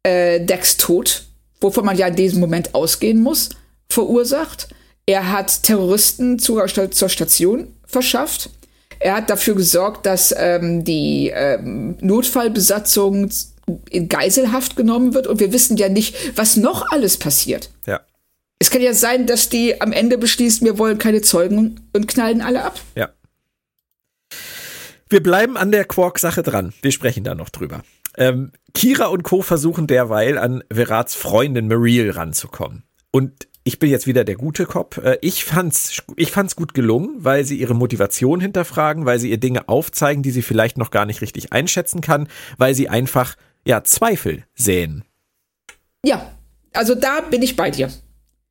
äh, 0.04 0.38
Dex 0.40 0.76
Tod 0.76 1.27
wovon 1.60 1.84
man 1.84 1.96
ja 1.96 2.06
in 2.06 2.16
diesem 2.16 2.40
Moment 2.40 2.74
ausgehen 2.74 3.20
muss, 3.20 3.50
verursacht. 3.88 4.68
Er 5.06 5.30
hat 5.30 5.62
Terroristen 5.62 6.38
Zugang 6.38 6.68
zur 6.92 7.08
Station 7.08 7.74
verschafft. 7.86 8.50
Er 9.00 9.16
hat 9.16 9.30
dafür 9.30 9.54
gesorgt, 9.54 10.06
dass 10.06 10.34
ähm, 10.36 10.84
die 10.84 11.30
ähm, 11.32 11.96
Notfallbesatzung 12.00 13.30
in 13.90 14.08
Geiselhaft 14.08 14.76
genommen 14.76 15.14
wird. 15.14 15.26
Und 15.26 15.40
wir 15.40 15.52
wissen 15.52 15.76
ja 15.76 15.88
nicht, 15.88 16.36
was 16.36 16.56
noch 16.56 16.84
alles 16.90 17.16
passiert. 17.16 17.70
Ja. 17.86 18.00
Es 18.58 18.70
kann 18.70 18.82
ja 18.82 18.92
sein, 18.92 19.26
dass 19.26 19.48
die 19.48 19.80
am 19.80 19.92
Ende 19.92 20.18
beschließen, 20.18 20.66
wir 20.66 20.78
wollen 20.78 20.98
keine 20.98 21.22
Zeugen 21.22 21.88
und 21.92 22.08
knallen 22.08 22.40
alle 22.40 22.64
ab. 22.64 22.80
Ja. 22.96 23.10
Wir 25.08 25.22
bleiben 25.22 25.56
an 25.56 25.70
der 25.70 25.84
Quark-Sache 25.84 26.42
dran. 26.42 26.74
Wir 26.82 26.92
sprechen 26.92 27.24
da 27.24 27.34
noch 27.34 27.48
drüber. 27.48 27.82
Ähm, 28.18 28.52
Kira 28.74 29.06
und 29.06 29.22
Co. 29.22 29.42
versuchen 29.42 29.86
derweil 29.86 30.38
an 30.38 30.62
Verats 30.70 31.14
Freundin 31.14 31.68
Mariel 31.68 32.10
ranzukommen. 32.10 32.84
Und 33.10 33.48
ich 33.64 33.78
bin 33.78 33.90
jetzt 33.90 34.06
wieder 34.06 34.24
der 34.24 34.36
gute 34.36 34.66
Cop. 34.66 34.98
Äh, 34.98 35.18
ich 35.20 35.44
fand's, 35.44 36.02
ich 36.16 36.30
fand's 36.30 36.56
gut 36.56 36.74
gelungen, 36.74 37.16
weil 37.18 37.44
sie 37.44 37.58
ihre 37.58 37.74
Motivation 37.74 38.40
hinterfragen, 38.40 39.04
weil 39.04 39.18
sie 39.18 39.30
ihr 39.30 39.38
Dinge 39.38 39.68
aufzeigen, 39.68 40.22
die 40.22 40.30
sie 40.30 40.42
vielleicht 40.42 40.78
noch 40.78 40.90
gar 40.90 41.06
nicht 41.06 41.20
richtig 41.20 41.52
einschätzen 41.52 42.00
kann, 42.00 42.28
weil 42.56 42.74
sie 42.74 42.88
einfach, 42.88 43.34
ja, 43.66 43.84
Zweifel 43.84 44.44
säen. 44.54 45.04
Ja, 46.04 46.32
also 46.72 46.94
da 46.94 47.20
bin 47.20 47.42
ich 47.42 47.56
bei 47.56 47.70
dir. 47.70 47.90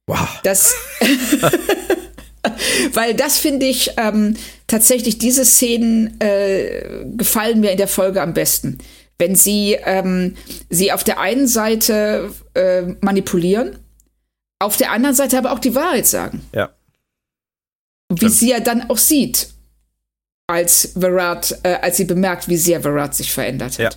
Wow. 0.07 0.39
Das, 0.43 0.76
weil 2.93 3.13
das 3.13 3.39
finde 3.39 3.65
ich 3.65 3.91
ähm, 3.97 4.36
tatsächlich, 4.68 5.18
diese 5.18 5.45
Szenen 5.45 6.20
äh, 6.22 7.05
gefallen 7.15 7.59
mir 7.59 7.72
in 7.72 7.78
der 7.78 7.88
Folge 7.88 8.22
am 8.22 8.34
besten 8.34 8.78
wenn 9.20 9.36
sie 9.36 9.78
ähm, 9.84 10.36
sie 10.70 10.91
auf 10.91 11.03
der 11.03 11.20
einen 11.20 11.47
Seite 11.47 12.32
äh, 12.53 12.84
manipulieren, 13.01 13.80
auf 14.59 14.78
der 14.78 14.91
anderen 14.91 15.15
Seite 15.15 15.38
aber 15.38 15.51
auch 15.51 15.59
die 15.59 15.76
Wahrheit 15.76 16.07
sagen. 16.07 16.41
Ja. 16.53 16.70
Wie 18.09 18.18
Stimmt. 18.18 18.34
sie 18.34 18.49
ja 18.49 18.59
dann 18.59 18.89
auch 18.89 18.97
sieht, 18.97 19.49
als 20.47 20.93
Verrat, 20.97 21.59
äh, 21.63 21.76
als 21.82 21.97
sie 21.97 22.05
bemerkt, 22.05 22.47
wie 22.47 22.57
sehr 22.57 22.82
Verrat 22.82 23.13
sich 23.13 23.32
verändert 23.32 23.74
hat. 23.74 23.80
Ja. 23.80 23.89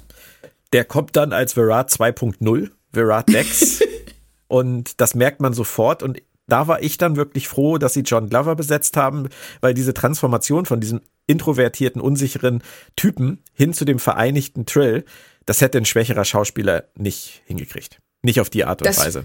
Der 0.72 0.84
kommt 0.84 1.16
dann 1.16 1.32
als 1.32 1.54
Verrat 1.54 1.90
2.0, 1.90 2.70
Verrat 2.92 3.28
Dex. 3.28 3.80
und 4.48 5.00
das 5.00 5.14
merkt 5.14 5.40
man 5.40 5.54
sofort. 5.54 6.02
Und 6.02 6.20
da 6.50 6.68
war 6.68 6.82
ich 6.82 6.98
dann 6.98 7.16
wirklich 7.16 7.48
froh, 7.48 7.78
dass 7.78 7.94
sie 7.94 8.00
John 8.00 8.28
Glover 8.28 8.56
besetzt 8.56 8.96
haben, 8.96 9.28
weil 9.60 9.74
diese 9.74 9.94
Transformation 9.94 10.66
von 10.66 10.80
diesem 10.80 11.00
introvertierten, 11.26 12.00
unsicheren 12.00 12.62
Typen 12.96 13.42
hin 13.54 13.72
zu 13.72 13.84
dem 13.84 13.98
vereinigten 13.98 14.66
Trill, 14.66 15.04
das 15.46 15.60
hätte 15.60 15.78
ein 15.78 15.84
schwächerer 15.84 16.24
Schauspieler 16.24 16.84
nicht 16.96 17.42
hingekriegt. 17.46 17.98
Nicht 18.22 18.40
auf 18.40 18.50
die 18.50 18.64
Art 18.64 18.82
und 18.82 18.88
das, 18.88 18.98
Weise. 18.98 19.24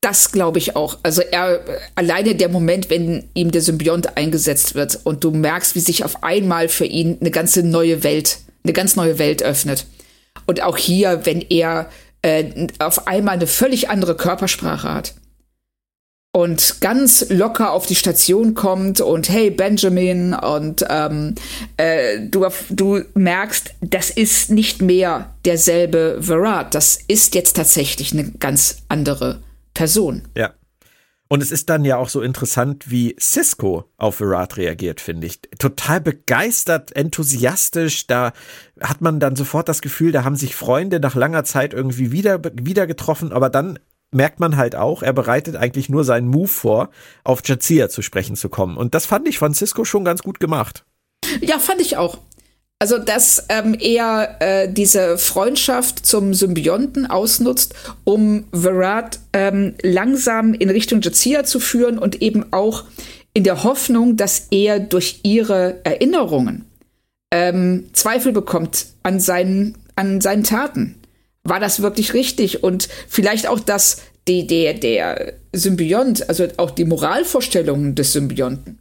Das 0.00 0.32
glaube 0.32 0.58
ich 0.58 0.76
auch. 0.76 0.98
Also 1.02 1.22
er 1.22 1.60
alleine 1.94 2.34
der 2.34 2.48
Moment, 2.48 2.90
wenn 2.90 3.30
ihm 3.34 3.50
der 3.50 3.62
Symbiont 3.62 4.16
eingesetzt 4.16 4.74
wird 4.74 5.00
und 5.04 5.24
du 5.24 5.30
merkst, 5.30 5.74
wie 5.74 5.80
sich 5.80 6.04
auf 6.04 6.22
einmal 6.22 6.68
für 6.68 6.84
ihn 6.84 7.18
eine 7.20 7.30
ganze 7.30 7.62
neue 7.62 8.02
Welt, 8.02 8.38
eine 8.64 8.72
ganz 8.72 8.96
neue 8.96 9.18
Welt 9.18 9.42
öffnet. 9.42 9.86
Und 10.46 10.62
auch 10.62 10.76
hier, 10.76 11.24
wenn 11.24 11.40
er 11.40 11.88
äh, 12.22 12.66
auf 12.80 13.06
einmal 13.06 13.34
eine 13.34 13.46
völlig 13.46 13.88
andere 13.88 14.16
Körpersprache 14.16 14.92
hat 14.92 15.14
und 16.34 16.80
ganz 16.80 17.26
locker 17.30 17.70
auf 17.70 17.86
die 17.86 17.94
Station 17.94 18.54
kommt 18.54 19.00
und 19.00 19.28
hey 19.28 19.50
Benjamin 19.50 20.34
und 20.34 20.84
ähm, 20.90 21.36
äh, 21.76 22.26
du, 22.28 22.44
du 22.70 23.02
merkst, 23.14 23.72
das 23.80 24.10
ist 24.10 24.50
nicht 24.50 24.82
mehr 24.82 25.32
derselbe 25.44 26.18
Verrat, 26.20 26.74
das 26.74 26.98
ist 27.06 27.36
jetzt 27.36 27.54
tatsächlich 27.54 28.12
eine 28.12 28.32
ganz 28.32 28.78
andere 28.88 29.42
Person. 29.74 30.22
Ja. 30.36 30.52
Und 31.28 31.40
es 31.40 31.52
ist 31.52 31.70
dann 31.70 31.84
ja 31.84 31.96
auch 31.98 32.08
so 32.08 32.20
interessant, 32.20 32.90
wie 32.90 33.16
Cisco 33.18 33.84
auf 33.96 34.20
Virat 34.20 34.56
reagiert, 34.56 35.00
finde 35.00 35.28
ich. 35.28 35.40
Total 35.58 36.00
begeistert, 36.00 36.94
enthusiastisch. 36.94 38.08
Da 38.08 38.32
hat 38.80 39.00
man 39.00 39.20
dann 39.20 39.34
sofort 39.36 39.68
das 39.68 39.80
Gefühl, 39.80 40.12
da 40.12 40.24
haben 40.24 40.36
sich 40.36 40.54
Freunde 40.54 41.00
nach 41.00 41.14
langer 41.14 41.44
Zeit 41.44 41.74
irgendwie 41.74 42.12
wieder, 42.12 42.40
wieder 42.54 42.86
getroffen, 42.86 43.32
aber 43.32 43.50
dann 43.50 43.78
merkt 44.14 44.40
man 44.40 44.56
halt 44.56 44.76
auch, 44.76 45.02
er 45.02 45.12
bereitet 45.12 45.56
eigentlich 45.56 45.88
nur 45.88 46.04
seinen 46.04 46.28
Move 46.28 46.48
vor, 46.48 46.90
auf 47.24 47.42
Jazia 47.44 47.88
zu 47.88 48.02
sprechen 48.02 48.36
zu 48.36 48.48
kommen. 48.48 48.76
Und 48.76 48.94
das 48.94 49.06
fand 49.06 49.28
ich 49.28 49.38
von 49.38 49.54
Cisco 49.54 49.84
schon 49.84 50.04
ganz 50.04 50.22
gut 50.22 50.40
gemacht. 50.40 50.84
Ja, 51.40 51.58
fand 51.58 51.80
ich 51.80 51.96
auch. 51.96 52.18
Also, 52.78 52.98
dass 52.98 53.46
ähm, 53.48 53.74
er 53.78 54.36
äh, 54.40 54.72
diese 54.72 55.16
Freundschaft 55.16 56.04
zum 56.04 56.34
Symbionten 56.34 57.06
ausnutzt, 57.06 57.74
um 58.04 58.44
Virat 58.52 59.20
ähm, 59.32 59.74
langsam 59.82 60.54
in 60.54 60.68
Richtung 60.68 61.00
Jazia 61.00 61.44
zu 61.44 61.60
führen 61.60 61.98
und 61.98 62.20
eben 62.20 62.52
auch 62.52 62.84
in 63.32 63.44
der 63.44 63.64
Hoffnung, 63.64 64.16
dass 64.16 64.48
er 64.50 64.80
durch 64.80 65.20
ihre 65.22 65.80
Erinnerungen 65.84 66.66
ähm, 67.30 67.86
Zweifel 67.92 68.32
bekommt 68.32 68.86
an 69.02 69.18
seinen, 69.18 69.76
an 69.96 70.20
seinen 70.20 70.44
Taten. 70.44 70.96
War 71.44 71.60
das 71.60 71.82
wirklich 71.82 72.14
richtig? 72.14 72.64
Und 72.64 72.88
vielleicht 73.08 73.48
auch, 73.48 73.60
dass 73.60 74.02
die, 74.26 74.46
der, 74.46 74.74
der 74.74 75.34
Symbiont, 75.52 76.28
also 76.28 76.48
auch 76.56 76.70
die 76.70 76.84
Moralvorstellungen 76.84 77.94
des 77.94 78.12
Symbionten, 78.12 78.78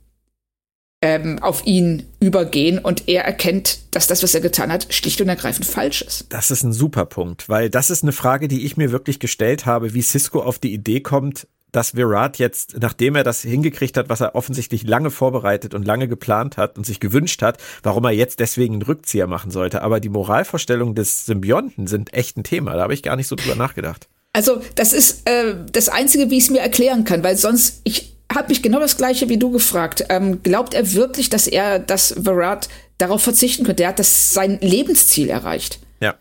ähm, 1.04 1.40
auf 1.40 1.66
ihn 1.66 2.06
übergehen 2.22 2.80
und 2.80 3.10
er 3.10 3.26
erkennt, 3.26 3.80
dass 3.92 4.08
das, 4.08 4.24
was 4.24 4.34
er 4.34 4.40
getan 4.40 4.72
hat, 4.72 4.94
schlicht 4.94 5.20
und 5.20 5.28
ergreifend 5.28 5.66
falsch 5.66 6.02
ist. 6.02 6.28
Das 6.30 6.50
ist 6.50 6.64
ein 6.64 6.72
super 6.72 7.06
Punkt, 7.06 7.50
weil 7.50 7.70
das 7.70 7.90
ist 7.90 8.04
eine 8.04 8.14
Frage, 8.14 8.48
die 8.48 8.66
ich 8.66 8.78
mir 8.78 8.94
wirklich 8.94 9.20
gestellt 9.20 9.66
habe, 9.66 9.94
wie 9.94 10.02
Cisco 10.02 10.42
auf 10.42 10.60
die 10.60 10.74
Idee 10.74 11.02
kommt, 11.02 11.46
dass 11.76 11.96
Virat 11.96 12.38
jetzt, 12.38 12.78
nachdem 12.80 13.16
er 13.16 13.24
das 13.24 13.42
hingekriegt 13.42 13.98
hat, 13.98 14.10
was 14.10 14.22
er 14.22 14.36
offensichtlich 14.36 14.84
lange 14.84 15.12
vorbereitet 15.12 15.74
und 15.74 15.86
lange 15.86 16.08
geplant 16.08 16.58
hat 16.58 16.78
und 16.78 16.86
sich 16.86 17.00
gewünscht 17.00 17.42
hat, 17.42 17.58
warum 17.82 18.06
er 18.06 18.12
jetzt 18.12 18.40
deswegen 18.40 18.76
einen 18.76 18.84
Rückzieher 18.84 19.28
machen 19.28 19.52
sollte. 19.52 19.82
Aber 19.82 20.00
die 20.00 20.10
Moralvorstellungen 20.10 20.96
des 20.96 21.26
Symbionten 21.26 21.88
sind 21.88 22.14
echt 22.14 22.38
ein 22.38 22.44
Thema. 22.44 22.74
Da 22.74 22.84
habe 22.84 22.94
ich 22.94 23.04
gar 23.04 23.16
nicht 23.16 23.28
so 23.28 23.36
drüber 23.36 23.56
nachgedacht. 23.56 24.08
Also, 24.34 24.62
das 24.76 24.94
ist 24.94 25.28
äh, 25.30 25.56
das 25.72 25.90
Einzige, 25.90 26.30
wie 26.30 26.38
ich 26.38 26.46
es 26.46 26.50
mir 26.50 26.62
erklären 26.62 27.04
kann, 27.04 27.24
weil 27.24 27.38
sonst, 27.38 27.82
ich, 27.84 28.14
habe 28.34 28.50
mich 28.50 28.62
genau 28.62 28.80
das 28.80 28.98
gleiche 28.98 29.30
wie 29.30 29.38
du 29.38 29.52
gefragt. 29.52 30.06
Ähm, 30.10 30.42
glaubt 30.44 30.74
er 30.74 30.94
wirklich, 30.94 31.30
dass 31.30 31.48
er, 31.48 31.80
dass 31.80 32.26
Virat 32.26 32.70
darauf 32.98 33.22
verzichten 33.22 33.64
könnte? 33.64 33.84
Er 33.84 33.90
hat 33.90 34.00
das 34.00 34.34
sein 34.34 34.60
Lebensziel 34.62 35.30
erreicht. 35.30 35.80
Ja. 36.00 36.16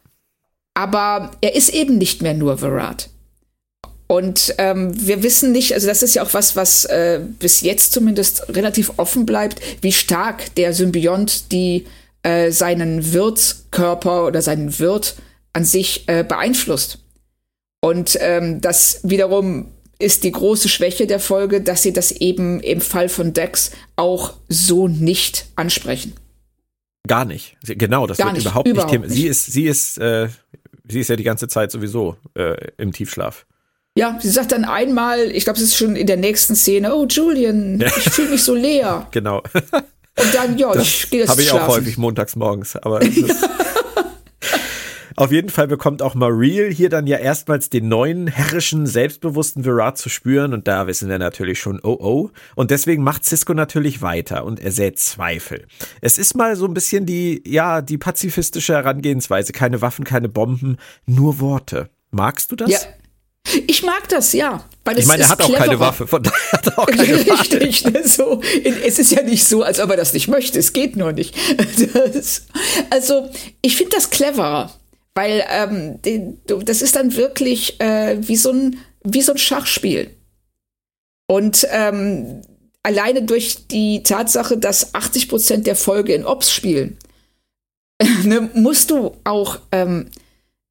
Aber 0.75 1.31
er 1.41 1.55
ist 1.55 1.71
eben 1.71 1.99
nicht 1.99 2.23
mehr 2.23 2.35
nur 2.35 2.61
Virat. 2.61 3.11
Und 4.13 4.57
ähm, 4.59 4.93
wir 4.95 5.23
wissen 5.23 5.53
nicht, 5.53 5.73
also 5.73 5.87
das 5.87 6.03
ist 6.03 6.13
ja 6.13 6.23
auch 6.23 6.35
was, 6.35 6.55
was 6.55 6.85
äh, 6.85 7.19
bis 7.39 7.63
jetzt 7.63 7.93
zumindest 7.93 8.47
relativ 8.55 8.93
offen 8.99 9.25
bleibt, 9.25 9.63
wie 9.81 9.91
stark 9.91 10.55
der 10.57 10.75
Symbiont 10.75 11.51
die 11.51 11.87
äh, 12.23 12.51
seinen 12.51 13.15
Wirtskörper 13.15 14.27
oder 14.27 14.43
seinen 14.43 14.79
Wirt 14.79 15.17
an 15.55 15.65
sich 15.65 16.07
äh, 16.09 16.25
beeinflusst. 16.25 16.99
Und 17.81 18.19
ähm, 18.21 18.61
das 18.61 19.01
wiederum 19.03 19.69
ist 19.99 20.25
die 20.25 20.33
große 20.33 20.69
Schwäche 20.69 21.07
der 21.07 21.19
Folge, 21.19 21.63
dass 21.63 21.83
sie 21.83 21.95
das 21.95 22.13
eben 22.13 22.61
im 22.61 22.83
Fall 22.83 23.09
von 23.09 23.33
Dex 23.33 23.71
auch 23.97 24.35
so 24.47 24.89
nicht 24.89 25.47
ansprechen. 25.57 26.13
Gar 27.09 27.25
nicht. 27.25 27.57
Genau, 27.63 28.07
das 28.07 28.19
Gar 28.19 28.27
wird 28.27 28.35
nicht, 28.35 28.45
überhaupt, 28.45 28.69
überhaupt 28.69 28.93
nicht 28.93 29.01
Thema. 29.05 29.15
Sie 29.15 29.27
ist, 29.27 29.47
sie 29.47 29.65
ist, 29.65 29.97
äh, 29.97 30.29
sie 30.87 31.01
ist 31.01 31.09
ja 31.09 31.17
die 31.17 31.25
ganze 31.25 31.49
Zeit 31.49 31.71
sowieso 31.71 32.19
äh, 32.35 32.73
im 32.77 32.93
Tiefschlaf. 32.93 33.47
Ja, 33.95 34.19
sie 34.21 34.31
sagt 34.31 34.53
dann 34.53 34.65
einmal, 34.65 35.31
ich 35.33 35.45
glaube, 35.45 35.59
es 35.59 35.65
ist 35.65 35.77
schon 35.77 35.97
in 35.97 36.07
der 36.07 36.17
nächsten 36.17 36.57
Szene, 36.57 36.95
oh 36.95 37.07
Julian, 37.07 37.79
ich 37.81 38.11
fühle 38.11 38.31
mich 38.31 38.43
so 38.43 38.55
leer. 38.55 39.07
genau. 39.11 39.43
Und 39.43 40.35
dann, 40.35 40.57
ja, 40.57 40.73
das 40.73 40.87
ich 40.87 41.11
gehe 41.11 41.21
das 41.21 41.31
Habe 41.31 41.43
ich 41.43 41.53
auch 41.53 41.69
häufig 41.69 41.99
montags 41.99 42.35
morgens, 42.37 42.77
aber 42.77 43.01
Auf 45.17 45.31
jeden 45.31 45.51
Fall 45.51 45.69
bekommt 45.69 46.01
auch 46.01 46.15
Mariel 46.15 46.73
hier 46.73 46.89
dann 46.89 47.07
ja 47.07 47.19
erstmals 47.19 47.69
den 47.69 47.87
neuen, 47.87 48.29
herrischen, 48.29 48.87
selbstbewussten 48.87 49.65
Virat 49.65 49.99
zu 49.99 50.09
spüren 50.09 50.55
und 50.55 50.67
da 50.67 50.87
wissen 50.87 51.11
wir 51.11 51.19
natürlich 51.19 51.61
schon, 51.61 51.81
oh 51.83 51.99
oh. 52.01 52.31
Und 52.55 52.71
deswegen 52.71 53.03
macht 53.03 53.27
Cisco 53.27 53.53
natürlich 53.53 54.01
weiter 54.01 54.45
und 54.45 54.59
er 54.59 54.73
sät 54.73 54.99
Zweifel. 54.99 55.67
Es 56.01 56.17
ist 56.17 56.35
mal 56.35 56.57
so 56.57 56.65
ein 56.65 56.73
bisschen 56.73 57.05
die, 57.05 57.43
ja, 57.47 57.83
die 57.83 57.99
pazifistische 57.99 58.73
Herangehensweise. 58.73 59.53
Keine 59.53 59.83
Waffen, 59.83 60.07
keine 60.07 60.31
Bomben, 60.31 60.79
nur 61.05 61.41
Worte. 61.41 61.91
Magst 62.11 62.51
du 62.51 62.57
das? 62.57 62.71
Ja. 62.71 62.79
Ich 63.67 63.83
mag 63.83 64.09
das, 64.09 64.33
ja. 64.33 64.65
Weil 64.85 64.99
ich 64.99 65.07
meine, 65.07 65.23
er 65.23 65.29
hat 65.29 65.43
auch 65.43 65.53
keine 65.53 65.79
Waffe, 65.79 66.07
von 66.07 66.23
daher 66.23 66.53
hat 66.53 66.67
er 66.67 66.79
auch 66.79 66.87
keine 66.87 67.19
Richtig, 67.19 67.85
ne, 67.85 68.07
so. 68.07 68.41
Es 68.85 68.99
ist 68.99 69.13
ja 69.13 69.23
nicht 69.23 69.45
so, 69.45 69.63
als 69.63 69.79
ob 69.79 69.91
er 69.91 69.97
das 69.97 70.13
nicht 70.13 70.29
möchte. 70.29 70.59
Es 70.59 70.73
geht 70.73 70.97
nur 70.97 71.13
nicht. 71.13 71.35
Das, 72.13 72.47
also, 72.91 73.31
ich 73.61 73.77
finde 73.77 73.97
das 73.97 74.11
cleverer. 74.11 74.73
Weil 75.15 75.45
ähm, 75.51 75.99
das 76.65 76.83
ist 76.83 76.97
dann 76.97 77.17
wirklich 77.17 77.81
äh, 77.81 78.17
wie, 78.21 78.37
so 78.37 78.51
ein, 78.51 78.79
wie 79.05 79.21
so 79.21 79.33
ein 79.33 79.39
Schachspiel. 79.39 80.11
Und 81.27 81.67
ähm, 81.71 82.43
alleine 82.83 83.23
durch 83.23 83.67
die 83.69 84.03
Tatsache, 84.03 84.57
dass 84.57 84.95
80 84.95 85.29
Prozent 85.29 85.67
der 85.67 85.77
Folge 85.77 86.15
in 86.15 86.25
Ops 86.25 86.51
spielen, 86.53 86.99
ne, 88.25 88.51
musst 88.55 88.91
du 88.91 89.17
auch 89.25 89.59
ähm, 89.71 90.11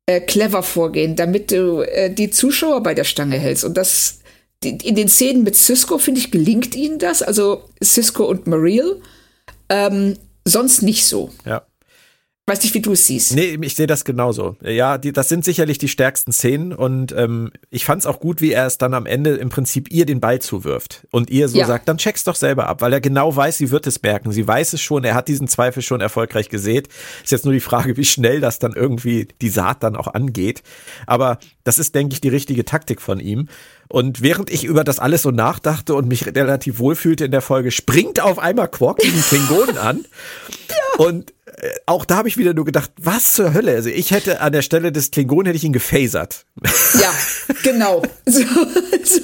äh, 0.06 0.22
clever 0.22 0.64
vorgehen, 0.64 1.16
damit 1.16 1.52
du 1.52 1.82
äh, 1.82 2.14
die 2.14 2.32
Zuschauer 2.32 2.84
bei 2.84 2.94
der 2.94 3.04
Stange 3.04 3.38
hältst. 3.38 3.64
Und 3.64 3.76
das 3.76 4.20
die, 4.64 4.78
in 4.88 4.96
den 4.96 5.08
Szenen 5.08 5.44
mit 5.44 5.56
Cisco, 5.56 5.98
finde 5.98 6.20
ich, 6.22 6.32
gelingt 6.32 6.76
ihnen 6.76 7.00
das. 7.00 7.22
Also 7.22 7.64
Cisco 7.84 8.26
und 8.26 8.48
Mariel. 8.48 9.02
Ähm, 9.70 10.18
sonst 10.46 10.82
nicht 10.82 11.06
so. 11.06 11.32
Ja 11.46 11.66
weiß 12.48 12.64
nicht, 12.64 12.74
wie 12.74 12.82
du 12.82 12.94
es 12.94 13.06
siehst. 13.06 13.36
Nee, 13.36 13.58
ich 13.62 13.76
sehe 13.76 13.88
das 13.88 14.04
genauso. 14.04 14.56
Ja, 14.64 14.98
die, 14.98 15.14
das 15.14 15.30
sind 15.30 15.46
sicherlich 15.46 15.78
die 15.78 15.88
stärksten 15.88 16.32
Szenen 16.32 16.74
und 16.74 17.12
ähm, 17.12 17.52
ich 17.70 17.86
fand 17.86 18.02
es 18.02 18.06
auch 18.06 18.20
gut, 18.20 18.42
wie 18.42 18.52
er 18.52 18.66
es 18.66 18.78
dann 18.78 18.94
am 18.94 19.06
Ende 19.06 19.36
im 19.36 19.50
Prinzip 19.50 19.92
ihr 19.92 20.06
den 20.06 20.20
Ball 20.20 20.40
zuwirft 20.40 21.08
und 21.12 21.30
ihr 21.30 21.48
so 21.48 21.60
ja. 21.60 21.68
sagt, 21.68 21.88
dann 21.88 21.98
check's 21.98 22.24
doch 22.24 22.36
selber 22.36 22.68
ab, 22.68 22.82
weil 22.82 22.94
er 22.94 23.02
genau 23.02 23.36
weiß, 23.36 23.58
sie 23.58 23.70
wird 23.70 23.86
es 23.86 24.02
merken. 24.02 24.32
Sie 24.32 24.48
weiß 24.48 24.74
es 24.74 24.82
schon, 24.82 25.04
er 25.04 25.14
hat 25.14 25.28
diesen 25.28 25.48
Zweifel 25.48 25.84
schon 25.84 26.02
erfolgreich 26.02 26.50
gesät. 26.50 26.90
Ist 27.24 27.32
jetzt 27.32 27.46
nur 27.46 27.54
die 27.54 27.60
Frage, 27.60 27.96
wie 27.96 28.06
schnell 28.06 28.42
das 28.42 28.60
dann 28.60 28.74
irgendwie 28.74 29.28
die 29.42 29.50
Saat 29.50 29.84
dann 29.84 29.96
auch 29.96 30.08
angeht. 30.08 30.64
Aber 31.06 31.38
das 31.64 31.78
ist, 31.78 31.94
denke 31.94 32.14
ich, 32.14 32.22
die 32.22 32.30
richtige 32.30 32.66
Taktik 32.66 33.02
von 33.02 33.20
ihm. 33.20 33.48
Und 33.92 34.22
während 34.22 34.50
ich 34.50 34.64
über 34.64 34.86
das 34.86 35.00
alles 35.00 35.24
so 35.24 35.32
nachdachte 35.32 35.94
und 35.96 36.08
mich 36.08 36.26
relativ 36.26 36.80
wohlfühlte 36.80 37.26
in 37.26 37.32
der 37.32 37.42
Folge, 37.42 37.72
springt 37.72 38.22
auf 38.22 38.40
einmal 38.40 38.70
Quark 38.70 39.00
diesen 39.00 39.22
Klingonen 39.22 39.78
an. 39.78 40.06
Ja. 40.70 41.06
Und 41.06 41.34
äh, 41.46 41.70
auch 41.86 42.06
da 42.06 42.16
habe 42.16 42.30
ich 42.30 42.38
wieder 42.38 42.54
nur 42.54 42.64
gedacht, 42.64 42.92
was 42.98 43.34
zur 43.34 43.54
Hölle? 43.54 43.76
Also 43.76 43.90
ich 43.90 44.12
hätte 44.12 44.40
an 44.40 44.54
der 44.54 44.62
Stelle 44.62 44.94
des 44.94 45.12
Klingonen 45.12 45.48
hätte 45.48 45.58
ich 45.58 45.66
ihn 45.66 45.74
gefasert. 45.74 46.46
Ja, 46.94 47.14
genau. 47.62 48.02
So, 48.26 48.42
so. 49.04 49.20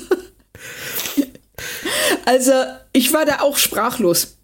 Also 2.26 2.51
ich 2.91 3.13
war 3.13 3.26
da 3.26 3.39
auch 3.39 3.55
sprachlos 3.55 4.38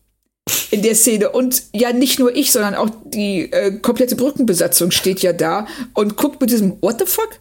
in 0.71 0.82
der 0.82 0.95
Szene. 0.95 1.30
Und 1.30 1.63
ja, 1.74 1.91
nicht 1.91 2.19
nur 2.19 2.34
ich, 2.34 2.53
sondern 2.53 2.76
auch 2.76 2.89
die 3.03 3.51
äh, 3.51 3.80
komplette 3.80 4.15
Brückenbesatzung 4.15 4.91
steht 4.91 5.21
ja 5.21 5.34
da 5.34 5.67
und 5.93 6.15
guckt 6.15 6.39
mit 6.39 6.51
diesem 6.51 6.82
What 6.82 6.99
the 6.99 7.05
fuck? 7.05 7.39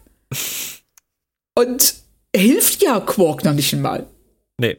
Und 1.55 2.02
hilft 2.35 2.81
ja 2.81 2.99
Quark 2.99 3.43
noch 3.43 3.53
nicht 3.53 3.73
einmal. 3.73 4.05
Nee. 4.57 4.77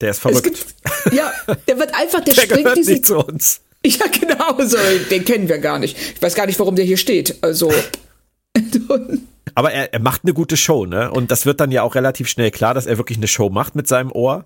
Der 0.00 0.10
ist 0.10 0.18
verrückt. 0.18 0.44
Gibt, 0.44 0.66
ja, 1.12 1.32
der 1.66 1.78
wird 1.78 1.94
einfach, 1.94 2.20
der, 2.20 2.34
der 2.34 2.42
springt 2.42 2.76
diesen, 2.76 2.94
nicht 2.94 3.06
zu 3.06 3.18
uns. 3.18 3.60
Ja, 3.84 4.06
genau, 4.06 4.62
so, 4.66 4.76
den 5.10 5.24
kennen 5.24 5.48
wir 5.48 5.58
gar 5.58 5.78
nicht. 5.78 5.96
Ich 5.96 6.20
weiß 6.20 6.34
gar 6.34 6.46
nicht, 6.46 6.58
warum 6.58 6.76
der 6.76 6.84
hier 6.84 6.96
steht. 6.96 7.36
Also. 7.42 7.72
Aber 9.54 9.72
er, 9.72 9.94
er 9.94 10.00
macht 10.00 10.22
eine 10.24 10.34
gute 10.34 10.56
Show, 10.56 10.86
ne? 10.86 11.10
Und 11.10 11.30
das 11.30 11.46
wird 11.46 11.60
dann 11.60 11.70
ja 11.70 11.82
auch 11.82 11.94
relativ 11.94 12.28
schnell 12.28 12.50
klar, 12.50 12.74
dass 12.74 12.86
er 12.86 12.98
wirklich 12.98 13.18
eine 13.18 13.28
Show 13.28 13.48
macht 13.48 13.74
mit 13.74 13.86
seinem 13.88 14.12
Ohr. 14.12 14.44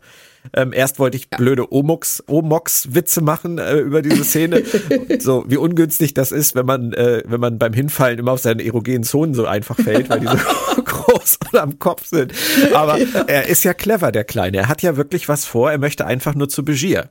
Ähm, 0.55 0.73
erst 0.73 0.99
wollte 0.99 1.17
ich 1.17 1.29
blöde 1.29 1.73
Omox, 1.73 2.25
Omox-Witze 2.27 3.21
machen 3.21 3.59
äh, 3.59 3.79
über 3.79 4.03
diese 4.03 4.25
Szene. 4.25 4.63
so, 5.19 5.45
wie 5.49 5.57
ungünstig 5.57 6.15
das 6.15 6.33
ist, 6.33 6.55
wenn 6.55 6.67
man, 6.67 6.93
äh, 6.93 7.23
wenn 7.27 7.41
man 7.41 7.59
beim 7.59 7.73
Hinfallen 7.73 8.19
immer 8.19 8.33
auf 8.33 8.41
seine 8.41 8.65
erogenen 8.65 9.03
Zonen 9.03 9.35
so 9.35 9.47
einfach 9.47 9.77
fällt, 9.77 10.09
weil 10.09 10.21
die 10.21 10.29
so 10.29 10.80
groß 11.03 11.39
und 11.53 11.59
am 11.59 11.79
Kopf 11.79 12.07
sind. 12.07 12.33
Aber 12.73 12.99
ja. 12.99 13.25
er 13.27 13.47
ist 13.49 13.65
ja 13.65 13.75
clever, 13.75 14.13
der 14.13 14.25
Kleine. 14.25 14.59
Er 14.59 14.69
hat 14.69 14.83
ja 14.83 14.97
wirklich 14.97 15.29
was 15.29 15.45
vor. 15.45 15.71
Er 15.71 15.79
möchte 15.79 16.07
einfach 16.07 16.35
nur 16.35 16.49
zu 16.49 16.65
Begier. 16.65 17.11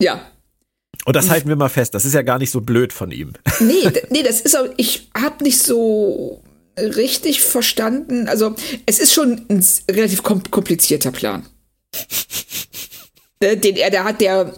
Ja, 0.00 0.20
und 1.06 1.14
das 1.14 1.30
halten 1.30 1.48
wir 1.48 1.56
mal 1.56 1.68
fest, 1.68 1.94
das 1.94 2.04
ist 2.04 2.14
ja 2.14 2.22
gar 2.22 2.38
nicht 2.38 2.50
so 2.50 2.60
blöd 2.60 2.92
von 2.92 3.10
ihm. 3.12 3.32
Nee, 3.60 3.90
nee, 4.10 4.22
das 4.22 4.40
ist 4.40 4.56
auch, 4.56 4.66
ich 4.76 5.08
habe 5.16 5.42
nicht 5.42 5.58
so 5.58 6.42
richtig 6.76 7.40
verstanden. 7.42 8.28
Also, 8.28 8.54
es 8.84 8.98
ist 8.98 9.12
schon 9.14 9.46
ein 9.48 9.64
relativ 9.90 10.22
komplizierter 10.22 11.10
Plan. 11.10 11.46
Äh, 13.40 13.56
den 13.56 13.76
er 13.76 13.90
da 13.90 14.04
hat, 14.04 14.20
der 14.20 14.52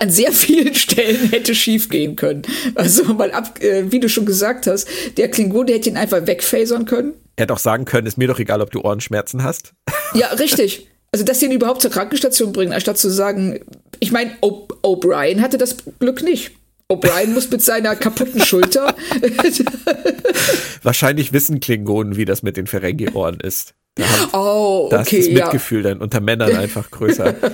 an 0.00 0.10
sehr 0.10 0.32
vielen 0.32 0.74
Stellen 0.86 1.30
hätte 1.30 1.54
schief 1.54 1.88
gehen 1.88 2.16
können. 2.16 2.42
Also 2.74 3.04
mal 3.14 3.32
ab, 3.32 3.62
äh, 3.62 3.90
wie 3.90 4.00
du 4.00 4.08
schon 4.08 4.26
gesagt 4.26 4.66
hast, 4.66 4.88
der 5.16 5.30
Klingon, 5.30 5.66
der 5.66 5.76
hätte 5.76 5.88
ihn 5.88 5.96
einfach 5.96 6.26
wegfasern 6.26 6.84
können. 6.84 7.14
Er 7.36 7.42
hätte 7.42 7.54
auch 7.54 7.58
sagen 7.58 7.84
können, 7.84 8.06
ist 8.06 8.18
mir 8.18 8.28
doch 8.28 8.38
egal, 8.38 8.60
ob 8.60 8.70
du 8.70 8.80
Ohrenschmerzen 8.80 9.42
hast. 9.42 9.72
Ja, 10.14 10.26
richtig. 10.38 10.88
Also, 11.12 11.24
dass 11.24 11.40
sie 11.40 11.46
ihn 11.46 11.52
überhaupt 11.52 11.82
zur 11.82 11.90
Krankenstation 11.90 12.52
bringen, 12.52 12.72
anstatt 12.72 12.98
zu 12.98 13.08
sagen, 13.10 13.60
ich 14.00 14.12
meine, 14.12 14.32
O'Brien 14.40 15.40
hatte 15.40 15.56
das 15.56 15.76
Glück 15.98 16.22
nicht. 16.22 16.52
O'Brien 16.88 17.32
muss 17.32 17.50
mit 17.50 17.62
seiner 17.62 17.96
kaputten 17.96 18.44
Schulter. 18.44 18.94
Wahrscheinlich 20.82 21.32
wissen 21.32 21.60
Klingonen, 21.60 22.16
wie 22.16 22.24
das 22.24 22.42
mit 22.42 22.56
den 22.56 22.66
Ferengi-Ohren 22.66 23.40
ist. 23.40 23.74
Da 23.96 24.04
oh, 24.34 24.86
okay. 24.86 24.90
Da 24.90 25.00
ist 25.00 25.12
das 25.12 25.28
Mitgefühl 25.28 25.82
ja. 25.82 25.90
dann 25.90 26.02
unter 26.02 26.20
Männern 26.20 26.54
einfach 26.54 26.90
größer. 26.90 27.34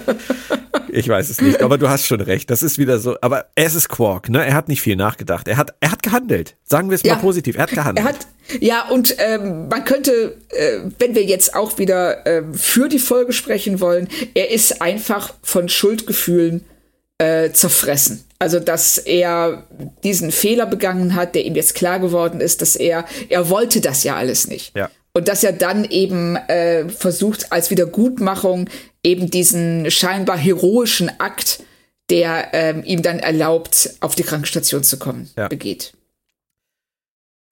Ich 0.94 1.08
weiß 1.08 1.30
es 1.30 1.40
nicht, 1.40 1.62
aber 1.62 1.78
du 1.78 1.88
hast 1.88 2.06
schon 2.06 2.20
recht. 2.20 2.50
Das 2.50 2.62
ist 2.62 2.76
wieder 2.76 2.98
so. 2.98 3.16
Aber 3.22 3.46
es 3.54 3.74
ist 3.74 3.88
Quark, 3.88 4.28
ne? 4.28 4.44
Er 4.44 4.52
hat 4.52 4.68
nicht 4.68 4.82
viel 4.82 4.94
nachgedacht. 4.94 5.48
Er 5.48 5.56
hat, 5.56 5.74
er 5.80 5.90
hat 5.90 6.02
gehandelt. 6.02 6.56
Sagen 6.64 6.90
wir 6.90 6.96
es 6.96 7.02
ja. 7.02 7.14
mal 7.14 7.20
positiv. 7.22 7.56
Er 7.56 7.62
hat 7.62 7.70
gehandelt. 7.70 8.06
Er 8.06 8.10
hat, 8.10 8.26
ja, 8.60 8.88
und 8.90 9.16
ähm, 9.18 9.68
man 9.68 9.86
könnte, 9.86 10.36
äh, 10.50 10.80
wenn 10.98 11.14
wir 11.14 11.24
jetzt 11.24 11.54
auch 11.54 11.78
wieder 11.78 12.26
äh, 12.26 12.42
für 12.52 12.90
die 12.90 12.98
Folge 12.98 13.32
sprechen 13.32 13.80
wollen, 13.80 14.06
er 14.34 14.50
ist 14.50 14.82
einfach 14.82 15.32
von 15.42 15.70
Schuldgefühlen 15.70 16.62
äh, 17.16 17.52
zerfressen. 17.52 18.24
Also, 18.38 18.60
dass 18.60 18.98
er 18.98 19.66
diesen 20.04 20.30
Fehler 20.30 20.66
begangen 20.66 21.14
hat, 21.14 21.34
der 21.34 21.46
ihm 21.46 21.54
jetzt 21.54 21.74
klar 21.74 22.00
geworden 22.00 22.40
ist, 22.42 22.60
dass 22.60 22.76
er, 22.76 23.06
er 23.30 23.48
wollte 23.48 23.80
das 23.80 24.04
ja 24.04 24.16
alles 24.16 24.46
nicht. 24.46 24.76
Ja. 24.76 24.90
Und 25.14 25.28
dass 25.28 25.44
er 25.44 25.52
dann 25.52 25.84
eben 25.84 26.36
äh, 26.36 26.88
versucht, 26.88 27.52
als 27.52 27.70
Wiedergutmachung 27.70 28.68
eben 29.02 29.30
diesen 29.30 29.90
scheinbar 29.90 30.38
heroischen 30.38 31.10
Akt, 31.20 31.62
der 32.08 32.48
ähm, 32.52 32.82
ihm 32.84 33.02
dann 33.02 33.18
erlaubt, 33.18 33.96
auf 34.00 34.14
die 34.14 34.22
Krankenstation 34.22 34.82
zu 34.82 34.98
kommen, 34.98 35.30
ja. 35.36 35.48
begeht. 35.48 35.92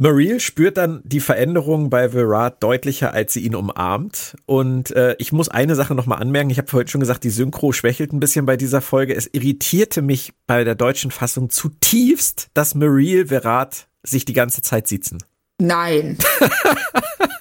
Mariel 0.01 0.41
spürt 0.41 0.79
dann 0.79 1.03
die 1.05 1.21
Veränderung 1.21 1.91
bei 1.91 2.15
Virat 2.15 2.63
deutlicher, 2.63 3.13
als 3.13 3.35
sie 3.35 3.41
ihn 3.41 3.55
umarmt. 3.55 4.35
Und 4.47 4.93
äh, 4.93 5.15
ich 5.19 5.31
muss 5.31 5.51
eine 5.51 5.75
Sache 5.75 5.95
nochmal 5.95 6.23
anmerken. 6.23 6.49
Ich 6.49 6.57
habe 6.57 6.69
vorhin 6.69 6.89
schon 6.89 7.03
gesagt, 7.03 7.23
die 7.23 7.31
Synchro 7.31 7.73
schwächelt 7.73 8.11
ein 8.15 8.21
bisschen 8.21 8.47
bei 8.47 8.57
dieser 8.57 8.81
Folge. 8.81 9.15
Es 9.15 9.29
irritierte 9.31 10.01
mich 10.01 10.33
bei 10.47 10.65
der 10.65 10.75
deutschen 10.75 11.11
Fassung 11.11 11.51
zutiefst, 11.51 12.49
dass 12.55 12.75
Mariel 12.75 13.29
Virat 13.29 13.89
sich 14.03 14.25
die 14.25 14.33
ganze 14.33 14.63
Zeit 14.63 14.89
sitzen. 14.89 15.19
Nein. 15.59 16.17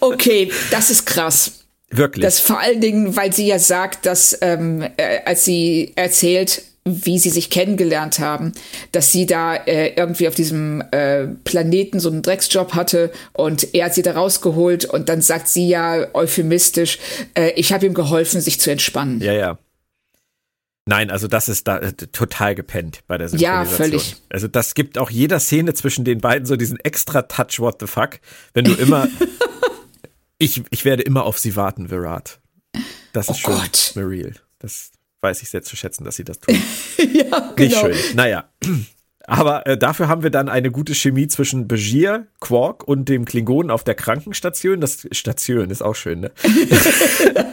okay, 0.00 0.50
das 0.70 0.90
ist 0.90 1.06
krass. 1.06 1.52
Wirklich. 1.90 2.22
Das 2.22 2.38
vor 2.38 2.60
allen 2.60 2.80
Dingen, 2.80 3.16
weil 3.16 3.32
sie 3.32 3.46
ja 3.46 3.58
sagt, 3.58 4.06
dass 4.06 4.38
ähm, 4.42 4.82
äh, 4.96 5.20
als 5.24 5.44
sie 5.44 5.92
erzählt, 5.96 6.62
wie 6.84 7.18
sie 7.18 7.30
sich 7.30 7.50
kennengelernt 7.50 8.20
haben, 8.20 8.52
dass 8.92 9.12
sie 9.12 9.26
da 9.26 9.54
äh, 9.54 9.94
irgendwie 9.96 10.28
auf 10.28 10.34
diesem 10.34 10.82
äh, 10.92 11.26
Planeten 11.44 12.00
so 12.00 12.08
einen 12.08 12.22
Drecksjob 12.22 12.74
hatte 12.74 13.12
und 13.32 13.74
er 13.74 13.86
hat 13.86 13.94
sie 13.94 14.02
da 14.02 14.12
rausgeholt 14.12 14.86
und 14.86 15.08
dann 15.08 15.20
sagt 15.20 15.48
sie 15.48 15.68
ja 15.68 16.06
euphemistisch, 16.14 16.98
äh, 17.34 17.50
ich 17.56 17.72
habe 17.72 17.86
ihm 17.86 17.94
geholfen, 17.94 18.40
sich 18.40 18.60
zu 18.60 18.70
entspannen. 18.70 19.20
Ja, 19.20 19.32
ja. 19.32 19.58
Nein, 20.86 21.10
also 21.10 21.28
das 21.28 21.48
ist 21.48 21.68
da 21.68 21.78
äh, 21.78 21.92
total 21.92 22.54
gepennt 22.54 23.00
bei 23.06 23.18
der 23.18 23.28
Synchronisation. 23.28 23.70
Ja, 23.70 23.76
völlig. 23.76 24.16
Also 24.28 24.48
das 24.48 24.74
gibt 24.74 24.98
auch 24.98 25.10
jeder 25.10 25.38
Szene 25.38 25.74
zwischen 25.74 26.04
den 26.04 26.20
beiden 26.20 26.46
so 26.46 26.56
diesen 26.56 26.80
extra 26.80 27.22
Touch 27.22 27.60
What 27.60 27.76
the 27.80 27.86
fuck, 27.86 28.20
wenn 28.54 28.64
du 28.64 28.72
immer 28.74 29.06
ich, 30.40 30.62
ich 30.70 30.84
werde 30.84 31.02
immer 31.02 31.24
auf 31.24 31.38
sie 31.38 31.54
warten, 31.54 31.90
Virat. 31.90 32.40
Das 33.12 33.28
ist 33.28 33.30
oh 33.30 33.34
schön, 33.34 33.54
Gott. 33.54 33.92
Mariel. 33.94 34.34
Das 34.58 34.90
weiß 35.20 35.42
ich 35.42 35.50
sehr 35.50 35.62
zu 35.62 35.76
schätzen, 35.76 36.04
dass 36.04 36.16
sie 36.16 36.24
das 36.24 36.40
tun. 36.40 36.54
ja, 36.98 37.52
genau. 37.54 37.56
Nicht 37.56 37.76
schön. 37.76 38.16
Naja. 38.16 38.50
Aber 39.30 39.64
äh, 39.64 39.78
dafür 39.78 40.08
haben 40.08 40.24
wir 40.24 40.30
dann 40.30 40.48
eine 40.48 40.72
gute 40.72 40.92
Chemie 40.92 41.28
zwischen 41.28 41.68
Begier, 41.68 42.26
Quark 42.40 42.82
und 42.82 43.08
dem 43.08 43.24
Klingonen 43.24 43.70
auf 43.70 43.84
der 43.84 43.94
Krankenstation. 43.94 44.80
Das 44.80 45.06
Station 45.12 45.70
ist 45.70 45.82
auch 45.82 45.94
schön, 45.94 46.18
ne? 46.18 46.32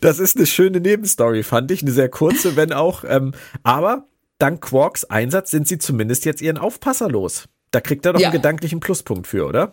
das 0.00 0.18
ist 0.18 0.36
eine 0.36 0.46
schöne 0.46 0.80
Nebenstory, 0.80 1.44
fand 1.44 1.70
ich. 1.70 1.82
Eine 1.82 1.92
sehr 1.92 2.08
kurze, 2.08 2.56
wenn 2.56 2.72
auch. 2.72 3.04
Ähm, 3.06 3.34
aber 3.62 4.08
dank 4.38 4.60
Quarks 4.60 5.04
Einsatz 5.04 5.52
sind 5.52 5.68
sie 5.68 5.78
zumindest 5.78 6.24
jetzt 6.24 6.42
ihren 6.42 6.58
Aufpasser 6.58 7.08
los. 7.08 7.44
Da 7.70 7.80
kriegt 7.80 8.04
er 8.04 8.14
doch 8.14 8.20
ja. 8.20 8.28
einen 8.28 8.36
gedanklichen 8.36 8.80
Pluspunkt 8.80 9.28
für, 9.28 9.46
oder? 9.46 9.72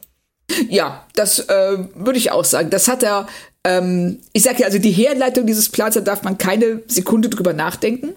Ja, 0.69 1.05
das 1.13 1.39
äh, 1.39 1.77
würde 1.95 2.17
ich 2.17 2.31
auch 2.31 2.45
sagen. 2.45 2.69
Das 2.69 2.87
hat 2.87 3.03
er, 3.03 3.27
ähm, 3.63 4.19
ich 4.33 4.43
sage 4.43 4.59
ja, 4.59 4.67
also 4.67 4.79
die 4.79 4.91
Herleitung 4.91 5.45
dieses 5.45 5.69
Plans, 5.69 5.95
da 5.95 6.01
darf 6.01 6.23
man 6.23 6.37
keine 6.37 6.81
Sekunde 6.87 7.29
drüber 7.29 7.53
nachdenken. 7.53 8.13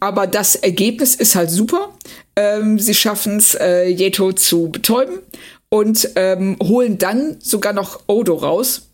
Aber 0.00 0.26
das 0.26 0.54
Ergebnis 0.54 1.14
ist 1.14 1.34
halt 1.34 1.50
super. 1.50 1.92
Ähm, 2.34 2.78
sie 2.78 2.94
schaffen 2.94 3.36
es, 3.38 3.54
äh, 3.54 3.86
Jeto 3.88 4.32
zu 4.32 4.68
betäuben 4.70 5.18
und 5.68 6.10
ähm, 6.16 6.56
holen 6.62 6.98
dann 6.98 7.36
sogar 7.40 7.72
noch 7.72 8.00
Odo 8.06 8.34
raus. 8.34 8.88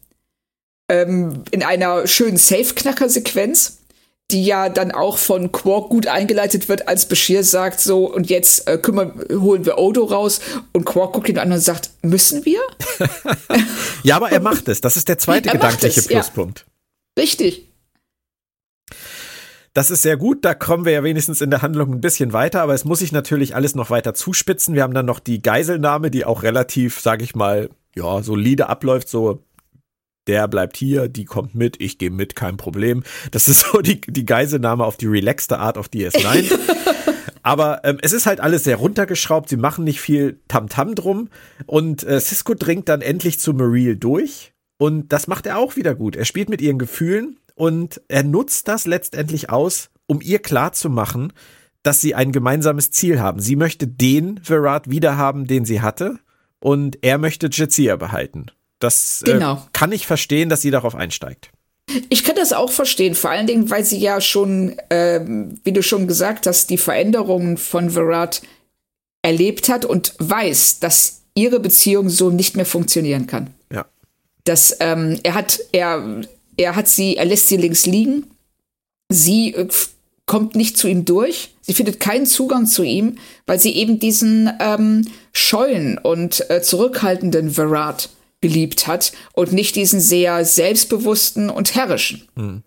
Ähm, 0.89 1.45
in 1.51 1.63
einer 1.63 2.07
schönen 2.07 2.37
Safe-Knacker-Sequenz 2.37 3.79
die 4.33 4.45
ja 4.45 4.69
dann 4.69 4.91
auch 4.91 5.19
von 5.19 5.53
Quark 5.53 5.91
gut 5.91 6.07
eingeleitet 6.07 6.69
wird, 6.69 6.89
als 6.89 7.07
Bashir 7.07 7.45
sagt 7.45 7.81
so, 7.81 8.07
und 8.13 8.31
jetzt 8.31 8.67
äh, 8.69 8.79
kümmern, 8.79 9.25
holen 9.31 9.65
wir 9.67 9.79
Odo 9.79 10.05
raus 10.05 10.41
und 10.73 10.85
Quark 10.85 11.13
guckt 11.13 11.29
ihn 11.29 11.39
an 11.39 11.53
und 11.53 11.61
sagt, 11.61 11.91
müssen 12.03 12.45
wir? 12.45 12.61
ja, 14.03 14.17
aber 14.17 14.33
er 14.33 14.41
macht 14.41 14.69
es. 14.69 14.81
Das 14.81 14.97
ist 14.97 15.09
der 15.09 15.19
zweite 15.19 15.49
er 15.51 15.55
gedankliche 15.55 16.01
es, 16.01 16.09
Pluspunkt. 16.09 16.67
Ja. 16.67 17.23
Richtig. 17.23 17.69
Das 19.75 19.91
ist 19.91 20.03
sehr 20.03 20.19
gut, 20.19 20.45
da 20.45 20.55
kommen 20.55 20.85
wir 20.85 20.93
ja 20.93 21.03
wenigstens 21.03 21.41
in 21.41 21.51
der 21.51 21.63
Handlung 21.63 21.93
ein 21.93 22.01
bisschen 22.01 22.35
weiter, 22.35 22.61
aber 22.61 22.75
es 22.75 22.85
muss 22.85 22.99
sich 22.99 23.11
natürlich 23.11 23.55
alles 23.55 23.75
noch 23.75 23.89
weiter 23.89 24.13
zuspitzen. 24.13 24.75
Wir 24.75 24.83
haben 24.83 24.93
dann 24.93 25.07
noch 25.07 25.19
die 25.19 25.41
Geiselnahme, 25.41 26.11
die 26.11 26.27
auch 26.27 26.43
relativ, 26.43 27.01
sag 27.01 27.23
ich 27.23 27.35
mal, 27.35 27.71
ja, 27.95 28.23
solide 28.23 28.69
abläuft, 28.69 29.09
so 29.09 29.43
der 30.27 30.49
bleibt 30.49 30.77
hier, 30.77 31.09
die 31.09 31.25
kommt 31.25 31.55
mit, 31.55 31.81
ich 31.81 31.99
gehe 31.99 32.11
mit, 32.11 32.37
kein 32.37 32.57
Problem. 32.57 33.03
Das 33.31 33.49
ist 33.49 33.61
so 33.73 33.81
die, 33.81 34.01
die 34.01 34.27
Geiselnahme 34.27 34.85
auf 34.85 34.97
die 34.97 35.07
relaxte 35.07 35.59
Art 35.59 35.79
auf 35.79 35.89
DS9. 35.89 36.59
Aber 37.43 37.81
ähm, 37.85 37.99
es 38.03 38.13
ist 38.13 38.27
halt 38.27 38.41
alles 38.41 38.65
sehr 38.65 38.77
runtergeschraubt, 38.77 39.49
sie 39.49 39.57
machen 39.57 39.85
nicht 39.85 40.01
viel 40.01 40.41
Tamtam 40.47 40.91
-Tam 40.91 40.95
drum 40.95 41.29
und 41.67 42.05
äh, 42.05 42.21
Cisco 42.21 42.55
dringt 42.55 42.89
dann 42.89 43.03
endlich 43.03 43.41
zu 43.41 43.53
Mariel 43.53 43.97
durch 43.97 44.53
und 44.79 45.13
das 45.13 45.27
macht 45.27 45.47
er 45.47 45.59
auch 45.59 45.75
wieder 45.75 45.95
gut. 45.95 46.15
Er 46.15 46.25
spielt 46.25 46.49
mit 46.49 46.61
ihren 46.61 46.79
Gefühlen 46.79 47.39
und 47.55 48.01
er 48.09 48.23
nutzt 48.23 48.69
das 48.69 48.87
letztendlich 48.87 49.51
aus, 49.51 49.91
um 50.07 50.21
ihr 50.21 50.39
klarzumachen, 50.39 51.33
dass 51.83 52.01
sie 52.01 52.15
ein 52.15 52.33
gemeinsames 52.33 52.93
Ziel 52.93 53.21
haben. 53.21 53.41
Sie 53.41 53.57
möchte 53.57 53.89
den 53.89 54.41
Virat 54.47 54.89
wiederhaben, 54.89 55.47
den 55.47 55.65
sie 55.65 55.81
hatte 55.81 56.19
und 56.61 56.99
er 57.03 57.19
möchte 57.19 57.49
Jadzia 57.51 57.97
behalten. 57.97 58.47
Das 58.83 59.23
äh, 59.27 59.33
genau. 59.33 59.55
äh, 59.55 59.59
kann 59.73 59.93
ich 59.93 60.07
verstehen, 60.07 60.49
dass 60.49 60.61
sie 60.61 60.71
darauf 60.71 60.95
einsteigt. 60.95 61.51
Ich 62.09 62.25
kann 62.25 62.37
das 62.37 62.53
auch 62.53 62.71
verstehen, 62.71 63.15
vor 63.15 63.31
allen 63.31 63.47
Dingen, 63.47 63.71
weil 63.71 63.85
sie 63.85 63.99
ja 63.99 64.21
schon, 64.21 64.79
äh, 64.89 65.21
wie 65.65 65.73
du 65.73 65.83
schon 65.83 66.07
gesagt 66.07 66.47
hast, 66.47 66.71
die 66.71 66.79
Veränderungen 66.79 67.59
von 67.59 67.95
Virat 67.95 68.43
erlebt 69.23 69.69
hat 69.69 69.85
und 69.85 70.15
weiß, 70.19 70.81
dass 70.81 71.23
ihre 71.35 71.61
Beziehung 71.61 72.09
so 72.09 72.31
nicht 72.31 72.57
mehr 72.57 72.67
funktionieren 72.67 73.27
kann. 73.27 73.51
Ja. 73.71 73.87
Dass 74.45 74.77
ähm, 74.81 75.19
er 75.23 75.35
hat, 75.35 75.61
er, 75.73 76.23
er 76.57 76.77
hat 76.77 76.89
sie, 76.89 77.17
er 77.17 77.25
lässt 77.25 77.49
sie 77.49 77.57
links 77.57 77.87
liegen. 77.87 78.27
Sie 79.09 79.55
äh, 79.55 79.69
kommt 80.27 80.55
nicht 80.55 80.77
zu 80.77 80.89
ihm 80.89 81.05
durch. 81.05 81.55
Sie 81.61 81.75
findet 81.75 82.01
keinen 82.01 82.27
Zugang 82.27 82.67
zu 82.67 82.83
ihm, 82.83 83.19
weil 83.47 83.61
sie 83.61 83.75
eben 83.77 83.99
diesen 83.99 84.51
ähm, 84.61 85.07
scheuen 85.33 85.99
und 85.99 86.49
äh, 86.51 86.63
zurückhaltenden 86.63 87.57
Virat 87.57 88.09
geliebt 88.43 88.87
hat 88.87 89.13
und 89.33 89.53
nicht 89.53 89.75
diesen 89.77 90.01
sehr 90.01 90.45
selbstbewussten 90.45 91.49
und 91.49 91.75
herrischen. 91.75 92.29
Hm. 92.37 92.63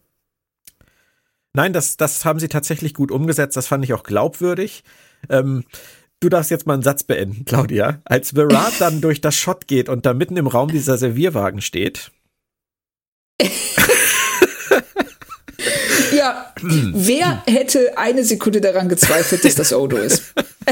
Nein, 1.53 1.71
das, 1.71 1.95
das 1.95 2.26
haben 2.26 2.39
sie 2.39 2.49
tatsächlich 2.49 2.95
gut 2.95 3.11
umgesetzt. 3.11 3.55
Das 3.55 3.67
fand 3.67 3.86
ich 3.86 3.93
auch 3.93 4.03
glaubwürdig. 4.03 4.84
Ähm, 5.30 5.63
du 6.19 6.28
darfst 6.30 6.51
jetzt 6.51 6.65
mal 6.65 6.73
einen 6.73 6.84
Satz 6.84 7.03
beenden, 7.03 7.45
Claudia. 7.45 8.01
Als 8.03 8.36
Virat 8.36 8.73
dann 8.80 8.99
durch 8.99 9.21
das 9.21 9.36
Shot 9.36 9.67
geht 9.67 9.88
und 9.88 10.05
da 10.05 10.13
mitten 10.13 10.36
im 10.38 10.47
Raum 10.47 10.69
dieser 10.69 10.97
Servierwagen 10.97 11.61
steht. 11.61 12.11
Ja, 16.15 16.53
wer 16.61 17.43
hätte 17.47 17.97
eine 17.97 18.23
Sekunde 18.23 18.61
daran 18.61 18.89
gezweifelt, 18.89 19.43
dass 19.43 19.55
das 19.55 19.73
Odo 19.73 19.97
ist? 19.97 20.23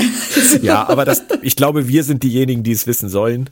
ja, 0.62 0.88
aber 0.88 1.06
das, 1.06 1.24
ich 1.42 1.56
glaube, 1.56 1.88
wir 1.88 2.04
sind 2.04 2.24
diejenigen, 2.24 2.64
die 2.64 2.72
es 2.72 2.88
wissen 2.88 3.10
sollen. 3.10 3.50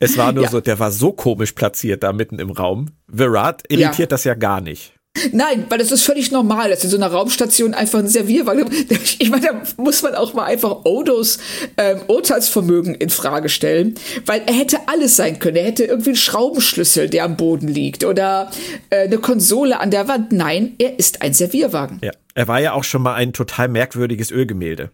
Es 0.00 0.18
war 0.18 0.32
nur 0.32 0.44
ja. 0.44 0.50
so, 0.50 0.60
der 0.60 0.78
war 0.78 0.90
so 0.90 1.12
komisch 1.12 1.52
platziert 1.52 2.02
da 2.02 2.12
mitten 2.12 2.38
im 2.38 2.50
Raum. 2.50 2.90
Virat 3.06 3.62
irritiert 3.68 3.98
ja. 3.98 4.06
das 4.06 4.24
ja 4.24 4.34
gar 4.34 4.60
nicht. 4.60 4.92
Nein, 5.32 5.66
weil 5.68 5.78
das 5.78 5.90
ist 5.90 6.04
völlig 6.04 6.30
normal, 6.30 6.70
dass 6.70 6.84
in 6.84 6.90
so 6.90 6.96
einer 6.96 7.08
Raumstation 7.08 7.74
einfach 7.74 7.98
ein 7.98 8.08
Servierwagen. 8.08 8.70
Ich 9.18 9.28
meine, 9.28 9.46
da 9.46 9.62
muss 9.76 10.02
man 10.02 10.14
auch 10.14 10.34
mal 10.34 10.44
einfach 10.44 10.84
Odos 10.84 11.38
ähm, 11.76 12.00
Urteilsvermögen 12.06 12.94
in 12.94 13.10
Frage 13.10 13.48
stellen, 13.48 13.96
weil 14.24 14.42
er 14.46 14.54
hätte 14.54 14.78
alles 14.86 15.16
sein 15.16 15.40
können. 15.40 15.56
Er 15.56 15.64
hätte 15.64 15.84
irgendwie 15.84 16.10
einen 16.10 16.16
Schraubenschlüssel, 16.16 17.10
der 17.10 17.24
am 17.24 17.36
Boden 17.36 17.66
liegt, 17.66 18.04
oder 18.04 18.50
äh, 18.90 19.00
eine 19.00 19.18
Konsole 19.18 19.80
an 19.80 19.90
der 19.90 20.06
Wand. 20.06 20.30
Nein, 20.30 20.76
er 20.78 20.98
ist 20.98 21.22
ein 21.22 21.34
Servierwagen. 21.34 21.98
Ja, 22.02 22.12
er 22.34 22.48
war 22.48 22.60
ja 22.60 22.72
auch 22.72 22.84
schon 22.84 23.02
mal 23.02 23.14
ein 23.14 23.32
total 23.32 23.68
merkwürdiges 23.68 24.30
Ölgemälde. 24.30 24.90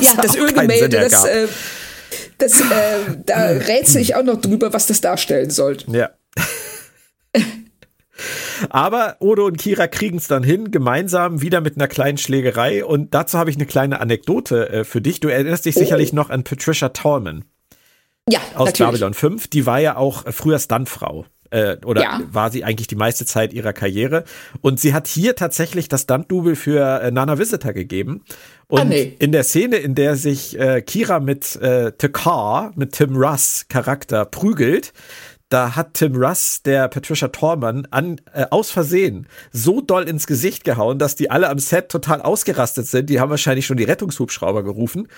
ja, 0.00 0.14
das 0.22 0.36
Ölgemälde, 0.36 1.00
das, 1.00 1.24
äh, 1.24 1.48
das, 2.38 2.60
äh, 2.60 2.64
da 3.26 3.46
rätsel 3.48 4.00
ich 4.00 4.14
auch 4.14 4.24
noch 4.24 4.40
drüber, 4.40 4.72
was 4.72 4.86
das 4.86 5.00
darstellen 5.00 5.50
sollte. 5.50 5.90
Ja. 5.90 6.10
Aber 8.68 9.16
Odo 9.20 9.46
und 9.46 9.58
Kira 9.58 9.86
kriegen 9.86 10.18
es 10.18 10.28
dann 10.28 10.42
hin, 10.42 10.70
gemeinsam 10.70 11.40
wieder 11.40 11.60
mit 11.60 11.76
einer 11.76 11.88
kleinen 11.88 12.18
Schlägerei. 12.18 12.84
Und 12.84 13.14
dazu 13.14 13.38
habe 13.38 13.50
ich 13.50 13.56
eine 13.56 13.66
kleine 13.66 14.00
Anekdote 14.00 14.68
äh, 14.68 14.84
für 14.84 15.00
dich. 15.00 15.20
Du 15.20 15.28
erinnerst 15.28 15.64
dich 15.64 15.76
oh. 15.76 15.80
sicherlich 15.80 16.12
noch 16.12 16.30
an 16.30 16.44
Patricia 16.44 16.90
Tallman. 16.90 17.44
Ja, 18.28 18.40
aus 18.54 18.66
natürlich. 18.66 18.92
Babylon 18.92 19.14
5. 19.14 19.48
Die 19.48 19.66
war 19.66 19.80
ja 19.80 19.96
auch 19.96 20.24
früher 20.32 20.58
Stuntfrau 20.58 21.24
äh, 21.50 21.76
oder 21.84 22.02
ja. 22.02 22.20
war 22.30 22.50
sie 22.50 22.64
eigentlich 22.64 22.86
die 22.86 22.96
meiste 22.96 23.26
Zeit 23.26 23.52
ihrer 23.52 23.72
Karriere. 23.72 24.24
Und 24.60 24.80
sie 24.80 24.94
hat 24.94 25.06
hier 25.06 25.36
tatsächlich 25.36 25.88
das 25.88 26.02
Stunt-Double 26.02 26.56
für 26.56 27.02
äh, 27.02 27.10
Nana 27.10 27.38
Visitor 27.38 27.72
gegeben. 27.72 28.24
Und 28.68 28.80
ah, 28.80 28.84
nee. 28.84 29.16
in 29.18 29.32
der 29.32 29.42
Szene, 29.42 29.76
in 29.76 29.94
der 29.94 30.16
sich 30.16 30.58
äh, 30.58 30.80
Kira 30.80 31.20
mit 31.20 31.56
äh, 31.56 31.92
Takar, 31.92 32.72
mit 32.76 32.92
Tim 32.92 33.16
Russ 33.16 33.66
Charakter 33.68 34.24
prügelt, 34.24 34.92
da 35.50 35.74
hat 35.74 35.94
Tim 35.94 36.14
Russ, 36.14 36.62
der 36.62 36.88
Patricia 36.88 37.28
Tormann, 37.28 37.86
an, 37.90 38.20
äh, 38.32 38.46
aus 38.50 38.70
Versehen 38.70 39.26
so 39.52 39.80
doll 39.80 40.08
ins 40.08 40.28
Gesicht 40.28 40.62
gehauen, 40.64 40.98
dass 40.98 41.16
die 41.16 41.30
alle 41.30 41.50
am 41.50 41.58
Set 41.58 41.88
total 41.88 42.22
ausgerastet 42.22 42.86
sind. 42.86 43.10
Die 43.10 43.20
haben 43.20 43.30
wahrscheinlich 43.30 43.66
schon 43.66 43.76
die 43.76 43.84
Rettungshubschrauber 43.84 44.62
gerufen. 44.62 45.08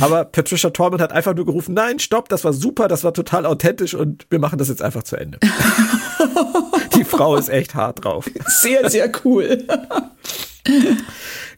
Aber 0.00 0.24
Patricia 0.32 0.70
Tormann 0.70 1.02
hat 1.02 1.12
einfach 1.12 1.34
nur 1.34 1.44
gerufen, 1.44 1.74
nein, 1.74 1.98
stopp, 1.98 2.30
das 2.30 2.42
war 2.42 2.54
super, 2.54 2.88
das 2.88 3.04
war 3.04 3.12
total 3.12 3.44
authentisch 3.44 3.94
und 3.94 4.26
wir 4.30 4.38
machen 4.38 4.58
das 4.58 4.68
jetzt 4.68 4.80
einfach 4.80 5.02
zu 5.02 5.16
Ende. 5.16 5.38
die 6.96 7.04
Frau 7.04 7.36
ist 7.36 7.50
echt 7.50 7.74
hart 7.74 8.02
drauf. 8.02 8.30
Sehr, 8.46 8.88
sehr 8.88 9.12
cool. 9.24 9.62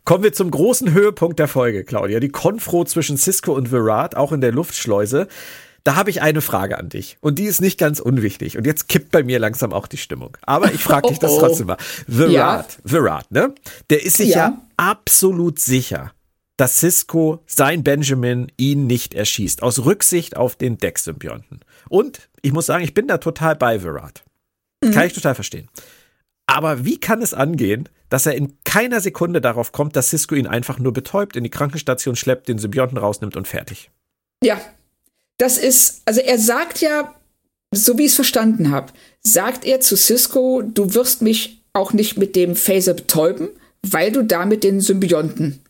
Kommen 0.04 0.24
wir 0.24 0.32
zum 0.32 0.50
großen 0.50 0.92
Höhepunkt 0.92 1.38
der 1.38 1.48
Folge, 1.48 1.84
Claudia. 1.84 2.18
Die 2.18 2.30
Konfro 2.30 2.84
zwischen 2.84 3.16
Cisco 3.16 3.52
und 3.52 3.70
Virat, 3.70 4.16
auch 4.16 4.32
in 4.32 4.40
der 4.40 4.50
Luftschleuse. 4.50 5.28
Da 5.88 5.96
habe 5.96 6.10
ich 6.10 6.20
eine 6.20 6.42
Frage 6.42 6.76
an 6.76 6.90
dich 6.90 7.16
und 7.22 7.38
die 7.38 7.44
ist 7.44 7.62
nicht 7.62 7.78
ganz 7.78 7.98
unwichtig 7.98 8.58
und 8.58 8.66
jetzt 8.66 8.90
kippt 8.90 9.10
bei 9.10 9.22
mir 9.22 9.38
langsam 9.38 9.72
auch 9.72 9.86
die 9.86 9.96
Stimmung. 9.96 10.36
Aber 10.42 10.70
ich 10.70 10.82
frage 10.82 11.08
dich 11.08 11.18
das 11.18 11.30
oh, 11.32 11.36
oh. 11.36 11.40
trotzdem 11.40 11.68
mal. 11.68 11.78
Virat, 12.06 12.74
ja. 12.74 12.92
Virat, 12.92 13.30
ne? 13.30 13.54
Der 13.88 14.04
ist 14.04 14.18
sich 14.18 14.28
ja. 14.28 14.36
ja 14.36 14.62
absolut 14.76 15.58
sicher, 15.58 16.12
dass 16.58 16.76
Cisco 16.80 17.42
sein 17.46 17.84
Benjamin 17.84 18.52
ihn 18.58 18.86
nicht 18.86 19.14
erschießt, 19.14 19.62
aus 19.62 19.86
Rücksicht 19.86 20.36
auf 20.36 20.56
den 20.56 20.76
Deck-Symbionten. 20.76 21.60
Und 21.88 22.28
ich 22.42 22.52
muss 22.52 22.66
sagen, 22.66 22.84
ich 22.84 22.92
bin 22.92 23.08
da 23.08 23.16
total 23.16 23.56
bei 23.56 23.82
Virat. 23.82 24.24
Mhm. 24.84 24.90
Kann 24.90 25.06
ich 25.06 25.14
total 25.14 25.36
verstehen. 25.36 25.70
Aber 26.46 26.84
wie 26.84 27.00
kann 27.00 27.22
es 27.22 27.32
angehen, 27.32 27.88
dass 28.10 28.26
er 28.26 28.34
in 28.34 28.58
keiner 28.64 29.00
Sekunde 29.00 29.40
darauf 29.40 29.72
kommt, 29.72 29.96
dass 29.96 30.10
Cisco 30.10 30.34
ihn 30.34 30.48
einfach 30.48 30.78
nur 30.78 30.92
betäubt, 30.92 31.34
in 31.34 31.44
die 31.44 31.50
Krankenstation 31.50 32.14
schleppt, 32.14 32.46
den 32.46 32.58
Symbionten 32.58 32.98
rausnimmt 32.98 33.36
und 33.38 33.48
fertig? 33.48 33.90
Ja, 34.44 34.60
das 35.38 35.56
ist, 35.56 36.02
also 36.04 36.20
er 36.20 36.38
sagt 36.38 36.80
ja, 36.80 37.14
so 37.74 37.96
wie 37.96 38.04
ich 38.04 38.10
es 38.10 38.16
verstanden 38.16 38.70
habe, 38.70 38.92
sagt 39.22 39.64
er 39.64 39.80
zu 39.80 39.96
Cisco, 39.96 40.62
du 40.62 40.94
wirst 40.94 41.22
mich 41.22 41.62
auch 41.72 41.92
nicht 41.92 42.16
mit 42.18 42.34
dem 42.34 42.56
Phaser 42.56 42.94
betäuben, 42.94 43.48
weil 43.82 44.10
du 44.10 44.24
damit 44.24 44.64
den 44.64 44.80
Symbionten 44.80 45.60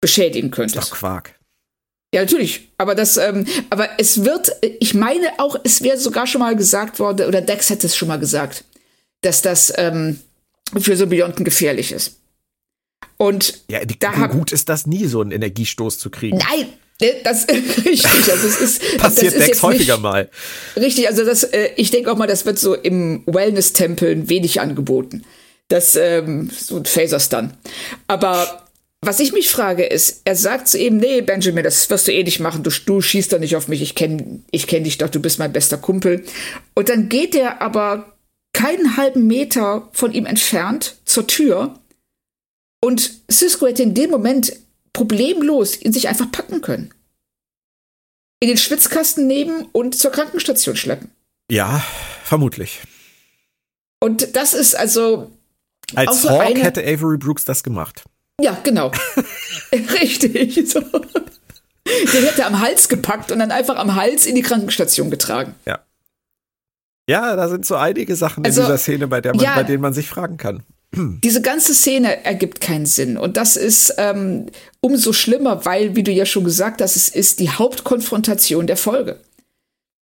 beschädigen 0.00 0.50
könntest. 0.50 0.76
Das 0.76 0.84
ist 0.84 0.90
doch 0.92 0.98
Quark. 0.98 1.34
Ja, 2.14 2.22
natürlich. 2.22 2.70
Aber 2.78 2.94
das, 2.94 3.16
ähm, 3.16 3.46
aber 3.68 3.88
es 3.98 4.24
wird, 4.24 4.52
ich 4.62 4.94
meine 4.94 5.38
auch, 5.38 5.56
es 5.64 5.82
wäre 5.82 5.98
sogar 5.98 6.26
schon 6.26 6.40
mal 6.40 6.56
gesagt 6.56 7.00
worden, 7.00 7.26
oder 7.26 7.42
Dex 7.42 7.68
hätte 7.68 7.86
es 7.86 7.96
schon 7.96 8.08
mal 8.08 8.18
gesagt, 8.18 8.64
dass 9.22 9.42
das 9.42 9.72
ähm, 9.76 10.20
für 10.78 10.96
Symbionten 10.96 11.44
gefährlich 11.44 11.92
ist. 11.92 12.20
Und 13.16 13.64
ja, 13.68 13.80
da 13.84 14.28
gut 14.28 14.52
ist 14.52 14.68
das 14.68 14.86
nie, 14.86 15.06
so 15.06 15.20
einen 15.20 15.32
Energiestoß 15.32 15.98
zu 15.98 16.08
kriegen. 16.08 16.38
Nein, 16.38 16.68
Ne, 16.68 16.68
das 17.24 17.44
ist 17.44 17.84
richtig. 17.84 18.30
Also 18.30 18.48
es 18.48 18.60
ist 18.60 18.96
passiert 18.98 19.36
das 19.36 19.48
ist 19.48 19.62
häufiger 19.62 19.94
nicht, 19.94 20.02
mal. 20.02 20.30
Richtig, 20.76 21.08
also 21.08 21.24
das, 21.24 21.44
äh, 21.44 21.70
ich 21.76 21.90
denke 21.90 22.10
auch 22.10 22.16
mal, 22.16 22.26
das 22.26 22.44
wird 22.46 22.58
so 22.58 22.74
im 22.74 23.22
Wellness-Tempeln 23.26 24.28
wenig 24.28 24.60
angeboten. 24.60 25.24
Das 25.68 25.96
ähm, 25.96 26.50
so 26.50 26.76
ein 26.76 26.84
Phaser-Stun. 26.84 27.52
Aber 28.06 28.66
was 29.00 29.20
ich 29.20 29.32
mich 29.32 29.48
frage 29.48 29.84
ist, 29.84 30.22
er 30.24 30.34
sagt 30.34 30.66
zu 30.66 30.78
ihm, 30.78 30.96
nee, 30.96 31.20
Benjamin, 31.20 31.62
das 31.62 31.88
wirst 31.88 32.08
du 32.08 32.12
eh 32.12 32.24
nicht 32.24 32.40
machen, 32.40 32.64
du, 32.64 32.70
du 32.84 33.00
schießt 33.00 33.32
doch 33.32 33.38
nicht 33.38 33.54
auf 33.54 33.68
mich, 33.68 33.80
ich 33.80 33.94
kenne 33.94 34.40
ich 34.50 34.66
kenn 34.66 34.82
dich 34.82 34.98
doch, 34.98 35.08
du 35.08 35.20
bist 35.20 35.38
mein 35.38 35.52
bester 35.52 35.78
Kumpel. 35.78 36.24
Und 36.74 36.88
dann 36.88 37.08
geht 37.08 37.36
er 37.36 37.62
aber 37.62 38.16
keinen 38.52 38.96
halben 38.96 39.28
Meter 39.28 39.88
von 39.92 40.12
ihm 40.12 40.26
entfernt 40.26 40.96
zur 41.04 41.28
Tür 41.28 41.78
und 42.80 43.12
Cisco 43.30 43.66
hätte 43.66 43.84
in 43.84 43.94
dem 43.94 44.10
Moment 44.10 44.52
problemlos 44.98 45.76
in 45.76 45.92
sich 45.92 46.08
einfach 46.08 46.30
packen 46.32 46.60
können. 46.60 46.92
In 48.40 48.48
den 48.48 48.56
Schwitzkasten 48.56 49.28
nehmen 49.28 49.66
und 49.72 49.94
zur 49.94 50.10
Krankenstation 50.10 50.74
schleppen. 50.74 51.12
Ja, 51.50 51.84
vermutlich. 52.24 52.80
Und 54.00 54.34
das 54.36 54.54
ist 54.54 54.74
also. 54.74 55.30
Als 55.94 56.22
so 56.22 56.30
Hawk 56.30 56.58
hätte 56.58 56.82
Avery 56.82 57.16
Brooks 57.16 57.44
das 57.44 57.62
gemacht. 57.62 58.04
Ja, 58.40 58.58
genau. 58.62 58.90
Richtig. 59.72 60.68
So. 60.68 60.80
Den 60.80 62.24
hätte 62.24 62.42
er 62.42 62.48
am 62.48 62.60
Hals 62.60 62.88
gepackt 62.88 63.30
und 63.32 63.38
dann 63.38 63.52
einfach 63.52 63.76
am 63.76 63.94
Hals 63.94 64.26
in 64.26 64.34
die 64.34 64.42
Krankenstation 64.42 65.10
getragen. 65.10 65.54
Ja. 65.64 65.80
Ja, 67.08 67.36
da 67.36 67.48
sind 67.48 67.64
so 67.64 67.76
einige 67.76 68.16
Sachen 68.16 68.44
also, 68.44 68.60
in 68.60 68.66
dieser 68.66 68.78
Szene, 68.78 69.06
bei, 69.08 69.20
der 69.20 69.34
man, 69.34 69.42
ja, 69.42 69.54
bei 69.54 69.62
denen 69.62 69.80
man 69.80 69.94
sich 69.94 70.08
fragen 70.08 70.36
kann. 70.36 70.62
Diese 70.92 71.42
ganze 71.42 71.74
Szene 71.74 72.24
ergibt 72.24 72.60
keinen 72.60 72.86
Sinn. 72.86 73.18
Und 73.18 73.36
das 73.36 73.56
ist 73.56 73.94
ähm, 73.98 74.46
umso 74.80 75.12
schlimmer, 75.12 75.64
weil, 75.64 75.96
wie 75.96 76.02
du 76.02 76.10
ja 76.10 76.24
schon 76.24 76.44
gesagt 76.44 76.80
hast, 76.80 76.96
es 76.96 77.08
ist 77.08 77.40
die 77.40 77.50
Hauptkonfrontation 77.50 78.66
der 78.66 78.76
Folge. 78.76 79.20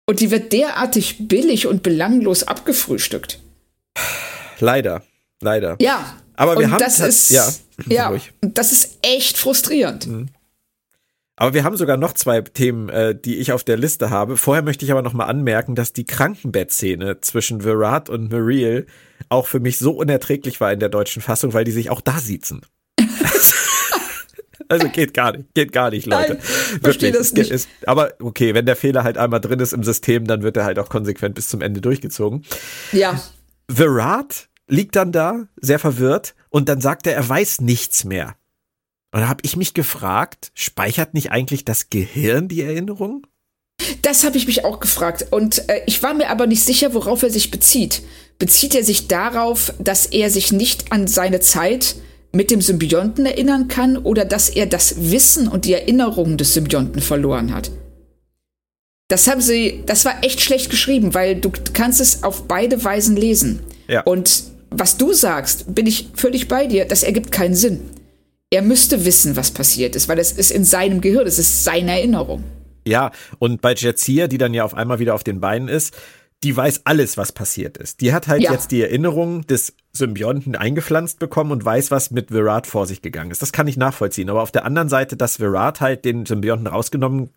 Und 0.06 0.20
die 0.20 0.30
wird 0.30 0.52
derartig 0.52 1.28
billig 1.28 1.68
und 1.68 1.84
belanglos 1.84 2.44
abgefrühstückt. 2.44 3.40
Leider, 4.60 5.04
leider. 5.42 5.78
Ja. 5.80 6.18
Aber 6.36 6.60
wir 6.60 6.70
haben 6.70 6.80
das 6.80 7.00
ist, 7.00 7.30
ja, 7.30 7.48
ja 7.88 8.14
das 8.42 8.72
ist 8.72 8.98
echt 9.02 9.38
frustrierend. 9.38 10.08
Mhm. 10.08 10.30
Aber 11.36 11.54
wir 11.54 11.64
haben 11.64 11.78
sogar 11.78 11.98
noch 11.98 12.14
zwei 12.14 12.42
Themen, 12.42 12.90
äh, 12.90 13.16
die 13.20 13.38
ich 13.38 13.52
auf 13.52 13.64
der 13.64 13.78
Liste 13.78 14.10
habe. 14.12 14.38
Vorher 14.38 14.64
möchte 14.64 14.86
ich 14.86 14.92
aber 14.92 15.02
noch 15.02 15.14
mal 15.14 15.26
anmerken, 15.26 15.74
dass 15.74 15.92
die 15.92 16.06
Krankenbettszene 16.06 17.22
zwischen 17.22 17.64
Virat 17.64 18.10
und 18.10 18.32
Mariel 18.32 18.86
auch 19.30 19.48
für 19.48 19.60
mich 19.60 19.80
so 19.80 19.92
unerträglich 19.92 20.62
war 20.62 20.72
in 20.72 20.80
der 20.80 20.90
deutschen 20.90 21.22
Fassung, 21.22 21.54
weil 21.54 21.64
die 21.64 21.72
sich 21.72 21.90
auch 21.90 22.02
da 22.02 22.20
siezen. 22.20 22.62
also 24.70 24.90
geht 24.90 25.16
gar 25.16 25.36
nicht, 25.36 25.54
geht 25.56 25.72
gar 25.72 25.90
nicht, 25.90 26.06
Leute. 26.06 26.34
Nein, 26.34 26.82
verstehe 26.82 27.12
das 27.12 27.34
nicht. 27.34 27.50
Ist, 27.50 27.68
aber 27.88 28.14
okay, 28.20 28.54
wenn 28.54 28.68
der 28.68 28.76
Fehler 28.76 29.04
halt 29.04 29.18
einmal 29.18 29.42
drin 29.42 29.60
ist 29.60 29.74
im 29.74 29.84
System, 29.84 30.28
dann 30.28 30.44
wird 30.44 30.56
er 30.58 30.66
halt 30.66 30.78
auch 30.78 30.90
konsequent 30.90 31.34
bis 31.34 31.50
zum 31.50 31.62
Ende 31.62 31.82
durchgezogen. 31.82 32.46
Ja. 32.92 33.20
Virat 33.68 34.50
liegt 34.68 34.96
dann 34.96 35.12
da, 35.12 35.48
sehr 35.60 35.80
verwirrt, 35.80 36.36
und 36.50 36.70
dann 36.70 36.80
sagt 36.80 37.08
er, 37.08 37.16
er 37.16 37.28
weiß 37.28 37.62
nichts 37.62 38.04
mehr. 38.04 38.36
Und 39.14 39.22
da 39.22 39.30
habe 39.30 39.42
ich 39.44 39.56
mich 39.56 39.76
gefragt, 39.76 40.52
speichert 40.56 41.14
nicht 41.14 41.32
eigentlich 41.32 41.64
das 41.64 41.92
Gehirn 41.92 42.48
die 42.48 42.64
Erinnerung? 42.64 43.28
Das 44.02 44.24
habe 44.24 44.38
ich 44.38 44.48
mich 44.48 44.66
auch 44.66 44.80
gefragt. 44.80 45.28
Und 45.30 45.70
äh, 45.70 45.82
ich 45.86 46.02
war 46.02 46.16
mir 46.16 46.30
aber 46.30 46.48
nicht 46.48 46.64
sicher, 46.64 46.96
worauf 46.96 47.22
er 47.22 47.30
sich 47.30 47.52
bezieht. 47.52 48.02
Bezieht 48.40 48.74
er 48.74 48.84
sich 48.84 49.08
darauf, 49.08 49.72
dass 49.78 50.08
er 50.08 50.32
sich 50.32 50.52
nicht 50.52 50.92
an 50.92 51.08
seine 51.08 51.42
Zeit 51.42 51.96
mit 52.32 52.50
dem 52.50 52.60
Symbionten 52.60 53.28
erinnern 53.28 53.68
kann 53.68 53.98
oder 53.98 54.26
dass 54.26 54.50
er 54.50 54.66
das 54.66 55.12
Wissen 55.12 55.48
und 55.48 55.66
die 55.66 55.74
Erinnerungen 55.74 56.40
des 56.40 56.56
Symbionten 56.56 57.02
verloren 57.02 57.54
hat? 57.54 57.70
Das 59.10 59.28
haben 59.28 59.42
sie, 59.42 59.84
das 59.86 60.06
war 60.06 60.24
echt 60.24 60.42
schlecht 60.42 60.72
geschrieben, 60.72 61.14
weil 61.14 61.36
du 61.36 61.52
kannst 61.74 62.02
es 62.02 62.24
auf 62.24 62.48
beide 62.48 62.84
Weisen 62.84 63.16
lesen. 63.16 63.60
Ja. 63.88 64.02
Und 64.02 64.46
was 64.72 64.98
du 64.98 65.14
sagst, 65.14 65.76
bin 65.76 65.86
ich 65.86 66.10
völlig 66.16 66.48
bei 66.48 66.66
dir, 66.66 66.86
das 66.86 67.04
ergibt 67.04 67.32
keinen 67.32 67.54
Sinn 67.54 67.92
er 68.54 68.62
müsste 68.62 69.04
wissen, 69.04 69.36
was 69.36 69.52
passiert 69.52 69.96
ist, 69.96 70.08
weil 70.08 70.20
es 70.20 70.32
ist 70.32 70.52
in 70.52 70.64
seinem 70.64 71.02
Gehirn, 71.02 71.26
es 71.26 71.40
ist 71.40 71.64
seine 71.64 71.92
Erinnerung. 71.92 72.44
Ja, 72.86 73.12
und 73.40 73.62
bei 73.62 73.74
Jetsia, 73.74 74.28
die 74.28 74.38
dann 74.38 74.54
ja 74.54 74.64
auf 74.64 74.76
einmal 74.76 75.00
wieder 75.00 75.16
auf 75.16 75.24
den 75.24 75.40
Beinen 75.40 75.68
ist, 75.68 75.98
die 76.44 76.56
weiß 76.56 76.82
alles, 76.84 77.18
was 77.18 77.32
passiert 77.32 77.78
ist. 77.78 78.02
Die 78.02 78.14
hat 78.14 78.28
halt 78.28 78.44
ja. 78.44 78.52
jetzt 78.52 78.72
die 78.72 78.82
Erinnerung 78.82 79.48
des 79.48 79.76
Symbionten 79.94 80.56
eingepflanzt 80.56 81.18
bekommen 81.18 81.52
und 81.52 81.66
weiß, 81.66 81.90
was 81.90 82.12
mit 82.12 82.32
Virat 82.32 82.68
vor 82.68 82.86
sich 82.86 83.02
gegangen 83.02 83.32
ist. 83.32 83.42
Das 83.42 83.54
kann 83.54 83.68
ich 83.68 83.78
nachvollziehen. 83.78 84.30
Aber 84.30 84.44
auf 84.44 84.52
der 84.52 84.66
anderen 84.66 84.90
Seite, 84.90 85.16
dass 85.16 85.40
Virat 85.40 85.82
halt 85.82 86.06
den 86.06 86.26
Symbionten 86.26 86.68
rausgenommen 86.68 87.30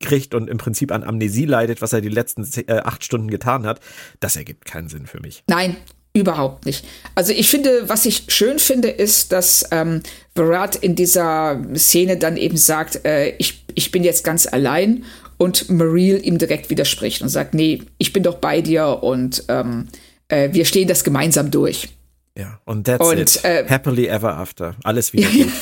kriegt 0.00 0.34
und 0.34 0.48
im 0.48 0.58
Prinzip 0.58 0.92
an 0.92 1.02
Amnesie 1.02 1.46
leidet, 1.46 1.82
was 1.82 1.92
er 1.92 2.00
die 2.00 2.08
letzten 2.08 2.46
äh, 2.68 2.80
acht 2.80 3.02
Stunden 3.02 3.28
getan 3.28 3.66
hat, 3.66 3.80
das 4.20 4.36
ergibt 4.36 4.66
keinen 4.66 4.88
Sinn 4.88 5.06
für 5.06 5.20
mich. 5.20 5.42
Nein, 5.46 5.76
Überhaupt 6.12 6.66
nicht. 6.66 6.84
Also 7.14 7.32
ich 7.32 7.48
finde, 7.48 7.88
was 7.88 8.04
ich 8.04 8.24
schön 8.28 8.58
finde, 8.58 8.88
ist, 8.88 9.30
dass 9.30 9.68
ähm, 9.70 10.02
Virat 10.34 10.74
in 10.74 10.96
dieser 10.96 11.62
Szene 11.76 12.16
dann 12.16 12.36
eben 12.36 12.56
sagt, 12.56 13.04
äh, 13.04 13.30
ich, 13.38 13.64
ich 13.76 13.92
bin 13.92 14.02
jetzt 14.02 14.24
ganz 14.24 14.46
allein 14.46 15.04
und 15.36 15.70
Mariel 15.70 16.20
ihm 16.24 16.38
direkt 16.38 16.68
widerspricht 16.68 17.22
und 17.22 17.28
sagt, 17.28 17.54
nee, 17.54 17.82
ich 17.98 18.12
bin 18.12 18.24
doch 18.24 18.36
bei 18.36 18.60
dir 18.60 19.02
und 19.02 19.44
ähm, 19.48 19.86
äh, 20.28 20.48
wir 20.52 20.64
stehen 20.64 20.88
das 20.88 21.04
gemeinsam 21.04 21.52
durch. 21.52 21.88
Ja, 22.36 22.60
und 22.64 22.84
that's 22.84 23.06
und, 23.06 23.18
it. 23.18 23.44
Äh, 23.44 23.64
Happily 23.68 24.06
ever 24.06 24.36
after. 24.36 24.74
Alles 24.82 25.12
wieder 25.12 25.28
gut. 25.32 25.52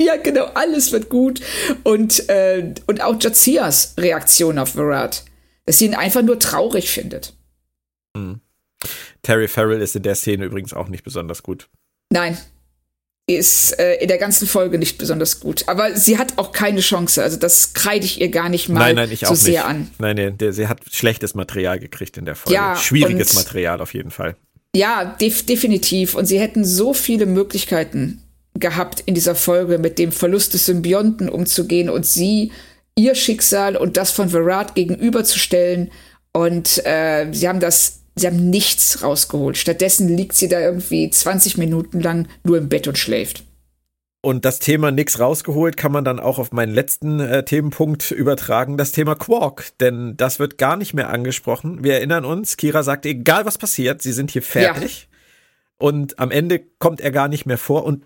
ja, 0.00 0.16
genau, 0.16 0.44
alles 0.54 0.92
wird 0.92 1.08
gut. 1.08 1.40
Und, 1.82 2.28
äh, 2.28 2.74
und 2.86 3.02
auch 3.02 3.16
Jazias 3.20 3.94
Reaktion 3.98 4.58
auf 4.58 4.76
Virat, 4.76 5.24
dass 5.64 5.78
sie 5.78 5.86
ihn 5.86 5.94
einfach 5.94 6.22
nur 6.22 6.38
traurig 6.38 6.90
findet. 6.90 7.34
Mhm. 8.16 8.40
Terry 9.26 9.48
Farrell 9.48 9.82
ist 9.82 9.96
in 9.96 10.04
der 10.04 10.14
Szene 10.14 10.44
übrigens 10.44 10.72
auch 10.72 10.88
nicht 10.88 11.02
besonders 11.02 11.42
gut. 11.42 11.68
Nein, 12.10 12.38
ist 13.26 13.76
äh, 13.80 13.94
in 13.96 14.06
der 14.06 14.18
ganzen 14.18 14.46
Folge 14.46 14.78
nicht 14.78 14.98
besonders 14.98 15.40
gut. 15.40 15.64
Aber 15.66 15.96
sie 15.96 16.16
hat 16.16 16.34
auch 16.36 16.52
keine 16.52 16.78
Chance. 16.78 17.20
Also 17.24 17.36
das 17.36 17.74
kreide 17.74 18.04
ich 18.04 18.20
ihr 18.20 18.28
gar 18.28 18.48
nicht 18.48 18.68
mal 18.68 18.78
nein, 18.78 18.94
nein, 18.94 19.10
ich 19.10 19.20
so 19.20 19.26
auch 19.26 19.34
sehr 19.34 19.62
nicht. 19.62 19.64
an. 19.64 19.90
Nein, 19.98 20.16
nein, 20.16 20.38
der, 20.38 20.52
sie 20.52 20.68
hat 20.68 20.80
schlechtes 20.92 21.34
Material 21.34 21.80
gekriegt 21.80 22.16
in 22.18 22.24
der 22.24 22.36
Folge. 22.36 22.54
Ja, 22.54 22.76
Schwieriges 22.76 23.34
Material 23.34 23.80
auf 23.80 23.94
jeden 23.94 24.12
Fall. 24.12 24.36
Ja, 24.76 25.16
def 25.20 25.44
definitiv. 25.44 26.14
Und 26.14 26.26
sie 26.26 26.38
hätten 26.38 26.64
so 26.64 26.94
viele 26.94 27.26
Möglichkeiten 27.26 28.22
gehabt 28.54 29.02
in 29.06 29.14
dieser 29.14 29.34
Folge 29.34 29.78
mit 29.78 29.98
dem 29.98 30.12
Verlust 30.12 30.54
des 30.54 30.66
Symbionten 30.66 31.28
umzugehen 31.28 31.90
und 31.90 32.06
sie 32.06 32.52
ihr 32.94 33.16
Schicksal 33.16 33.76
und 33.76 33.96
das 33.96 34.12
von 34.12 34.28
Verrat 34.28 34.76
gegenüberzustellen. 34.76 35.90
Und 36.32 36.86
äh, 36.86 37.26
sie 37.32 37.48
haben 37.48 37.58
das 37.58 38.02
Sie 38.18 38.26
haben 38.26 38.48
nichts 38.48 39.02
rausgeholt. 39.02 39.58
Stattdessen 39.58 40.16
liegt 40.16 40.34
sie 40.34 40.48
da 40.48 40.58
irgendwie 40.60 41.10
20 41.10 41.58
Minuten 41.58 42.00
lang 42.00 42.28
nur 42.44 42.56
im 42.58 42.68
Bett 42.68 42.88
und 42.88 42.96
schläft. 42.96 43.44
Und 44.22 44.44
das 44.44 44.58
Thema 44.58 44.90
nix 44.90 45.20
rausgeholt 45.20 45.76
kann 45.76 45.92
man 45.92 46.04
dann 46.04 46.18
auch 46.18 46.38
auf 46.38 46.50
meinen 46.50 46.74
letzten 46.74 47.20
äh, 47.20 47.44
Themenpunkt 47.44 48.10
übertragen, 48.10 48.76
das 48.76 48.90
Thema 48.90 49.14
Quark. 49.14 49.78
Denn 49.78 50.16
das 50.16 50.40
wird 50.40 50.58
gar 50.58 50.76
nicht 50.76 50.94
mehr 50.94 51.10
angesprochen. 51.10 51.84
Wir 51.84 51.94
erinnern 51.94 52.24
uns, 52.24 52.56
Kira 52.56 52.82
sagt, 52.82 53.06
egal 53.06 53.44
was 53.44 53.56
passiert, 53.56 54.02
sie 54.02 54.12
sind 54.12 54.32
hier 54.32 54.42
fertig. 54.42 55.08
Ja. 55.08 55.16
Und 55.78 56.18
am 56.18 56.30
Ende 56.30 56.58
kommt 56.80 57.00
er 57.00 57.12
gar 57.12 57.28
nicht 57.28 57.46
mehr 57.46 57.58
vor. 57.58 57.84
Und 57.84 58.04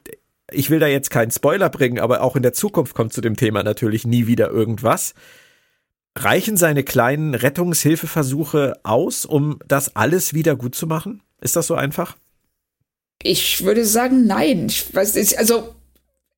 ich 0.50 0.68
will 0.68 0.80
da 0.80 0.88
jetzt 0.88 1.10
keinen 1.10 1.30
Spoiler 1.30 1.70
bringen, 1.70 2.00
aber 2.00 2.20
auch 2.20 2.36
in 2.36 2.42
der 2.42 2.52
Zukunft 2.52 2.94
kommt 2.94 3.12
zu 3.12 3.20
dem 3.20 3.36
Thema 3.36 3.62
natürlich 3.62 4.06
nie 4.06 4.26
wieder 4.26 4.50
irgendwas. 4.50 5.14
Reichen 6.16 6.56
seine 6.56 6.82
kleinen 6.82 7.34
Rettungshilfeversuche 7.34 8.74
aus, 8.82 9.24
um 9.24 9.58
das 9.66 9.96
alles 9.96 10.34
wieder 10.34 10.56
gut 10.56 10.74
zu 10.74 10.86
machen? 10.86 11.22
Ist 11.40 11.56
das 11.56 11.66
so 11.66 11.74
einfach? 11.74 12.16
Ich 13.22 13.64
würde 13.64 13.84
sagen, 13.84 14.26
nein. 14.26 14.66
Ich 14.66 14.94
weiß 14.94 15.14
nicht, 15.14 15.38
also 15.38 15.74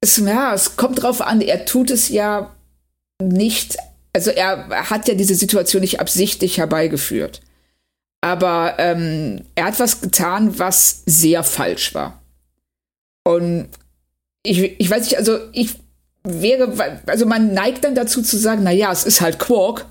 es, 0.01 0.17
ja, 0.19 0.53
es 0.53 0.77
kommt 0.77 1.03
drauf 1.03 1.21
an, 1.21 1.41
er 1.41 1.65
tut 1.65 1.91
es 1.91 2.09
ja 2.09 2.55
nicht, 3.23 3.77
also 4.13 4.31
er 4.31 4.91
hat 4.91 5.09
ja 5.09 5.15
diese 5.15 5.35
Situation 5.35 5.81
nicht 5.81 6.01
absichtlich 6.01 6.59
herbeigeführt. 6.59 7.41
Aber 8.21 8.77
ähm, 8.79 9.45
er 9.55 9.67
hat 9.67 9.81
was 9.81 10.01
getan, 10.01 10.59
was 10.59 11.03
sehr 11.07 11.43
falsch 11.43 11.95
war. 11.95 12.23
Und 13.25 13.69
ich, 14.45 14.81
ich 14.81 14.91
weiß 14.91 15.05
nicht, 15.05 15.19
also 15.19 15.39
ich 15.53 15.77
wäre, 16.25 17.01
also 17.07 17.27
man 17.27 17.53
neigt 17.53 17.85
dann 17.85 17.95
dazu 17.95 18.23
zu 18.23 18.37
sagen, 18.37 18.63
na 18.63 18.71
ja, 18.71 18.93
es 18.93 19.05
ist 19.05 19.21
halt 19.21 19.39
Quark 19.39 19.87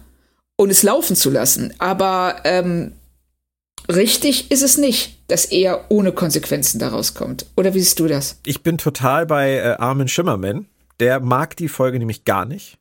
und 0.55 0.69
es 0.69 0.84
laufen 0.84 1.15
zu 1.15 1.29
lassen. 1.29 1.73
Aber 1.79 2.38
ähm, 2.43 2.93
richtig 3.89 4.51
ist 4.51 4.63
es 4.63 4.77
nicht, 4.77 5.17
dass 5.27 5.45
er 5.45 5.86
ohne 5.89 6.11
Konsequenzen 6.11 6.79
daraus 6.79 7.13
kommt. 7.13 7.45
Oder 7.55 7.73
wie 7.73 7.79
siehst 7.79 7.99
du 7.99 8.07
das? 8.07 8.39
Ich 8.45 8.63
bin 8.63 8.77
total 8.77 9.25
bei 9.25 9.55
äh, 9.55 9.75
Armin 9.77 10.07
Schimmerman. 10.07 10.67
Der 10.99 11.19
mag 11.19 11.55
die 11.57 11.67
Folge 11.67 11.97
nämlich 11.97 12.25
gar 12.25 12.45
nicht 12.45 12.77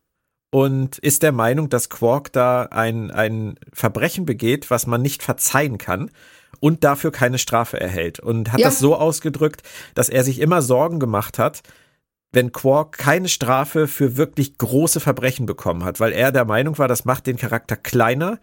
und 0.50 0.98
ist 0.98 1.22
der 1.22 1.32
Meinung, 1.32 1.68
dass 1.68 1.88
Quark 1.88 2.32
da 2.32 2.62
ein, 2.64 3.10
ein 3.10 3.54
Verbrechen 3.72 4.26
begeht, 4.26 4.70
was 4.70 4.86
man 4.86 5.00
nicht 5.00 5.22
verzeihen 5.22 5.78
kann 5.78 6.10
und 6.58 6.84
dafür 6.84 7.12
keine 7.12 7.38
Strafe 7.38 7.80
erhält. 7.80 8.20
Und 8.20 8.52
hat 8.52 8.60
ja. 8.60 8.66
das 8.66 8.78
so 8.78 8.96
ausgedrückt, 8.96 9.62
dass 9.94 10.08
er 10.08 10.24
sich 10.24 10.40
immer 10.40 10.60
Sorgen 10.60 10.98
gemacht 10.98 11.38
hat, 11.38 11.62
wenn 12.32 12.52
Quark 12.52 12.98
keine 12.98 13.28
Strafe 13.28 13.88
für 13.88 14.16
wirklich 14.16 14.56
große 14.58 15.00
Verbrechen 15.00 15.46
bekommen 15.46 15.84
hat, 15.84 16.00
weil 16.00 16.12
er 16.12 16.32
der 16.32 16.44
Meinung 16.44 16.78
war, 16.78 16.88
das 16.88 17.04
macht 17.04 17.26
den 17.26 17.36
Charakter 17.36 17.76
kleiner, 17.76 18.38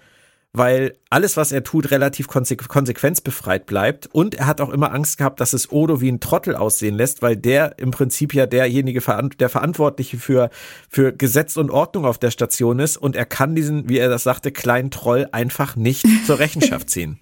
weil 0.54 0.98
alles, 1.10 1.38
was 1.38 1.52
er 1.52 1.64
tut, 1.64 1.92
relativ 1.92 2.28
konsequenzbefreit 2.28 3.66
bleibt. 3.66 4.08
Und 4.08 4.36
er 4.36 4.48
hat 4.48 4.60
auch 4.60 4.70
immer 4.70 4.92
Angst 4.92 5.18
gehabt, 5.18 5.40
dass 5.40 5.54
es 5.54 5.72
Odo 5.72 6.02
wie 6.02 6.12
ein 6.12 6.20
Trottel 6.20 6.56
aussehen 6.56 6.96
lässt, 6.96 7.22
weil 7.22 7.38
der 7.38 7.78
im 7.80 7.92
Prinzip 7.92 8.34
ja 8.34 8.46
derjenige, 8.46 9.02
der 9.40 9.50
Verantwortliche 9.50 10.18
für, 10.18 10.50
für 10.90 11.14
Gesetz 11.14 11.58
und 11.58 11.70
Ordnung 11.70 12.06
auf 12.06 12.18
der 12.18 12.32
Station 12.32 12.80
ist. 12.80 12.98
Und 12.98 13.16
er 13.16 13.26
kann 13.26 13.56
diesen, 13.56 13.88
wie 13.88 14.00
er 14.00 14.10
das 14.10 14.24
sagte, 14.24 14.52
kleinen 14.52 14.92
Troll 14.92 15.28
einfach 15.32 15.76
nicht 15.76 16.06
zur 16.26 16.40
Rechenschaft 16.40 16.90
ziehen. 16.90 17.20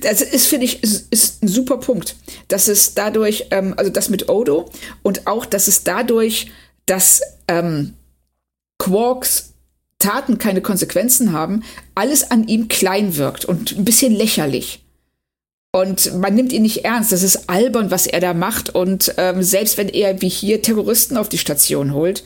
Das 0.00 0.22
ist, 0.22 0.46
finde 0.46 0.66
ich, 0.66 0.82
ist, 0.82 1.12
ist 1.12 1.42
ein 1.42 1.48
super 1.48 1.78
Punkt. 1.78 2.16
Dass 2.48 2.68
es 2.68 2.94
dadurch, 2.94 3.46
ähm, 3.50 3.74
also 3.76 3.90
das 3.90 4.08
mit 4.08 4.28
Odo 4.28 4.70
und 5.02 5.26
auch, 5.26 5.46
dass 5.46 5.68
es 5.68 5.84
dadurch, 5.84 6.50
dass 6.86 7.20
ähm, 7.48 7.94
Quarks 8.78 9.54
Taten 9.98 10.38
keine 10.38 10.60
Konsequenzen 10.60 11.32
haben, 11.32 11.62
alles 11.94 12.30
an 12.30 12.46
ihm 12.48 12.68
klein 12.68 13.16
wirkt 13.16 13.44
und 13.44 13.72
ein 13.76 13.84
bisschen 13.84 14.12
lächerlich. 14.12 14.84
Und 15.72 16.14
man 16.14 16.34
nimmt 16.34 16.52
ihn 16.52 16.62
nicht 16.62 16.84
ernst. 16.84 17.12
Das 17.12 17.22
ist 17.22 17.50
albern, 17.50 17.90
was 17.90 18.06
er 18.06 18.20
da 18.20 18.32
macht. 18.32 18.74
Und 18.74 19.14
ähm, 19.18 19.42
selbst 19.42 19.76
wenn 19.76 19.88
er 19.88 20.22
wie 20.22 20.28
hier 20.28 20.62
Terroristen 20.62 21.16
auf 21.16 21.28
die 21.28 21.38
Station 21.38 21.92
holt, 21.92 22.24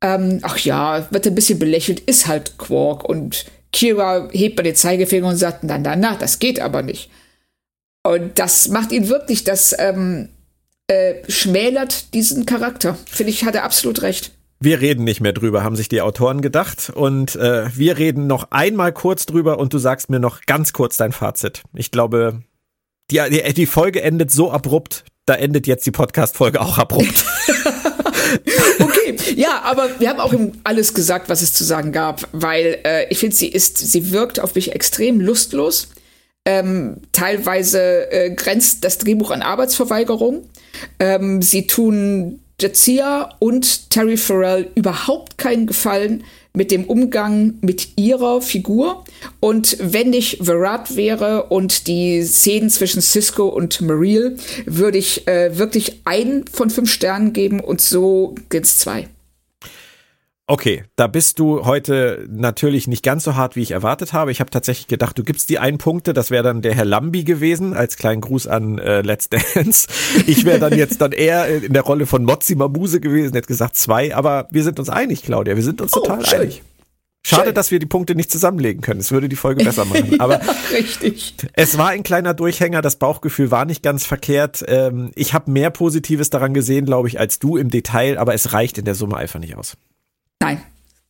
ähm, 0.00 0.38
ach 0.42 0.58
ja, 0.58 1.08
wird 1.10 1.26
ein 1.26 1.34
bisschen 1.34 1.58
belächelt, 1.58 2.00
ist 2.00 2.26
halt 2.26 2.58
Quark 2.58 3.04
und 3.08 3.46
Kira 3.74 4.28
hebt 4.32 4.56
bei 4.56 4.62
den 4.62 4.76
Zeigefinger 4.76 5.28
und 5.28 5.36
sagt, 5.36 5.64
na, 5.64 5.76
na, 5.76 5.96
na, 5.96 6.16
das 6.16 6.38
geht 6.38 6.60
aber 6.60 6.82
nicht. 6.82 7.10
Und 8.06 8.38
das 8.38 8.68
macht 8.68 8.92
ihn 8.92 9.08
wirklich, 9.08 9.44
das 9.44 9.74
ähm, 9.78 10.28
äh, 10.86 11.14
schmälert 11.28 12.14
diesen 12.14 12.46
Charakter. 12.46 12.96
Finde 13.06 13.30
ich, 13.30 13.44
hat 13.44 13.54
er 13.54 13.64
absolut 13.64 14.02
recht. 14.02 14.32
Wir 14.60 14.80
reden 14.80 15.04
nicht 15.04 15.20
mehr 15.20 15.32
drüber, 15.32 15.64
haben 15.64 15.76
sich 15.76 15.88
die 15.88 16.00
Autoren 16.00 16.40
gedacht. 16.40 16.92
Und 16.94 17.34
äh, 17.36 17.66
wir 17.76 17.98
reden 17.98 18.26
noch 18.26 18.50
einmal 18.52 18.92
kurz 18.92 19.26
drüber 19.26 19.58
und 19.58 19.74
du 19.74 19.78
sagst 19.78 20.08
mir 20.08 20.20
noch 20.20 20.42
ganz 20.42 20.72
kurz 20.72 20.96
dein 20.96 21.12
Fazit. 21.12 21.62
Ich 21.74 21.90
glaube, 21.90 22.42
die, 23.10 23.20
die, 23.30 23.54
die 23.54 23.66
Folge 23.66 24.02
endet 24.02 24.30
so 24.30 24.52
abrupt, 24.52 25.04
da 25.26 25.34
endet 25.34 25.66
jetzt 25.66 25.84
die 25.84 25.90
Podcast-Folge 25.90 26.60
auch 26.60 26.78
abrupt. 26.78 27.24
okay, 28.80 29.16
ja, 29.36 29.62
aber 29.62 29.88
wir 29.98 30.08
haben 30.08 30.20
auch 30.20 30.34
alles 30.64 30.94
gesagt, 30.94 31.28
was 31.28 31.42
es 31.42 31.52
zu 31.52 31.64
sagen 31.64 31.92
gab, 31.92 32.28
weil 32.32 32.78
äh, 32.84 33.06
ich 33.10 33.18
finde, 33.18 33.36
sie 33.36 33.48
ist, 33.48 33.78
sie 33.78 34.12
wirkt 34.12 34.40
auf 34.40 34.54
mich 34.54 34.72
extrem 34.72 35.20
lustlos. 35.20 35.88
Ähm, 36.46 36.98
teilweise 37.12 38.10
äh, 38.12 38.30
grenzt 38.34 38.84
das 38.84 38.98
Drehbuch 38.98 39.30
an 39.30 39.42
Arbeitsverweigerung. 39.42 40.46
Ähm, 40.98 41.40
sie 41.40 41.66
tun 41.66 42.40
Jazia 42.60 43.30
und 43.38 43.90
Terry 43.90 44.16
Farrell 44.16 44.70
überhaupt 44.74 45.38
keinen 45.38 45.66
Gefallen 45.66 46.24
mit 46.56 46.70
dem 46.70 46.84
Umgang 46.84 47.54
mit 47.60 47.88
ihrer 47.96 48.40
Figur. 48.40 49.04
Und 49.40 49.76
wenn 49.80 50.12
ich 50.12 50.38
Verrat 50.40 50.96
wäre 50.96 51.44
und 51.44 51.88
die 51.88 52.22
Szenen 52.22 52.70
zwischen 52.70 53.02
Cisco 53.02 53.48
und 53.48 53.80
Mariel, 53.80 54.36
würde 54.64 54.98
ich 54.98 55.26
äh, 55.26 55.58
wirklich 55.58 56.00
einen 56.04 56.46
von 56.46 56.70
fünf 56.70 56.90
Sternen 56.90 57.32
geben 57.32 57.60
und 57.60 57.80
so 57.80 58.36
geht's 58.50 58.78
zwei. 58.78 59.08
Okay, 60.46 60.84
da 60.96 61.06
bist 61.06 61.38
du 61.38 61.64
heute 61.64 62.26
natürlich 62.30 62.86
nicht 62.86 63.02
ganz 63.02 63.24
so 63.24 63.34
hart, 63.34 63.56
wie 63.56 63.62
ich 63.62 63.70
erwartet 63.70 64.12
habe. 64.12 64.30
Ich 64.30 64.40
habe 64.40 64.50
tatsächlich 64.50 64.88
gedacht, 64.88 65.18
du 65.18 65.24
gibst 65.24 65.48
die 65.48 65.58
einen 65.58 65.78
Punkte. 65.78 66.12
Das 66.12 66.30
wäre 66.30 66.42
dann 66.42 66.60
der 66.60 66.74
Herr 66.74 66.84
Lambi 66.84 67.24
gewesen, 67.24 67.72
als 67.72 67.96
kleinen 67.96 68.20
Gruß 68.20 68.46
an 68.46 68.78
äh, 68.78 69.00
Let's 69.00 69.30
Dance. 69.30 69.88
Ich 70.26 70.44
wäre 70.44 70.58
dann 70.58 70.76
jetzt 70.76 71.00
dann 71.00 71.12
eher 71.12 71.46
in 71.48 71.72
der 71.72 71.82
Rolle 71.82 72.04
von 72.04 72.24
Mozzi 72.24 72.56
Mabuse 72.56 73.00
gewesen, 73.00 73.32
hätte 73.32 73.46
gesagt 73.46 73.76
zwei. 73.76 74.14
Aber 74.14 74.46
wir 74.50 74.62
sind 74.64 74.78
uns 74.78 74.90
einig, 74.90 75.22
Claudia. 75.22 75.56
Wir 75.56 75.62
sind 75.62 75.80
uns 75.80 75.94
oh, 75.94 76.00
total 76.00 76.26
schön. 76.26 76.40
einig. 76.40 76.62
Schade, 77.26 77.46
schön. 77.46 77.54
dass 77.54 77.70
wir 77.70 77.78
die 77.78 77.86
Punkte 77.86 78.14
nicht 78.14 78.30
zusammenlegen 78.30 78.82
können. 78.82 79.00
Es 79.00 79.12
würde 79.12 79.30
die 79.30 79.36
Folge 79.36 79.64
besser 79.64 79.86
machen. 79.86 80.16
Aber 80.20 80.42
ja, 80.44 80.54
richtig. 80.72 81.36
Es 81.54 81.78
war 81.78 81.88
ein 81.88 82.02
kleiner 82.02 82.34
Durchhänger. 82.34 82.82
Das 82.82 82.96
Bauchgefühl 82.96 83.50
war 83.50 83.64
nicht 83.64 83.82
ganz 83.82 84.04
verkehrt. 84.04 84.62
Ähm, 84.68 85.10
ich 85.14 85.32
habe 85.32 85.50
mehr 85.50 85.70
Positives 85.70 86.28
daran 86.28 86.52
gesehen, 86.52 86.84
glaube 86.84 87.08
ich, 87.08 87.18
als 87.18 87.38
du 87.38 87.56
im 87.56 87.70
Detail. 87.70 88.18
Aber 88.18 88.34
es 88.34 88.52
reicht 88.52 88.76
in 88.76 88.84
der 88.84 88.94
Summe 88.94 89.16
einfach 89.16 89.40
nicht 89.40 89.56
aus. 89.56 89.78
Nein. 90.44 90.62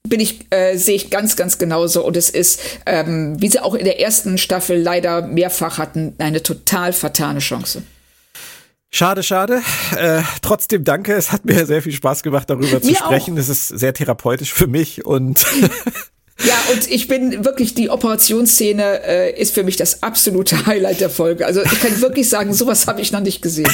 Bin 0.06 0.20
ich, 0.20 0.46
äh, 0.50 0.76
sehe 0.76 0.96
ich 0.96 1.10
ganz, 1.10 1.34
ganz 1.34 1.58
genauso. 1.58 2.04
Und 2.04 2.16
es 2.16 2.28
ist, 2.28 2.60
ähm, 2.84 3.40
wie 3.40 3.48
sie 3.48 3.60
auch 3.60 3.74
in 3.74 3.84
der 3.84 4.00
ersten 4.00 4.36
Staffel 4.36 4.80
leider 4.80 5.22
mehrfach 5.26 5.78
hatten, 5.78 6.14
eine 6.18 6.42
total 6.42 6.92
fatale 6.92 7.38
Chance. 7.38 7.82
Schade, 8.90 9.22
schade. 9.22 9.62
Äh, 9.96 10.22
trotzdem 10.42 10.84
danke. 10.84 11.14
Es 11.14 11.32
hat 11.32 11.44
mir 11.44 11.66
sehr 11.66 11.82
viel 11.82 11.92
Spaß 11.92 12.22
gemacht, 12.22 12.48
darüber 12.50 12.80
zu 12.80 12.94
sprechen. 12.94 13.36
Es 13.38 13.48
ist 13.48 13.66
sehr 13.68 13.94
therapeutisch 13.94 14.52
für 14.52 14.66
mich 14.66 15.04
und 15.04 15.44
Ja, 16.42 16.54
und 16.72 16.90
ich 16.90 17.06
bin 17.06 17.44
wirklich, 17.44 17.74
die 17.74 17.90
Operationsszene 17.90 19.02
äh, 19.04 19.40
ist 19.40 19.54
für 19.54 19.62
mich 19.62 19.76
das 19.76 20.02
absolute 20.02 20.66
Highlight 20.66 21.00
der 21.00 21.10
Folge. 21.10 21.46
Also 21.46 21.62
ich 21.62 21.80
kann 21.80 22.00
wirklich 22.00 22.28
sagen, 22.28 22.52
sowas 22.52 22.88
habe 22.88 23.00
ich 23.00 23.12
noch 23.12 23.20
nicht 23.20 23.40
gesehen. 23.40 23.70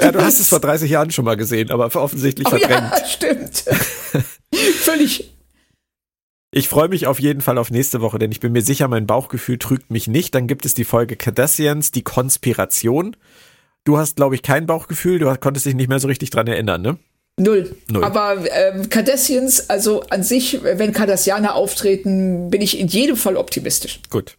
Ja, 0.00 0.12
du 0.12 0.22
hast 0.22 0.40
es 0.40 0.48
vor 0.48 0.60
30 0.60 0.90
Jahren 0.90 1.10
schon 1.10 1.24
mal 1.24 1.36
gesehen, 1.36 1.70
aber 1.70 1.94
offensichtlich 1.94 2.46
oh, 2.46 2.50
verdrängt. 2.50 2.92
Ja, 2.92 3.06
stimmt. 3.06 3.64
Völlig. 4.80 5.36
Ich 6.52 6.68
freue 6.68 6.88
mich 6.88 7.06
auf 7.06 7.20
jeden 7.20 7.42
Fall 7.42 7.58
auf 7.58 7.70
nächste 7.70 8.00
Woche, 8.00 8.18
denn 8.18 8.32
ich 8.32 8.40
bin 8.40 8.52
mir 8.52 8.62
sicher, 8.62 8.88
mein 8.88 9.06
Bauchgefühl 9.06 9.58
trügt 9.58 9.90
mich 9.90 10.08
nicht. 10.08 10.34
Dann 10.34 10.48
gibt 10.48 10.66
es 10.66 10.74
die 10.74 10.84
Folge 10.84 11.16
Cardassians, 11.16 11.92
die 11.92 12.02
Konspiration. 12.02 13.16
Du 13.84 13.98
hast, 13.98 14.16
glaube 14.16 14.34
ich, 14.34 14.42
kein 14.42 14.66
Bauchgefühl, 14.66 15.18
du 15.18 15.32
konntest 15.36 15.66
dich 15.66 15.74
nicht 15.74 15.88
mehr 15.88 16.00
so 16.00 16.08
richtig 16.08 16.30
dran 16.30 16.48
erinnern, 16.48 16.82
ne? 16.82 16.98
Null. 17.38 17.74
Null. 17.88 18.04
Aber 18.04 18.36
ähm, 18.50 18.90
Cardassians, 18.90 19.70
also 19.70 20.02
an 20.10 20.22
sich, 20.22 20.62
wenn 20.62 20.92
Cardassianer 20.92 21.54
auftreten, 21.54 22.50
bin 22.50 22.60
ich 22.60 22.78
in 22.78 22.88
jedem 22.88 23.16
Fall 23.16 23.36
optimistisch. 23.36 24.00
Gut. 24.10 24.36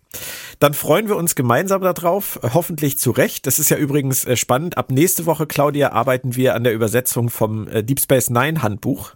Dann 0.59 0.75
freuen 0.75 1.07
wir 1.07 1.15
uns 1.15 1.33
gemeinsam 1.33 1.81
darauf, 1.81 2.39
hoffentlich 2.53 2.99
zu 2.99 3.09
Recht. 3.09 3.47
Das 3.47 3.57
ist 3.57 3.69
ja 3.69 3.77
übrigens 3.77 4.25
äh, 4.25 4.35
spannend. 4.35 4.77
Ab 4.77 4.91
nächste 4.91 5.25
Woche, 5.25 5.47
Claudia, 5.47 5.93
arbeiten 5.93 6.35
wir 6.35 6.53
an 6.53 6.63
der 6.63 6.73
Übersetzung 6.73 7.29
vom 7.29 7.67
äh, 7.67 7.83
Deep 7.83 7.99
Space 7.99 8.29
Nine 8.29 8.61
Handbuch. 8.61 9.15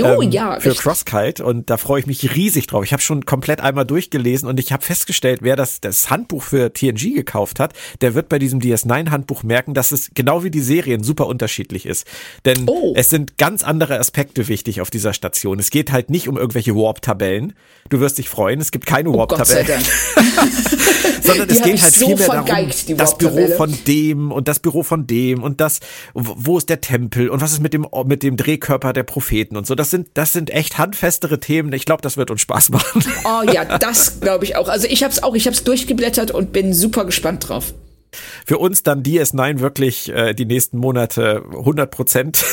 Oh 0.00 0.22
ähm, 0.22 0.30
ja. 0.30 0.58
Für 0.58 0.74
Crosskite 0.74 1.44
und 1.44 1.68
da 1.68 1.76
freue 1.76 2.00
ich 2.00 2.06
mich 2.06 2.34
riesig 2.34 2.66
drauf. 2.66 2.82
Ich 2.82 2.94
habe 2.94 3.02
schon 3.02 3.26
komplett 3.26 3.60
einmal 3.60 3.84
durchgelesen 3.84 4.48
und 4.48 4.58
ich 4.58 4.72
habe 4.72 4.82
festgestellt, 4.82 5.40
wer 5.42 5.54
das, 5.54 5.82
das 5.82 6.08
Handbuch 6.08 6.42
für 6.42 6.72
TNG 6.72 7.14
gekauft 7.14 7.60
hat, 7.60 7.74
der 8.00 8.14
wird 8.14 8.30
bei 8.30 8.38
diesem 8.38 8.58
DS9-Handbuch 8.60 9.42
merken, 9.42 9.74
dass 9.74 9.92
es 9.92 10.10
genau 10.14 10.44
wie 10.44 10.50
die 10.50 10.60
Serien 10.60 11.02
super 11.02 11.26
unterschiedlich 11.26 11.84
ist. 11.84 12.06
Denn 12.46 12.64
oh. 12.66 12.94
es 12.96 13.10
sind 13.10 13.36
ganz 13.36 13.62
andere 13.62 13.98
Aspekte 13.98 14.48
wichtig 14.48 14.80
auf 14.80 14.88
dieser 14.88 15.12
Station. 15.12 15.58
Es 15.58 15.70
geht 15.70 15.92
halt 15.92 16.08
nicht 16.08 16.26
um 16.26 16.38
irgendwelche 16.38 16.74
Warp-Tabellen. 16.74 17.52
Du 17.90 18.00
wirst 18.00 18.16
dich 18.16 18.30
freuen, 18.30 18.62
es 18.62 18.72
gibt 18.72 18.86
keine 18.86 19.10
oh 19.10 19.18
Warp-Tabellen. 19.18 19.82
Sondern 21.22 21.50
es 21.50 21.62
geht 21.62 21.82
halt 21.82 21.92
so 21.92 22.06
viel 22.06 22.16
mehr 22.16 22.28
darum, 22.28 22.96
das 22.96 23.18
Büro 23.18 23.46
von 23.56 23.78
dem 23.86 24.32
und 24.32 24.48
das 24.48 24.58
Büro 24.58 24.82
von 24.82 25.06
dem 25.06 25.42
und 25.42 25.60
das, 25.60 25.80
wo 26.14 26.56
ist 26.56 26.70
der 26.70 26.80
Tempel 26.80 27.28
und 27.28 27.42
was 27.42 27.52
ist 27.52 27.60
mit 27.60 27.74
dem, 27.74 27.86
mit 28.06 28.22
dem 28.22 28.38
Drehkörper 28.38 28.94
der 28.94 29.02
Propheten 29.02 29.56
und 29.56 29.66
so. 29.66 29.74
Das 29.82 29.90
sind, 29.90 30.10
das 30.14 30.32
sind 30.32 30.50
echt 30.50 30.78
handfestere 30.78 31.40
Themen. 31.40 31.72
Ich 31.72 31.84
glaube, 31.84 32.02
das 32.02 32.16
wird 32.16 32.30
uns 32.30 32.40
Spaß 32.40 32.70
machen. 32.70 33.04
Oh 33.24 33.42
ja, 33.50 33.64
das 33.78 34.20
glaube 34.20 34.44
ich 34.44 34.54
auch. 34.54 34.68
Also 34.68 34.86
ich 34.88 35.02
habe 35.02 35.12
es 35.12 35.24
auch, 35.24 35.34
ich 35.34 35.46
habe 35.46 35.56
es 35.56 35.64
durchgeblättert 35.64 36.30
und 36.30 36.52
bin 36.52 36.72
super 36.72 37.04
gespannt 37.04 37.48
drauf. 37.48 37.74
Für 38.46 38.58
uns 38.58 38.84
dann 38.84 39.02
DS9 39.02 39.58
wirklich 39.58 40.08
äh, 40.08 40.34
die 40.34 40.44
nächsten 40.44 40.78
Monate 40.78 41.42
100 41.50 41.90
Prozent. 41.90 42.44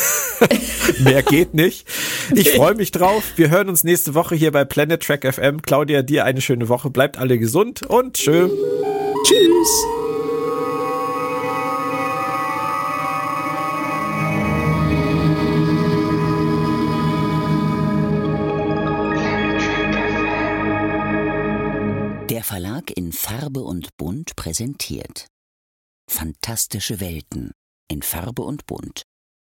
Mehr 1.00 1.22
geht 1.22 1.54
nicht. 1.54 1.88
Ich 2.34 2.50
freue 2.52 2.74
mich 2.74 2.90
drauf. 2.90 3.24
Wir 3.36 3.52
hören 3.52 3.70
uns 3.70 3.84
nächste 3.84 4.16
Woche 4.16 4.34
hier 4.34 4.52
bei 4.52 4.66
Planet 4.66 5.04
Track 5.04 5.32
FM. 5.32 5.62
Claudia, 5.62 6.02
dir 6.02 6.26
eine 6.26 6.42
schöne 6.42 6.68
Woche. 6.68 6.90
Bleibt 6.90 7.18
alle 7.18 7.38
gesund 7.38 7.84
und 7.84 8.18
schön. 8.18 8.50
Tschüss. 9.24 10.09
Farbe 23.30 23.62
und 23.62 23.96
Bunt 23.96 24.36
präsentiert. 24.36 25.28
Fantastische 26.10 27.00
Welten 27.00 27.52
in 27.88 28.02
Farbe 28.02 28.42
und 28.42 28.66
Bunt 28.66 29.04